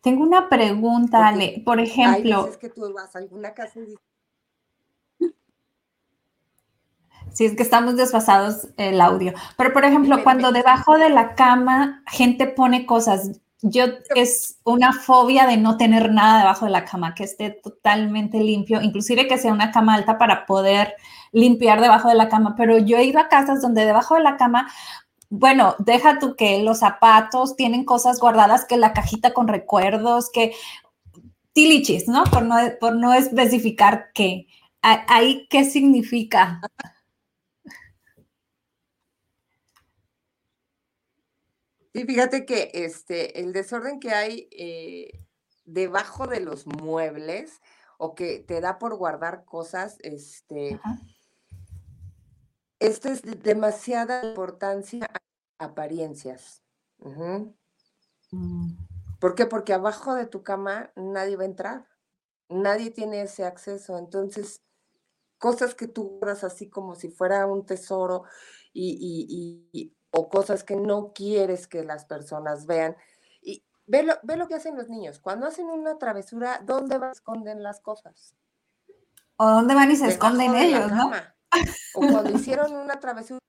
Tengo 0.02 0.24
una 0.24 0.50
pregunta, 0.50 1.28
Ale. 1.28 1.62
Por 1.66 1.80
ejemplo. 1.80 2.50
que 2.60 2.70
tú 2.70 2.92
vas 2.94 3.16
a 3.16 3.20
alguna 3.20 3.54
casa 3.54 3.80
y 3.80 3.96
Sí, 7.32 7.46
es 7.46 7.56
que 7.56 7.64
estamos 7.64 7.96
desfasados 7.96 8.68
el 8.78 9.02
audio. 9.02 9.34
Pero, 9.58 9.74
por 9.74 9.86
ejemplo, 9.86 10.24
cuando 10.24 10.52
debajo 10.52 10.98
de 10.98 11.10
la 11.10 11.34
cama 11.34 12.04
gente 12.06 12.46
pone 12.46 12.86
cosas, 12.86 13.42
yo 13.64 13.86
es 14.14 14.60
una 14.66 14.92
fobia 14.92 15.48
de 15.48 15.56
no 15.56 15.78
tener 15.78 16.12
nada 16.12 16.40
debajo 16.40 16.66
de 16.66 16.72
la 16.72 16.84
cama, 16.84 17.16
que 17.16 17.24
esté 17.24 17.50
totalmente 17.50 18.40
limpio, 18.40 18.82
inclusive 18.82 19.26
que 19.28 19.38
sea 19.38 19.54
una 19.54 19.72
cama 19.72 19.96
alta 19.96 20.18
para 20.18 20.46
poder 20.46 20.96
limpiar 21.32 21.80
debajo 21.80 22.10
de 22.10 22.16
la 22.16 22.28
cama, 22.28 22.56
pero 22.58 22.78
yo 22.78 22.98
he 22.98 23.06
ido 23.06 23.20
a 23.20 23.30
casas 23.30 23.62
donde 23.62 23.86
debajo 23.86 24.16
de 24.16 24.22
la 24.22 24.36
cama, 24.36 24.70
bueno, 25.30 25.76
deja 25.80 26.20
tú 26.20 26.36
que 26.36 26.62
los 26.62 26.80
zapatos 26.80 27.56
tienen 27.56 27.86
cosas 27.86 28.20
guardadas, 28.20 28.66
que 28.66 28.76
la 28.76 28.92
cajita 28.92 29.34
con 29.34 29.48
recuerdos, 29.48 30.30
que 30.30 30.54
tilichis, 31.54 32.10
¿no? 32.10 32.26
Por 32.26 32.44
no, 32.44 32.58
por 32.82 32.96
no 32.98 33.14
especificar 33.14 34.12
qué. 34.14 34.48
Ahí, 34.82 35.48
¿qué 35.50 35.64
significa? 35.64 36.60
Sí, 41.94 42.06
fíjate 42.06 42.46
que 42.46 42.72
este, 42.74 43.40
el 43.40 43.54
desorden 43.54 44.00
que 44.00 44.12
hay 44.12 44.50
eh, 44.52 45.28
debajo 45.64 46.26
de 46.26 46.40
los 46.40 46.66
muebles 46.66 47.62
o 48.00 48.16
que 48.16 48.40
te 48.40 48.62
da 48.62 48.80
por 48.80 48.96
guardar 48.96 49.46
cosas, 49.46 49.98
este, 50.02 50.80
esto 52.80 53.10
es 53.10 53.22
de 53.22 53.36
demasiada 53.36 54.26
importancia 54.26 55.08
a 55.60 55.66
apariencias. 55.66 56.64
Mm. 56.98 57.50
¿Por 59.20 59.36
qué? 59.36 59.46
Porque 59.46 59.74
abajo 59.74 60.16
de 60.16 60.26
tu 60.26 60.42
cama 60.42 60.92
nadie 60.96 61.36
va 61.36 61.44
a 61.44 61.46
entrar, 61.46 61.88
nadie 62.50 62.90
tiene 62.90 63.22
ese 63.22 63.46
acceso. 63.46 64.00
Entonces, 64.00 64.64
cosas 65.38 65.76
que 65.76 65.88
tú 65.88 66.18
guardas 66.18 66.44
así 66.44 66.72
como 66.72 66.96
si 66.96 67.10
fuera 67.10 67.46
un 67.46 67.68
tesoro 67.68 68.24
y 68.74 69.94
o 70.16 70.30
cosas 70.30 70.64
que 70.64 70.76
no 70.76 71.12
quieres 71.12 71.68
que 71.68 71.84
las 71.84 72.06
personas 72.06 72.68
vean. 72.68 72.96
Y 73.42 73.66
ve 73.88 74.04
lo, 74.04 74.14
ve 74.22 74.38
lo 74.38 74.48
que 74.48 74.54
hacen 74.54 74.78
los 74.78 74.88
niños. 74.88 75.20
Cuando 75.20 75.48
hacen 75.48 75.66
una 75.66 75.98
travesura, 75.98 76.62
¿dónde 76.64 77.00
van 77.00 77.12
esconden 77.12 77.64
las 77.64 77.82
cosas? 77.82 78.36
¿O 79.38 79.50
dónde 79.50 79.74
van 79.74 79.92
y 79.92 79.96
se 79.96 80.08
esconden 80.08 80.56
ellos, 80.56 80.92
no? 80.92 81.12
O 81.96 82.00
cuando 82.00 82.30
hicieron 82.30 82.76
una 82.76 83.00
travesura, 83.00 83.40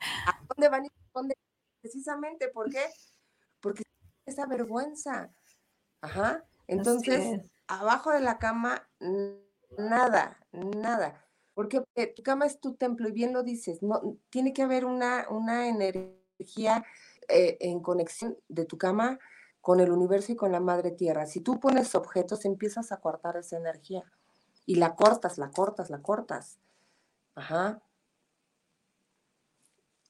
¿a 0.00 0.40
dónde 0.48 0.68
van 0.70 0.86
y 0.86 0.88
se 0.88 1.04
esconden? 1.04 1.36
Precisamente, 1.82 2.48
¿por 2.48 2.70
qué? 2.70 2.84
Porque 3.60 3.82
esa 4.24 4.46
vergüenza. 4.46 5.30
Ajá. 6.00 6.44
Entonces, 6.66 7.42
abajo 7.66 8.10
de 8.10 8.20
la 8.20 8.38
cama, 8.38 8.88
nada, 9.76 10.38
nada. 10.52 11.25
Porque 11.56 11.82
tu 12.14 12.22
cama 12.22 12.44
es 12.44 12.60
tu 12.60 12.74
templo 12.74 13.08
y 13.08 13.12
bien 13.12 13.32
lo 13.32 13.42
dices, 13.42 13.82
no, 13.82 14.18
tiene 14.28 14.52
que 14.52 14.60
haber 14.60 14.84
una, 14.84 15.26
una 15.30 15.68
energía 15.68 16.84
eh, 17.28 17.56
en 17.60 17.80
conexión 17.80 18.36
de 18.46 18.66
tu 18.66 18.76
cama 18.76 19.18
con 19.62 19.80
el 19.80 19.90
universo 19.90 20.32
y 20.32 20.36
con 20.36 20.52
la 20.52 20.60
madre 20.60 20.90
tierra. 20.90 21.24
Si 21.24 21.40
tú 21.40 21.58
pones 21.58 21.94
objetos, 21.94 22.44
empiezas 22.44 22.92
a 22.92 22.98
cortar 22.98 23.38
esa 23.38 23.56
energía. 23.56 24.04
Y 24.66 24.74
la 24.74 24.94
cortas, 24.96 25.38
la 25.38 25.50
cortas, 25.50 25.88
la 25.88 26.02
cortas. 26.02 26.58
Ajá. 27.34 27.80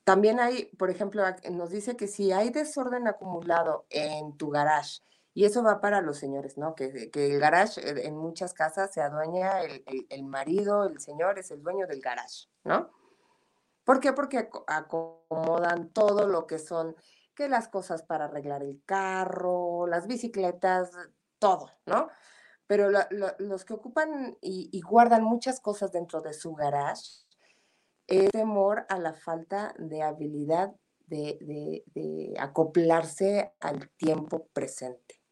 También 0.03 0.41
hay, 0.41 0.65
por 0.77 0.91
ejemplo, 0.91 1.23
nos 1.53 1.71
dice 1.71 1.97
que 1.97 2.09
si 2.09 2.33
hay 2.33 2.51
desorden 2.51 3.07
acumulado 3.07 3.87
en 3.91 4.37
tu 4.37 4.51
garage, 4.51 5.01
y 5.37 5.45
eso 5.45 5.63
va 5.63 5.83
para 5.83 6.01
los 6.01 6.17
señores, 6.17 6.57
¿no? 6.57 6.75
Que, 6.75 7.11
el 7.13 7.39
garage 7.39 7.79
eh, 7.87 8.07
en 8.07 8.17
muchas 8.17 8.55
casas 8.55 8.95
se 8.95 9.03
adueña 9.03 9.61
el, 9.61 9.85
el, 10.09 10.25
marido, 10.25 10.85
el 10.85 10.99
señor 10.99 11.39
es 11.39 11.51
el 11.51 11.63
dueño 11.63 11.87
del 11.87 12.01
garage, 12.01 12.49
¿no? 12.65 12.91
¿Por 13.85 14.01
qué? 14.01 14.15
Porque 14.15 14.49
acomodan 14.67 15.91
todo 15.91 16.27
lo 16.27 16.47
que 16.47 16.59
son, 16.59 16.97
que 17.35 17.51
las 17.51 17.69
cosas 17.69 18.03
para 18.03 18.25
arreglar 18.25 18.63
el 18.63 18.81
carro, 18.87 19.87
las 19.87 20.07
bicicletas, 20.07 20.91
todo, 21.39 21.71
¿no? 21.85 22.09
Pero 22.67 22.89
los 23.39 23.65
que 23.67 23.75
ocupan 23.75 24.39
y, 24.41 24.81
guardan 24.81 25.23
muchas 25.23 25.61
cosas 25.61 25.93
dentro 25.93 26.23
de 26.23 26.33
su 26.33 26.55
garage, 26.55 27.27
es 28.07 28.31
temor 28.31 28.87
a 28.89 28.99
la 28.99 29.13
falta 29.13 29.75
de 29.77 30.03
habilidad 30.03 30.75
de, 31.09 32.35
acoplarse 32.39 33.53
al 33.61 33.91
tiempo 33.99 34.47
presente. 34.55 35.26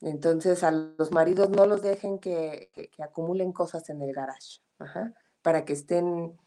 Entonces 0.00 0.64
a 0.64 0.70
los 0.70 1.12
maridos 1.12 1.50
no 1.50 1.66
los 1.66 1.82
dejen 1.82 2.18
que, 2.18 2.70
acumulen 2.98 3.52
cosas 3.52 3.88
en 3.90 4.02
el 4.02 4.12
garage. 4.12 4.60
Para 5.42 5.64
que 5.64 5.72
estén 5.72 6.38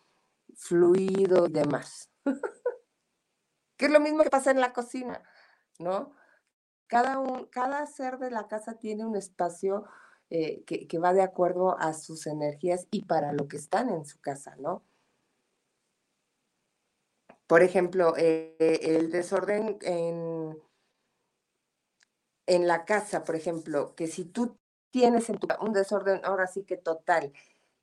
fluidos 0.55 1.49
y 1.49 1.53
demás. 1.53 2.09
que 3.78 3.86
es 3.86 3.91
lo 3.91 3.99
mismo 3.99 4.24
que 4.24 4.30
pasa 4.30 4.51
en 4.51 4.61
la 4.61 4.74
cocina, 4.74 5.24
¿no? 5.80 6.13
Cada, 6.88 7.20
un, 7.20 7.45
cada 7.45 7.86
ser 7.88 8.20
de 8.20 8.30
la 8.30 8.47
casa 8.47 8.78
tiene 8.78 9.05
un 9.05 9.16
espacio 9.16 9.86
eh, 10.30 10.63
que, 10.66 10.99
va 10.99 11.13
de 11.13 11.22
acuerdo 11.22 11.78
a 11.80 11.93
sus 11.93 12.28
energías 12.28 12.88
y 12.91 13.05
para 13.05 13.32
lo 13.32 13.47
que 13.47 13.57
están 13.57 13.89
en 13.89 14.05
su 14.05 14.20
casa, 14.20 14.55
¿no? 14.57 14.84
Por 17.47 17.61
ejemplo, 17.61 18.16
eh, 18.18 18.55
el 18.59 19.11
desorden 19.11 19.78
en, 19.82 20.57
en 22.48 22.68
la 22.68 22.86
casa, 22.86 23.24
por 23.24 23.36
ejemplo, 23.36 23.96
que 23.96 24.08
si 24.08 24.26
tú 24.26 24.58
tienes 24.91 25.30
en 25.30 25.38
tu, 25.38 25.48
un 25.62 25.74
desorden 25.74 26.22
ahora 26.24 26.48
sí 26.48 26.64
que 26.64 26.78
total 26.78 27.34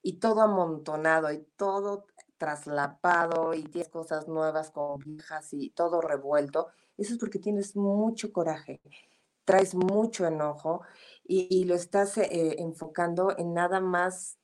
y 0.02 0.14
todo 0.14 0.42
amontonado 0.42 1.32
y 1.32 1.42
todo 1.56 2.06
traslapado 2.38 3.54
y 3.54 3.64
tienes 3.64 3.88
cosas 3.90 4.28
nuevas 4.28 4.70
con 4.70 4.98
viejas 4.98 5.52
y 5.52 5.70
todo 5.70 6.00
revuelto, 6.00 6.68
eso 6.96 7.12
es 7.14 7.18
porque 7.18 7.38
tienes 7.38 7.76
mucho 7.76 8.32
coraje, 8.32 8.80
traes 9.44 9.74
mucho 9.74 10.26
enojo 10.26 10.82
y, 11.24 11.64
lo 11.64 11.74
estás 11.74 12.18
eh, 12.18 12.56
enfocando 12.58 13.36
en 13.38 13.54
nada 13.54 13.80
más 13.80 14.38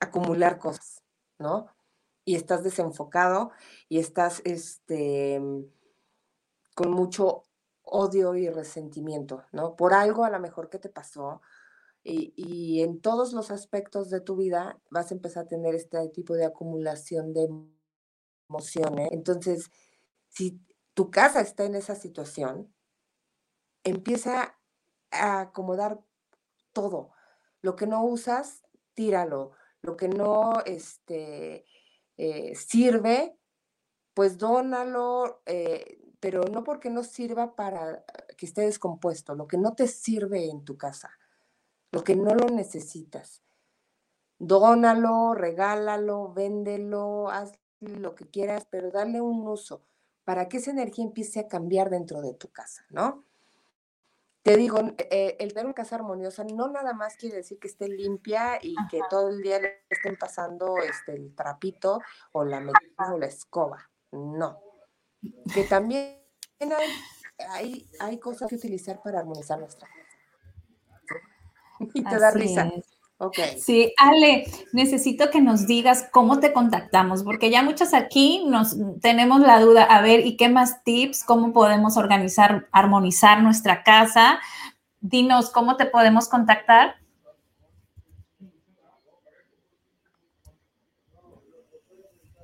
acumular 0.00 0.58
cosas, 0.58 1.02
¿no? 1.38 1.66
Y 2.24 2.36
estás 2.36 2.62
desenfocado 2.64 3.50
y 3.88 3.98
estás 3.98 4.42
este, 4.44 5.40
con 6.74 6.90
mucho 6.92 7.47
odio 7.90 8.34
y 8.34 8.48
resentimiento, 8.48 9.44
¿no? 9.52 9.76
Por 9.76 9.94
algo 9.94 10.24
a 10.24 10.30
lo 10.30 10.40
mejor 10.40 10.68
que 10.70 10.78
te 10.78 10.88
pasó, 10.88 11.40
y, 12.10 12.82
en 12.82 13.00
todos 13.00 13.32
los 13.32 13.50
aspectos 13.50 14.08
de 14.10 14.20
tu 14.20 14.36
vida 14.36 14.80
vas 14.90 15.10
a 15.10 15.14
empezar 15.14 15.44
a 15.44 15.48
tener 15.48 15.74
este 15.74 16.08
tipo 16.08 16.34
de 16.34 16.46
acumulación 16.46 17.34
de 17.34 17.48
emociones. 18.48 19.08
Entonces, 19.12 19.70
si 20.28 20.60
tu 20.94 21.10
casa 21.10 21.40
está 21.40 21.64
en 21.64 21.74
esa 21.74 21.94
situación, 21.94 22.72
empieza 23.84 24.58
a 25.10 25.40
acomodar 25.40 26.00
todo. 26.72 27.12
Lo 27.60 27.76
que 27.76 27.86
no 27.86 28.04
usas, 28.04 28.62
tíralo. 28.94 29.52
Lo 29.82 29.96
que 29.96 30.08
no 30.08 30.62
este, 30.64 31.66
eh, 32.16 32.54
sirve, 32.54 33.36
pues 34.14 34.38
dónalo, 34.38 35.42
eh, 35.46 36.00
pero 36.20 36.42
no 36.44 36.64
porque 36.64 36.90
no 36.90 37.04
sirva 37.04 37.54
para 37.54 38.04
que 38.36 38.46
esté 38.46 38.62
descompuesto, 38.62 39.34
lo 39.34 39.46
que 39.46 39.58
no 39.58 39.74
te 39.74 39.86
sirve 39.86 40.50
en 40.50 40.64
tu 40.64 40.76
casa 40.76 41.10
lo 41.90 42.04
que 42.04 42.16
no 42.16 42.34
lo 42.34 42.48
necesitas. 42.48 43.42
Dónalo, 44.38 45.34
regálalo, 45.34 46.32
véndelo, 46.32 47.28
haz 47.28 47.52
lo 47.80 48.14
que 48.14 48.28
quieras, 48.28 48.66
pero 48.70 48.90
dale 48.90 49.20
un 49.20 49.46
uso 49.46 49.84
para 50.24 50.48
que 50.48 50.58
esa 50.58 50.70
energía 50.70 51.04
empiece 51.04 51.40
a 51.40 51.48
cambiar 51.48 51.90
dentro 51.90 52.20
de 52.20 52.34
tu 52.34 52.50
casa, 52.50 52.84
¿no? 52.90 53.24
Te 54.42 54.56
digo, 54.56 54.78
eh, 55.10 55.36
el 55.40 55.52
tener 55.52 55.66
una 55.66 55.74
casa 55.74 55.96
armoniosa 55.96 56.44
no 56.44 56.68
nada 56.68 56.92
más 56.92 57.16
quiere 57.16 57.36
decir 57.36 57.58
que 57.58 57.68
esté 57.68 57.88
limpia 57.88 58.58
y 58.62 58.74
que 58.90 59.00
todo 59.10 59.30
el 59.30 59.42
día 59.42 59.58
le 59.58 59.84
estén 59.90 60.16
pasando 60.16 60.78
este, 60.78 61.14
el 61.14 61.34
trapito 61.34 62.00
o 62.32 62.44
la 62.44 62.60
medicina 62.60 63.14
o 63.14 63.18
la 63.18 63.26
escoba. 63.26 63.90
No. 64.12 64.67
Que 65.52 65.64
también 65.64 66.18
hay, 66.60 66.88
hay, 67.50 67.86
hay 68.00 68.18
cosas 68.18 68.48
que 68.48 68.56
utilizar 68.56 69.00
para 69.02 69.20
armonizar 69.20 69.58
nuestra 69.58 69.88
casa. 69.88 70.08
y 71.94 72.02
te 72.02 72.18
da 72.18 72.30
risa. 72.30 72.70
Okay. 73.20 73.58
Sí, 73.58 73.92
Ale, 73.96 74.46
necesito 74.72 75.30
que 75.30 75.40
nos 75.40 75.66
digas 75.66 76.08
cómo 76.12 76.38
te 76.38 76.52
contactamos, 76.52 77.24
porque 77.24 77.50
ya 77.50 77.64
muchas 77.64 77.92
aquí 77.92 78.44
nos 78.46 78.76
tenemos 79.00 79.40
la 79.40 79.58
duda, 79.58 79.82
a 79.82 80.00
ver, 80.02 80.24
¿y 80.24 80.36
qué 80.36 80.48
más 80.48 80.84
tips? 80.84 81.24
¿Cómo 81.24 81.52
podemos 81.52 81.96
organizar, 81.96 82.68
armonizar 82.70 83.42
nuestra 83.42 83.82
casa? 83.82 84.38
Dinos, 85.00 85.50
¿cómo 85.50 85.76
te 85.76 85.86
podemos 85.86 86.28
contactar? 86.28 86.94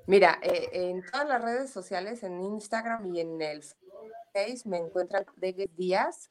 Mira, 0.06 0.38
eh, 0.42 0.68
en 0.72 1.02
todas 1.10 1.26
las 1.26 1.42
redes 1.42 1.70
sociales, 1.70 2.22
en 2.22 2.42
Instagram 2.42 3.14
y 3.14 3.20
en 3.20 3.40
el 3.40 3.62
Facebook, 4.32 4.70
me 4.70 4.78
encuentran 4.78 5.24
de 5.36 5.70
Díaz 5.76 6.30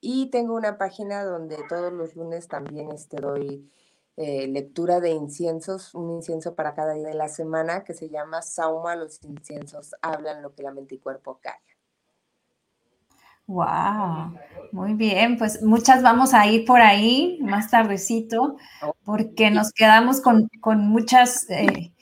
y 0.00 0.30
tengo 0.30 0.54
una 0.54 0.76
página 0.76 1.24
donde 1.24 1.56
todos 1.68 1.92
los 1.92 2.14
lunes 2.14 2.48
también 2.48 2.92
este, 2.92 3.16
doy 3.16 3.70
eh, 4.16 4.46
lectura 4.46 5.00
de 5.00 5.10
inciensos, 5.10 5.94
un 5.94 6.10
incienso 6.10 6.54
para 6.54 6.74
cada 6.74 6.92
día 6.92 7.08
de 7.08 7.14
la 7.14 7.28
semana 7.28 7.82
que 7.82 7.94
se 7.94 8.10
llama 8.10 8.42
Sauma, 8.42 8.94
los 8.94 9.24
inciensos 9.24 9.94
hablan 10.02 10.42
lo 10.42 10.54
que 10.54 10.62
la 10.62 10.72
mente 10.72 10.96
y 10.96 10.98
cuerpo 10.98 11.40
calla. 11.42 11.58
Wow, 13.46 14.38
muy 14.72 14.94
bien, 14.94 15.38
pues 15.38 15.62
muchas 15.62 16.02
vamos 16.02 16.32
a 16.32 16.46
ir 16.46 16.64
por 16.64 16.80
ahí 16.80 17.38
más 17.42 17.70
tardecito 17.70 18.56
porque 19.04 19.50
nos 19.50 19.72
quedamos 19.72 20.20
con, 20.20 20.48
muchas 20.88 21.48
eh, 21.50 21.93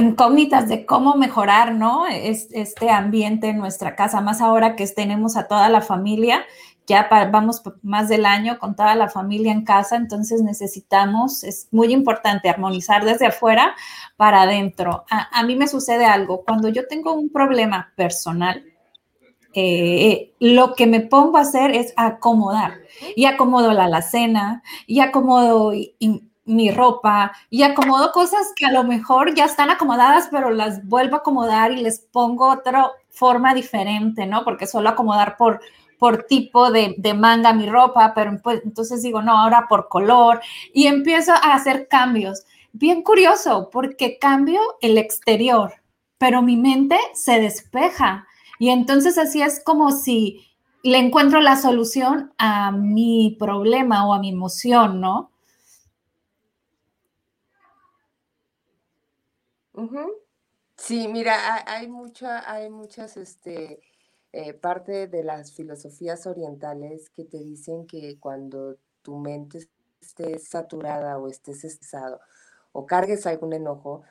incógnitas 0.00 0.68
de 0.68 0.86
cómo 0.86 1.14
mejorar, 1.14 1.74
¿no? 1.74 2.06
este 2.06 2.90
ambiente 2.90 3.48
en 3.48 3.58
nuestra 3.58 3.94
casa, 3.94 4.20
más 4.20 4.40
ahora 4.40 4.76
que 4.76 4.86
tenemos 4.88 5.36
a 5.36 5.46
toda 5.46 5.68
la 5.68 5.80
familia, 5.80 6.44
ya 6.86 7.08
vamos 7.32 7.62
más 7.82 8.08
del 8.08 8.26
año 8.26 8.58
con 8.58 8.76
toda 8.76 8.94
la 8.94 9.08
familia 9.08 9.52
en 9.52 9.64
casa, 9.64 9.96
entonces 9.96 10.42
necesitamos, 10.42 11.42
es 11.44 11.68
muy 11.70 11.92
importante 11.92 12.48
armonizar 12.48 13.04
desde 13.04 13.26
afuera 13.26 13.74
para 14.16 14.42
adentro. 14.42 15.04
A, 15.08 15.42
mí 15.44 15.56
me 15.56 15.68
sucede 15.68 16.04
algo, 16.04 16.44
cuando 16.44 16.68
yo 16.68 16.86
tengo 16.86 17.14
un 17.14 17.30
problema 17.30 17.92
personal, 17.96 18.64
eh, 19.54 20.34
lo 20.40 20.74
que 20.74 20.86
me 20.86 21.00
pongo 21.00 21.38
a 21.38 21.42
hacer 21.42 21.70
es 21.70 21.94
acomodar 21.96 22.80
y 23.14 23.26
acomodo 23.26 23.72
la 23.72 23.84
alacena 23.84 24.62
y 24.86 25.00
acomodo 25.00 25.72
mi 26.46 26.70
ropa 26.70 27.32
y 27.50 27.62
acomodo 27.62 28.12
cosas 28.12 28.52
que 28.54 28.66
a 28.66 28.72
lo 28.72 28.84
mejor 28.84 29.34
ya 29.34 29.44
están 29.46 29.70
acomodadas, 29.70 30.28
pero 30.30 30.50
las 30.50 30.86
vuelvo 30.86 31.16
a 31.16 31.18
acomodar 31.18 31.72
y 31.72 31.82
les 31.82 32.00
pongo 32.00 32.50
otra 32.50 32.90
forma 33.10 33.54
diferente, 33.54 34.26
¿no? 34.26 34.44
Porque 34.44 34.66
suelo 34.66 34.90
acomodar 34.90 35.36
por, 35.36 35.60
por 35.98 36.24
tipo 36.24 36.70
de, 36.70 36.94
de 36.98 37.14
manga 37.14 37.52
mi 37.52 37.66
ropa, 37.66 38.12
pero 38.14 38.38
pues, 38.42 38.60
entonces 38.64 39.02
digo, 39.02 39.22
no, 39.22 39.36
ahora 39.36 39.66
por 39.68 39.88
color 39.88 40.40
y 40.72 40.86
empiezo 40.86 41.32
a 41.32 41.54
hacer 41.54 41.88
cambios. 41.88 42.44
Bien 42.72 43.02
curioso, 43.02 43.70
porque 43.72 44.18
cambio 44.18 44.60
el 44.80 44.98
exterior, 44.98 45.74
pero 46.18 46.42
mi 46.42 46.56
mente 46.56 46.98
se 47.14 47.40
despeja. 47.40 48.26
Y 48.58 48.70
entonces 48.70 49.16
así 49.16 49.42
es 49.42 49.62
como 49.62 49.92
si 49.92 50.44
le 50.82 50.98
encuentro 50.98 51.40
la 51.40 51.56
solución 51.56 52.32
a 52.36 52.70
mi 52.72 53.36
problema 53.38 54.06
o 54.06 54.12
a 54.12 54.18
mi 54.18 54.30
emoción, 54.30 55.00
¿no? 55.00 55.30
Sí, 60.76 61.08
mira, 61.08 61.62
hay 61.66 61.88
mucha, 61.88 62.50
hay 62.50 62.68
muchas, 62.68 63.16
este, 63.16 63.80
eh, 64.32 64.54
parte 64.54 65.06
de 65.06 65.22
las 65.22 65.52
filosofías 65.52 66.26
orientales 66.26 67.10
que 67.10 67.24
te 67.24 67.38
dicen 67.38 67.86
que 67.86 68.18
cuando 68.18 68.76
tu 69.02 69.16
mente 69.18 69.60
esté 70.00 70.38
saturada 70.40 71.18
o 71.18 71.28
estés 71.28 71.64
estresado 71.64 72.20
o 72.72 72.86
cargues 72.86 73.26
algún 73.26 73.52
enojo, 73.52 74.02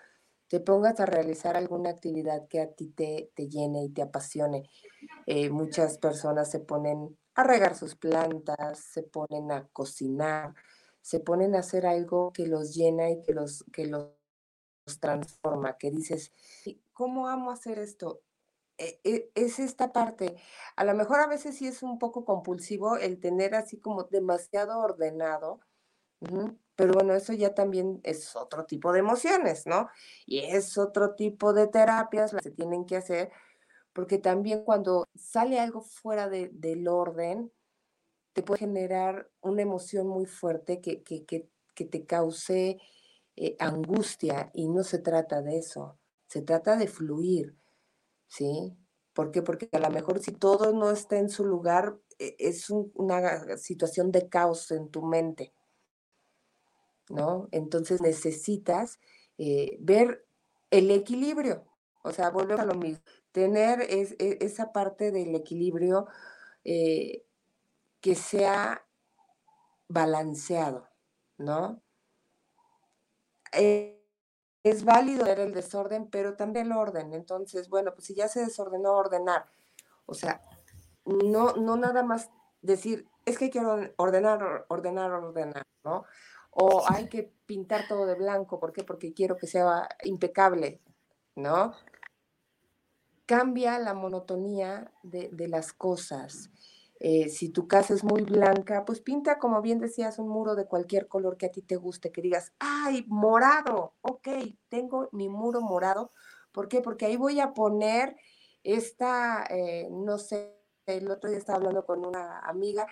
te 0.48 0.60
pongas 0.62 1.00
a 1.00 1.06
realizar 1.06 1.58
alguna 1.58 1.90
actividad 1.92 2.48
que 2.48 2.62
a 2.62 2.72
ti 2.74 2.90
te, 2.90 3.32
te 3.36 3.50
llene 3.50 3.84
y 3.86 3.90
te 3.90 4.02
apasione. 4.04 4.64
Eh, 5.28 5.50
muchas 5.50 5.98
personas 5.98 6.52
se 6.52 6.60
ponen 6.60 7.18
a 7.36 7.44
regar 7.44 7.76
sus 7.76 7.96
plantas, 7.96 8.80
se 8.80 9.04
ponen 9.04 9.52
a 9.52 9.68
cocinar, 9.70 10.56
se 11.02 11.20
ponen 11.20 11.56
a 11.56 11.60
hacer 11.60 11.86
algo 11.86 12.32
que 12.34 12.48
los 12.48 12.76
llena 12.76 13.10
y 13.12 13.22
que 13.22 13.34
los, 13.34 13.66
que 13.74 13.88
los 13.88 14.10
transforma, 15.00 15.78
que 15.78 15.92
dices, 15.92 16.32
¿cómo 16.94 17.28
amo 17.28 17.52
hacer 17.52 17.80
esto? 17.80 18.22
E, 18.78 19.00
e, 19.04 19.32
es 19.36 19.60
esta 19.60 19.94
parte. 19.94 20.36
A 20.76 20.84
lo 20.84 20.94
mejor 20.94 21.20
a 21.20 21.28
veces 21.28 21.58
sí 21.58 21.68
es 21.68 21.84
un 21.84 22.00
poco 22.00 22.26
compulsivo 22.26 22.98
el 22.98 23.20
tener 23.20 23.56
así 23.56 23.80
como 23.80 24.04
demasiado 24.04 24.80
ordenado, 24.80 25.60
pero 26.76 26.94
bueno, 26.94 27.14
eso 27.14 27.34
ya 27.34 27.54
también 27.54 28.00
es 28.04 28.36
otro 28.36 28.66
tipo 28.66 28.94
de 28.94 29.00
emociones, 29.00 29.68
¿no? 29.68 29.90
Y 30.26 30.40
es 30.40 30.78
otro 30.78 31.16
tipo 31.16 31.54
de 31.54 31.68
terapias 31.68 32.34
las 32.34 32.42
que 32.44 32.50
se 32.50 32.56
tienen 32.56 32.86
que 32.86 32.96
hacer, 32.96 33.32
porque 33.94 34.18
también 34.18 34.64
cuando 34.64 35.08
sale 35.16 35.60
algo 35.60 35.82
fuera 35.82 36.30
del 36.30 36.88
orden, 36.88 37.52
te 38.34 38.42
puede 38.42 38.60
generar 38.60 39.30
una 39.42 39.62
emoción 39.62 40.08
muy 40.08 40.26
fuerte 40.26 40.82
que, 40.82 41.04
que, 41.04 41.26
que, 41.26 41.86
te 41.86 42.06
cause 42.06 42.80
eh, 43.36 43.56
angustia 43.60 44.52
y 44.54 44.68
no 44.68 44.84
se 44.84 45.00
trata 45.00 45.42
de 45.42 45.58
eso, 45.58 45.98
se 46.28 46.42
trata 46.42 46.76
de 46.76 46.88
fluir, 46.88 47.56
¿sí? 48.28 48.78
¿Por 49.14 49.32
qué? 49.32 49.42
Porque 49.44 49.70
a 49.72 49.80
lo 49.80 49.90
mejor 49.92 50.20
si 50.20 50.32
todo 50.32 50.74
no 50.74 50.92
está 50.92 51.18
en 51.18 51.30
su 51.30 51.46
lugar, 51.46 52.00
e, 52.20 52.36
es 52.40 52.70
una 52.70 53.58
situación 53.58 54.12
de 54.12 54.30
caos 54.30 54.72
en 54.72 54.90
tu 54.90 55.04
mente, 55.04 55.54
¿no? 57.10 57.48
Entonces 57.52 58.02
necesitas 58.02 59.00
eh, 59.38 59.78
ver 59.80 60.26
el 60.72 60.90
equilibrio, 60.92 61.66
o 62.04 62.12
sea, 62.12 62.30
volvemos 62.32 62.62
a 62.62 62.66
lo 62.66 62.76
mismo, 62.76 63.04
tener 63.32 63.82
e, 63.82 64.38
esa 64.42 64.72
parte 64.72 65.12
del 65.12 65.36
equilibrio 65.36 66.08
eh, 66.64 67.26
que 68.02 68.16
sea 68.16 68.86
balanceado, 69.88 70.90
¿no? 71.38 71.83
Eh, 73.56 74.00
es 74.64 74.86
válido 74.86 75.26
ver 75.26 75.40
el 75.40 75.54
desorden, 75.54 76.08
pero 76.10 76.36
también 76.36 76.68
el 76.68 76.72
orden. 76.74 77.14
Entonces, 77.14 77.70
bueno, 77.70 77.94
pues 77.94 78.08
si 78.08 78.16
ya 78.16 78.28
se 78.30 78.42
desordenó, 78.42 78.94
ordenar. 78.94 79.46
O 80.06 80.14
sea, 80.14 80.42
no, 81.06 81.54
no 81.54 81.76
nada 81.76 82.04
más 82.04 82.30
decir, 82.62 83.08
es 83.26 83.38
que 83.38 83.50
quiero 83.50 83.78
ordenar, 83.98 84.66
ordenar, 84.70 85.12
ordenar, 85.12 85.64
¿no? 85.84 86.06
O 86.52 86.84
hay 86.88 87.10
que 87.10 87.34
pintar 87.46 87.88
todo 87.88 88.06
de 88.06 88.16
blanco, 88.16 88.60
¿por 88.60 88.72
qué? 88.74 88.84
Porque 88.84 89.14
quiero 89.14 89.38
que 89.38 89.48
sea 89.48 89.90
impecable, 90.04 90.82
¿no? 91.36 91.74
Cambia 93.26 93.80
la 93.80 93.94
monotonía 93.94 94.92
de, 95.04 95.30
de 95.30 95.48
las 95.48 95.74
cosas. 95.74 96.50
Eh, 97.06 97.28
si 97.28 97.50
tu 97.50 97.68
casa 97.68 97.94
es 97.94 98.06
muy 98.06 98.22
blanca, 98.22 98.86
pues 98.86 99.02
pinta, 99.02 99.38
como 99.38 99.62
bien 99.62 99.78
decías, 99.80 100.20
un 100.20 100.30
muro 100.30 100.56
de 100.56 100.68
cualquier 100.68 101.10
color 101.10 101.36
que 101.36 101.48
a 101.48 101.52
ti 101.52 101.62
te 101.62 101.76
guste, 101.76 102.14
que 102.14 102.22
digas, 102.22 102.54
ay, 102.60 103.04
morado, 103.10 103.94
ok, 104.00 104.30
tengo 104.70 105.10
mi 105.12 105.28
muro 105.28 105.60
morado. 105.60 106.14
¿Por 106.54 106.70
qué? 106.70 106.80
Porque 106.80 107.06
ahí 107.06 107.18
voy 107.18 107.42
a 107.42 107.54
poner 107.54 108.16
esta, 108.64 109.46
eh, 109.50 109.90
no 109.92 110.18
sé, 110.18 110.56
el 110.86 111.12
otro 111.12 111.30
día 111.30 111.40
estaba 111.40 111.58
hablando 111.58 111.86
con 111.86 112.06
una 112.06 112.40
amiga 112.40 112.88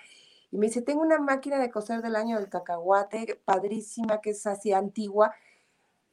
y 0.50 0.58
me 0.58 0.66
dice, 0.66 0.82
tengo 0.82 1.00
una 1.00 1.18
máquina 1.18 1.58
de 1.58 1.70
coser 1.70 2.02
del 2.02 2.14
año 2.14 2.36
del 2.36 2.50
cacahuate, 2.50 3.40
padrísima, 3.46 4.20
que 4.20 4.30
es 4.30 4.46
así 4.46 4.74
antigua, 4.74 5.34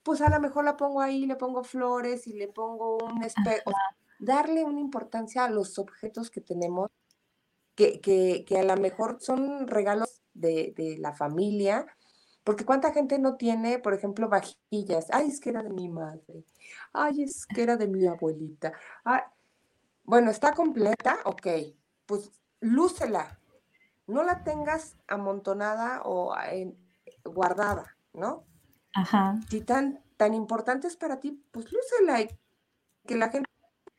pues 0.04 0.22
a 0.22 0.30
lo 0.30 0.39
mejor 0.39 0.64
la 0.64 0.78
pongo 0.78 1.02
ahí, 1.02 1.26
le 1.26 1.36
pongo 1.36 1.66
flores 1.66 2.28
y 2.28 2.34
le 2.34 2.47
pongo 2.47 2.95
un 2.95 3.24
espejo. 3.24 3.74
Darle 4.20 4.64
una 4.64 4.80
importancia 4.80 5.43
a 5.43 5.50
los 5.50 5.78
objetos 5.78 6.32
que 6.32 6.39
tenemos 6.39 6.89
que, 7.80 8.57
a 8.57 8.63
lo 8.63 8.82
mejor 8.82 9.17
son 9.21 9.67
regalos 9.67 10.21
de, 10.34 10.97
la 10.99 11.13
familia, 11.13 11.86
porque 12.43 12.65
cuánta 12.65 12.91
gente 12.91 13.19
no 13.19 13.36
tiene, 13.36 13.80
por 13.80 13.93
ejemplo, 13.93 14.27
vajillas. 14.27 15.07
Ay, 15.11 15.27
es 15.27 15.39
que 15.39 15.49
era 15.49 15.63
de 15.63 15.69
mi 15.69 15.89
madre. 15.89 16.45
Ay, 16.93 17.23
es 17.23 17.45
que 17.45 17.63
era 17.63 17.77
de 17.77 17.88
mi 17.88 18.05
abuelita. 18.07 18.73
bueno, 20.03 20.32
está 20.32 20.53
completa, 20.53 21.19
ok. 21.25 21.47
Pues 22.05 22.32
lúcela. 22.59 23.39
No 24.07 24.23
la 24.23 24.43
tengas 24.43 24.97
amontonada 25.07 26.01
o 26.03 26.34
guardada, 27.23 27.95
¿no? 28.13 28.43
Ajá. 28.95 29.39
Si 29.49 29.61
tan, 29.61 30.03
tan 30.17 30.34
importante 30.34 30.88
es 30.88 30.97
para 30.97 31.19
ti, 31.19 31.43
pues 31.51 31.71
lúcela. 31.71 32.21
Y 32.21 32.30
que 33.05 33.15
la 33.15 33.30
gente, 33.30 33.49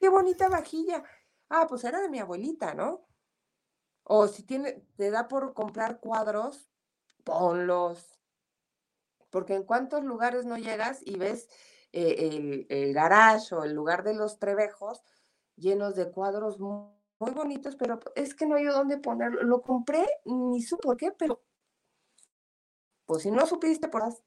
qué 0.00 0.08
bonita 0.08 0.48
vajilla. 0.48 1.04
Ah, 1.48 1.66
pues 1.68 1.84
era 1.84 2.00
de 2.00 2.08
mi 2.08 2.18
abuelita, 2.18 2.74
¿no? 2.74 3.09
O 4.12 4.26
si 4.26 4.42
tiene, 4.42 4.82
te 4.96 5.12
da 5.12 5.28
por 5.28 5.54
comprar 5.54 6.00
cuadros, 6.00 6.68
ponlos. 7.22 8.18
Porque 9.30 9.54
en 9.54 9.62
cuántos 9.62 10.02
lugares 10.02 10.44
no 10.46 10.56
llegas 10.56 11.00
y 11.06 11.16
ves 11.16 11.48
eh, 11.92 12.66
el, 12.68 12.92
garage 12.92 13.54
o 13.54 13.62
el 13.62 13.72
lugar 13.72 14.02
de 14.02 14.14
los 14.14 14.40
trebejos 14.40 15.00
llenos 15.54 15.94
de 15.94 16.10
cuadros 16.10 16.58
muy, 16.58 16.90
bonitos, 17.20 17.76
pero 17.76 18.00
es 18.16 18.34
que 18.34 18.46
no 18.46 18.56
hay 18.56 18.64
dónde 18.64 18.98
ponerlo. 18.98 19.44
Lo 19.44 19.62
compré, 19.62 20.04
ni 20.24 20.60
supo 20.60 20.88
por 20.88 20.96
qué, 20.96 21.12
pero 21.12 21.40
pues 23.06 23.22
si 23.22 23.30
no 23.30 23.46
supiste, 23.46 23.86
pues 23.86 24.24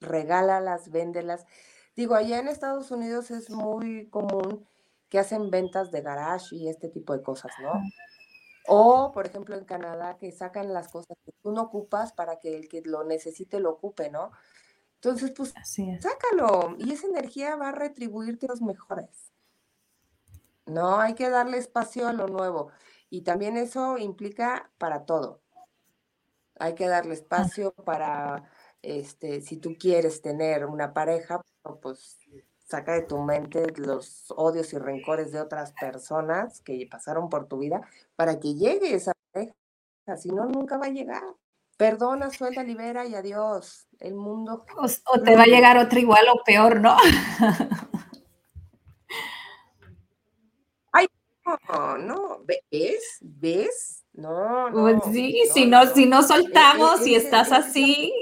regálalas, 0.00 0.90
véndelas. 0.90 1.46
Digo, 1.94 2.14
allá 2.14 2.40
en 2.40 2.48
Estados 2.48 2.90
Unidos 2.90 3.30
es 3.30 3.48
muy 3.48 4.10
común 4.10 4.68
que 5.08 5.18
hacen 5.18 5.48
ventas 5.48 5.90
de 5.90 6.02
garage 6.02 6.54
y 6.56 6.68
este 6.68 6.90
tipo 6.90 7.16
de 7.16 7.22
cosas, 7.22 7.52
¿no? 7.62 7.72
O, 8.68 9.12
por 9.12 9.26
ejemplo, 9.26 9.56
en 9.56 9.64
Canadá, 9.64 10.16
que 10.18 10.32
sacan 10.32 10.72
las 10.72 10.88
cosas 10.88 11.16
que 11.24 11.32
tú 11.42 11.52
no 11.52 11.62
ocupas 11.62 12.12
para 12.12 12.38
que 12.38 12.56
el 12.56 12.68
que 12.68 12.82
lo 12.82 13.04
necesite 13.04 13.60
lo 13.60 13.70
ocupe, 13.70 14.10
¿no? 14.10 14.32
Entonces, 14.94 15.30
pues, 15.30 15.54
sácalo. 16.00 16.74
Y 16.78 16.92
esa 16.92 17.06
energía 17.06 17.54
va 17.56 17.68
a 17.68 17.72
retribuirte 17.72 18.48
los 18.48 18.62
mejores. 18.62 19.32
No, 20.66 20.98
hay 20.98 21.14
que 21.14 21.30
darle 21.30 21.58
espacio 21.58 22.08
a 22.08 22.12
lo 22.12 22.26
nuevo. 22.26 22.70
Y 23.08 23.22
también 23.22 23.56
eso 23.56 23.98
implica 23.98 24.70
para 24.78 25.04
todo. 25.04 25.42
Hay 26.58 26.74
que 26.74 26.88
darle 26.88 27.14
espacio 27.14 27.72
para, 27.72 28.50
este, 28.82 29.42
si 29.42 29.58
tú 29.58 29.76
quieres 29.78 30.22
tener 30.22 30.66
una 30.66 30.92
pareja, 30.92 31.40
pues 31.82 32.18
saca 32.66 32.92
de 32.94 33.02
tu 33.02 33.18
mente 33.18 33.72
los 33.76 34.32
odios 34.36 34.72
y 34.72 34.78
rencores 34.78 35.30
de 35.32 35.40
otras 35.40 35.72
personas 35.72 36.60
que 36.60 36.86
pasaron 36.90 37.28
por 37.30 37.46
tu 37.46 37.58
vida 37.58 37.80
para 38.16 38.40
que 38.40 38.54
llegue 38.54 38.94
esa 38.94 39.12
pareja. 39.32 39.54
Si 40.16 40.28
no, 40.30 40.46
nunca 40.46 40.76
va 40.76 40.86
a 40.86 40.90
llegar. 40.90 41.22
Perdona, 41.76 42.30
suelta, 42.30 42.62
libera 42.64 43.06
y 43.06 43.14
adiós. 43.14 43.86
El 44.00 44.14
mundo. 44.14 44.64
O, 44.76 44.88
te 45.20 45.36
va 45.36 45.42
a 45.44 45.46
llegar 45.46 45.78
otra 45.78 46.00
igual 46.00 46.26
o 46.28 46.42
peor, 46.44 46.80
¿no? 46.80 46.96
Ay, 50.92 51.06
no, 51.44 51.98
no, 51.98 52.40
¿ves? 52.44 53.18
¿Ves? 53.20 54.04
No, 54.12 54.70
no. 54.70 54.82
Pues 54.82 54.96
sí, 55.12 55.42
si 55.52 55.66
no, 55.66 55.86
si 55.86 56.06
no 56.06 56.22
soltamos, 56.22 57.00
si 57.00 57.14
estás 57.14 57.52
así, 57.52 58.12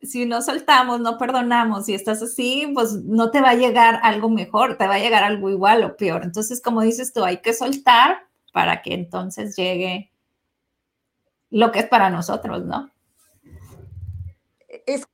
si 0.00 0.26
no 0.26 0.42
soltamos, 0.42 1.00
no 1.00 1.18
perdonamos, 1.18 1.86
si 1.86 1.94
estás 1.94 2.22
así, 2.22 2.70
pues 2.74 2.92
no 3.04 3.30
te 3.30 3.40
va 3.40 3.50
a 3.50 3.54
llegar 3.54 3.98
algo 4.02 4.30
mejor, 4.30 4.76
te 4.76 4.86
va 4.86 4.94
a 4.94 5.00
llegar 5.00 5.24
algo 5.24 5.50
igual 5.50 5.82
o 5.84 5.96
peor. 5.96 6.22
Entonces, 6.22 6.62
como 6.62 6.82
dices 6.82 7.12
tú, 7.12 7.24
hay 7.24 7.38
que 7.38 7.52
soltar 7.52 8.28
para 8.52 8.82
que 8.82 8.94
entonces 8.94 9.56
llegue 9.56 10.10
lo 11.50 11.72
que 11.72 11.80
es 11.80 11.88
para 11.88 12.10
nosotros, 12.10 12.64
¿no? 12.64 12.90
Es, 14.86 15.04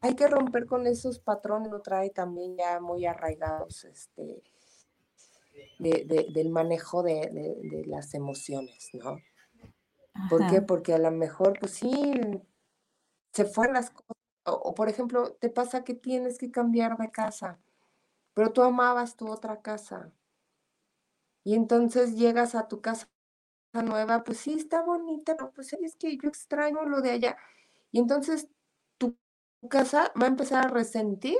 hay 0.00 0.14
que 0.16 0.26
romper 0.26 0.66
con 0.66 0.86
esos 0.86 1.18
patrones, 1.18 1.70
lo 1.70 1.82
trae 1.82 2.10
también 2.10 2.56
ya 2.56 2.80
muy 2.80 3.06
arraigados, 3.06 3.84
este, 3.84 4.42
del 5.78 6.50
manejo 6.50 7.02
de, 7.02 7.84
las 7.86 8.14
emociones, 8.14 8.90
¿no? 8.94 9.18
¿Por 10.28 10.46
qué? 10.50 10.60
Porque 10.60 10.94
a 10.94 10.98
lo 10.98 11.10
mejor, 11.10 11.58
pues 11.58 11.72
sí, 11.72 12.12
se 13.32 13.44
fueron 13.44 13.74
las 13.74 13.90
cosas. 13.90 14.16
O, 14.44 14.74
por 14.74 14.88
ejemplo, 14.88 15.34
te 15.34 15.50
pasa 15.50 15.84
que 15.84 15.94
tienes 15.94 16.38
que 16.38 16.50
cambiar 16.50 16.96
de 16.96 17.10
casa, 17.10 17.60
pero 18.34 18.52
tú 18.52 18.62
amabas 18.62 19.16
tu 19.16 19.28
otra 19.28 19.60
casa. 19.62 20.12
Y 21.44 21.54
entonces 21.54 22.16
llegas 22.16 22.54
a 22.54 22.68
tu 22.68 22.80
casa 22.80 23.08
nueva, 23.72 24.24
pues 24.24 24.38
sí, 24.38 24.54
está 24.54 24.82
bonita, 24.82 25.36
pero 25.36 25.52
pues 25.52 25.72
es 25.72 25.96
que 25.96 26.16
yo 26.16 26.28
extraño 26.28 26.84
lo 26.84 27.00
de 27.00 27.10
allá. 27.10 27.36
Y 27.92 27.98
entonces 28.00 28.48
tu 28.98 29.16
casa 29.68 30.12
va 30.20 30.26
a 30.26 30.28
empezar 30.30 30.66
a 30.66 30.68
resentir 30.68 31.38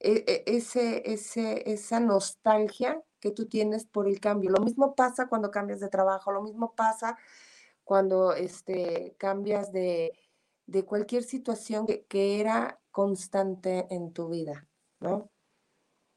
e, 0.00 0.24
e, 0.26 0.56
ese, 0.56 1.02
ese, 1.10 1.72
esa 1.72 2.00
nostalgia 2.00 3.02
que 3.20 3.30
tú 3.30 3.46
tienes 3.46 3.86
por 3.86 4.06
el 4.08 4.20
cambio. 4.20 4.50
Lo 4.50 4.62
mismo 4.62 4.94
pasa 4.94 5.28
cuando 5.28 5.50
cambias 5.50 5.80
de 5.80 5.88
trabajo, 5.88 6.32
lo 6.32 6.42
mismo 6.42 6.74
pasa 6.74 7.16
cuando 7.84 8.34
este, 8.34 9.14
cambias 9.18 9.72
de, 9.72 10.12
de 10.66 10.84
cualquier 10.84 11.24
situación 11.24 11.86
que, 11.86 12.40
era 12.40 12.80
constante 12.90 13.86
en 13.90 14.12
tu 14.12 14.28
vida, 14.28 14.68
¿no? 15.00 15.30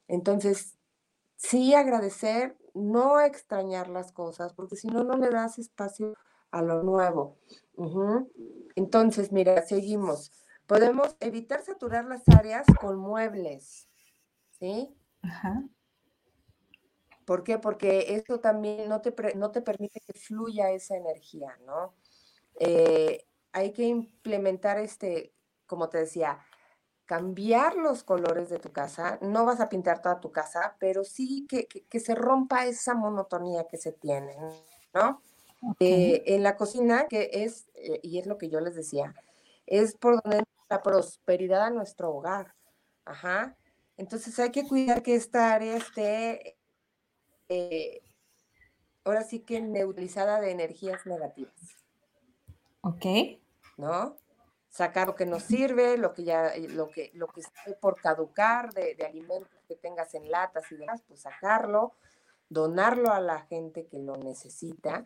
Entonces, 0.08 0.78
sí 1.36 1.74
agradecer, 1.74 2.58
no 2.74 3.20
extrañar 3.20 3.90
las 3.90 4.12
cosas, 4.12 4.54
porque 4.54 4.76
si 4.76 4.88
no, 4.88 5.04
no 5.04 5.18
le 5.18 5.30
das 5.30 5.60
espacio 5.60 6.14
a 6.52 6.62
lo 6.62 6.84
nuevo. 6.84 7.38
Entonces, 8.76 9.32
mira, 9.32 9.66
seguimos. 9.66 10.32
Podemos 10.66 11.16
evitar 11.20 11.64
saturar 11.64 12.06
las 12.06 12.28
áreas 12.30 12.66
con 12.80 12.98
muebles, 12.98 13.90
¿sí? 14.60 14.94
Ajá. 15.22 15.64
¿Por 17.26 17.44
qué? 17.44 17.58
Porque 17.60 18.16
esto 18.16 18.40
también 18.40 18.88
no 18.88 19.02
te, 19.02 19.14
no 19.36 19.52
te 19.52 19.62
permite 19.62 20.00
que 20.00 20.14
fluya 20.14 20.72
esa 20.72 20.96
energía, 20.96 21.58
¿no? 21.66 21.94
Eh, 22.60 23.27
hay 23.52 23.72
que 23.72 23.84
implementar 23.84 24.80
este, 24.80 25.34
como 25.66 25.90
te 25.90 26.00
decía, 26.00 26.40
cambiar 27.06 27.76
los 27.76 28.04
colores 28.04 28.50
de 28.50 28.60
tu 28.60 28.72
casa. 28.72 29.18
No 29.22 29.46
vas 29.46 29.60
a 29.60 29.70
pintar 29.70 30.02
toda 30.02 30.20
tu 30.20 30.32
casa, 30.32 30.76
pero 30.80 31.04
sí 31.04 31.48
que, 31.48 31.68
se 32.00 32.16
rompa 32.16 32.66
esa 32.66 32.94
monotonía 32.94 33.66
que 33.68 33.78
se 33.78 33.94
tiene, 33.94 34.36
¿no? 34.94 35.22
Eh, 35.80 36.24
en 36.28 36.44
la 36.44 36.56
cocina, 36.56 37.08
que 37.08 37.30
es, 37.32 37.70
eh, 37.74 38.00
y 38.04 38.20
es 38.20 38.28
lo 38.28 38.38
que 38.38 38.50
yo 38.50 38.60
les 38.60 38.76
decía, 38.76 39.16
es 39.66 39.96
por 39.96 40.22
donde 40.22 40.44
la 40.70 40.84
prosperidad 40.84 41.64
a 41.64 41.70
nuestro 41.70 42.12
hogar. 42.12 42.54
Ajá. 43.06 43.58
Entonces 43.96 44.38
hay 44.38 44.52
que 44.52 44.68
cuidar 44.68 45.02
que 45.02 45.16
esta 45.16 45.54
área 45.54 45.78
esté, 45.78 46.58
eh, 47.50 48.02
ahora 49.06 49.24
sí 49.24 49.40
que 49.40 49.62
neutralizada 49.62 50.40
de 50.42 50.52
energías 50.52 51.06
negativas. 51.06 51.77
Ok. 52.88 53.06
¿No? 53.78 54.18
Sacar 54.70 55.08
lo 55.08 55.16
que 55.16 55.26
nos 55.26 55.44
sirve, 55.44 55.98
lo 55.98 56.14
que 56.14 56.24
ya, 56.24 56.54
lo 56.58 56.90
que, 56.90 57.12
lo 57.14 57.28
que 57.28 57.42
esté 57.42 57.74
por 57.80 58.00
caducar 58.00 58.74
de, 58.74 58.96
de 58.96 59.06
alimentos 59.06 59.64
que 59.68 59.76
tengas 59.76 60.14
en 60.14 60.30
latas 60.30 60.72
y 60.72 60.78
demás, 60.78 61.04
pues 61.08 61.22
sacarlo, 61.22 61.94
donarlo 62.50 63.12
a 63.12 63.20
la 63.20 63.40
gente 63.42 63.88
que 63.88 64.00
lo 64.00 64.16
necesita 64.18 65.06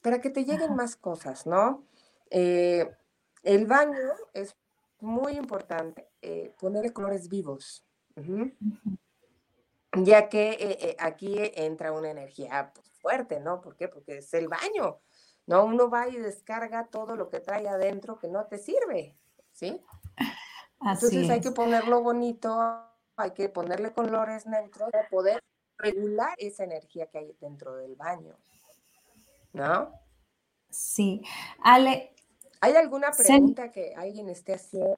para 0.00 0.20
que 0.20 0.30
te 0.30 0.44
lleguen 0.44 0.74
más 0.74 0.96
cosas, 0.96 1.46
¿no? 1.46 1.86
Eh, 2.30 2.90
el 3.42 3.66
baño 3.66 3.98
es 4.32 4.56
muy 5.00 5.32
importante 5.32 6.08
eh, 6.22 6.54
ponerle 6.58 6.92
colores 6.92 7.28
vivos, 7.28 7.84
ya 9.92 10.28
que 10.28 10.50
eh, 10.50 10.78
eh, 10.80 10.96
aquí 10.98 11.34
entra 11.54 11.92
una 11.92 12.10
energía 12.10 12.72
pues, 12.74 12.88
fuerte, 13.00 13.40
¿no? 13.40 13.60
¿Por 13.60 13.76
qué? 13.76 13.88
Porque 13.88 14.18
es 14.18 14.32
el 14.34 14.48
baño, 14.48 15.00
¿no? 15.46 15.64
Uno 15.64 15.90
va 15.90 16.08
y 16.08 16.16
descarga 16.16 16.86
todo 16.86 17.16
lo 17.16 17.28
que 17.28 17.40
trae 17.40 17.68
adentro 17.68 18.18
que 18.18 18.28
no 18.28 18.46
te 18.46 18.58
sirve, 18.58 19.16
¿sí? 19.52 19.80
Entonces 20.80 21.30
hay 21.30 21.40
que 21.40 21.52
ponerlo 21.52 22.02
bonito, 22.02 22.84
hay 23.16 23.30
que 23.32 23.48
ponerle 23.48 23.92
colores 23.92 24.46
neutros 24.46 24.90
para 24.90 25.08
poder 25.08 25.42
regular 25.78 26.34
esa 26.38 26.64
energía 26.64 27.06
que 27.06 27.18
hay 27.18 27.36
dentro 27.40 27.76
del 27.76 27.94
baño. 27.96 28.36
¿no? 29.52 29.90
Sí. 30.70 31.22
Ale. 31.62 32.14
¿Hay 32.60 32.74
alguna 32.74 33.10
pregunta 33.10 33.70
que 33.70 33.94
alguien 33.96 34.28
esté 34.28 34.54
haciendo? 34.54 34.96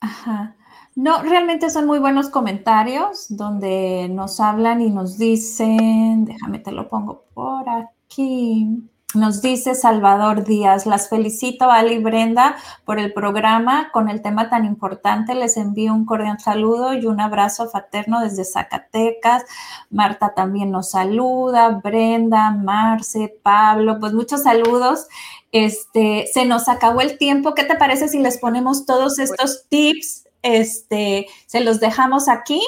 Ajá. 0.00 0.56
No, 0.94 1.22
realmente 1.22 1.68
son 1.68 1.86
muy 1.86 1.98
buenos 1.98 2.30
comentarios 2.30 3.26
donde 3.28 4.08
nos 4.08 4.40
hablan 4.40 4.80
y 4.80 4.90
nos 4.90 5.18
dicen, 5.18 6.24
déjame 6.24 6.60
te 6.60 6.72
lo 6.72 6.88
pongo 6.88 7.24
por 7.34 7.68
aquí. 7.68 8.89
Nos 9.12 9.42
dice 9.42 9.74
Salvador 9.74 10.44
Díaz, 10.44 10.86
las 10.86 11.08
felicito 11.08 11.68
Ali 11.68 11.94
y 11.94 11.98
Brenda 11.98 12.56
por 12.84 13.00
el 13.00 13.12
programa 13.12 13.90
con 13.92 14.08
el 14.08 14.22
tema 14.22 14.48
tan 14.48 14.64
importante. 14.64 15.34
Les 15.34 15.56
envío 15.56 15.92
un 15.92 16.06
cordial 16.06 16.38
saludo 16.38 16.94
y 16.94 17.06
un 17.06 17.20
abrazo 17.20 17.68
fraterno 17.68 18.20
desde 18.20 18.44
Zacatecas. 18.44 19.44
Marta 19.90 20.32
también 20.34 20.70
nos 20.70 20.90
saluda, 20.90 21.80
Brenda, 21.82 22.52
Marce, 22.52 23.34
Pablo, 23.42 23.98
pues 23.98 24.12
muchos 24.12 24.44
saludos. 24.44 25.08
Este, 25.50 26.28
se 26.32 26.44
nos 26.44 26.68
acabó 26.68 27.00
el 27.00 27.18
tiempo. 27.18 27.54
¿Qué 27.54 27.64
te 27.64 27.74
parece 27.74 28.06
si 28.06 28.20
les 28.20 28.38
ponemos 28.38 28.86
todos 28.86 29.18
estos 29.18 29.64
tips? 29.68 30.28
Este, 30.42 31.26
se 31.46 31.60
los 31.62 31.80
dejamos 31.80 32.28
aquí. 32.28 32.62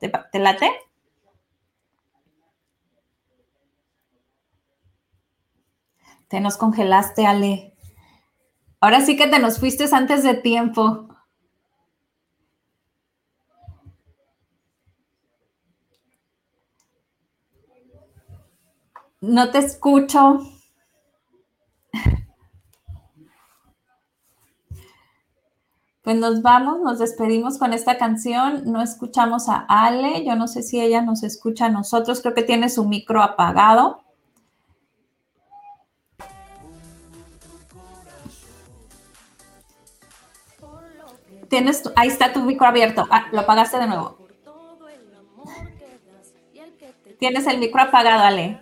¿Te, 0.00 0.10
te 0.32 0.38
late? 0.38 0.70
Te 6.32 6.40
nos 6.40 6.56
congelaste, 6.56 7.26
Ale. 7.26 7.74
Ahora 8.80 9.02
sí 9.02 9.18
que 9.18 9.26
te 9.26 9.38
nos 9.38 9.58
fuiste 9.58 9.84
antes 9.92 10.22
de 10.22 10.32
tiempo. 10.32 11.08
No 19.20 19.50
te 19.50 19.58
escucho. 19.58 20.40
Pues 26.00 26.16
nos 26.16 26.40
vamos, 26.40 26.80
nos 26.80 26.98
despedimos 26.98 27.58
con 27.58 27.74
esta 27.74 27.98
canción. 27.98 28.62
No 28.72 28.80
escuchamos 28.80 29.50
a 29.50 29.66
Ale. 29.68 30.24
Yo 30.24 30.34
no 30.34 30.48
sé 30.48 30.62
si 30.62 30.80
ella 30.80 31.02
nos 31.02 31.24
escucha 31.24 31.66
a 31.66 31.68
nosotros. 31.68 32.22
Creo 32.22 32.32
que 32.32 32.42
tiene 32.42 32.70
su 32.70 32.86
micro 32.88 33.22
apagado. 33.22 34.01
Tienes, 41.52 41.82
ahí 41.96 42.08
está 42.08 42.32
tu 42.32 42.40
micro 42.40 42.66
abierto. 42.66 43.06
Ah, 43.10 43.26
lo 43.30 43.40
apagaste 43.40 43.78
de 43.78 43.86
nuevo. 43.86 44.16
Tienes 47.18 47.46
el 47.46 47.58
micro 47.58 47.82
apagado, 47.82 48.24
Ale. 48.24 48.58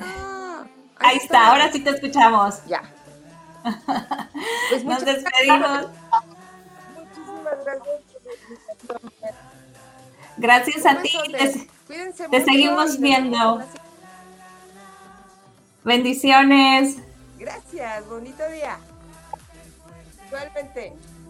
Ah, 0.00 0.64
ahí 0.96 1.18
está, 1.18 1.50
ahora 1.50 1.70
sí 1.70 1.84
te 1.84 1.90
escuchamos. 1.90 2.66
Ya. 2.66 2.82
Pues 4.70 4.84
Nos 4.84 5.04
despedimos. 5.04 5.86
Muchísimas 6.96 7.64
gracias. 7.64 8.04
Gracias 10.36 10.86
a 10.86 11.00
ti. 11.00 11.12
Te, 11.30 12.28
te 12.28 12.44
seguimos 12.44 12.98
viendo. 12.98 13.62
Bendiciones. 15.84 16.96
Gracias, 17.38 18.08
bonito 18.08 18.42
día. 18.48 18.78
Igualmente. 20.26 20.94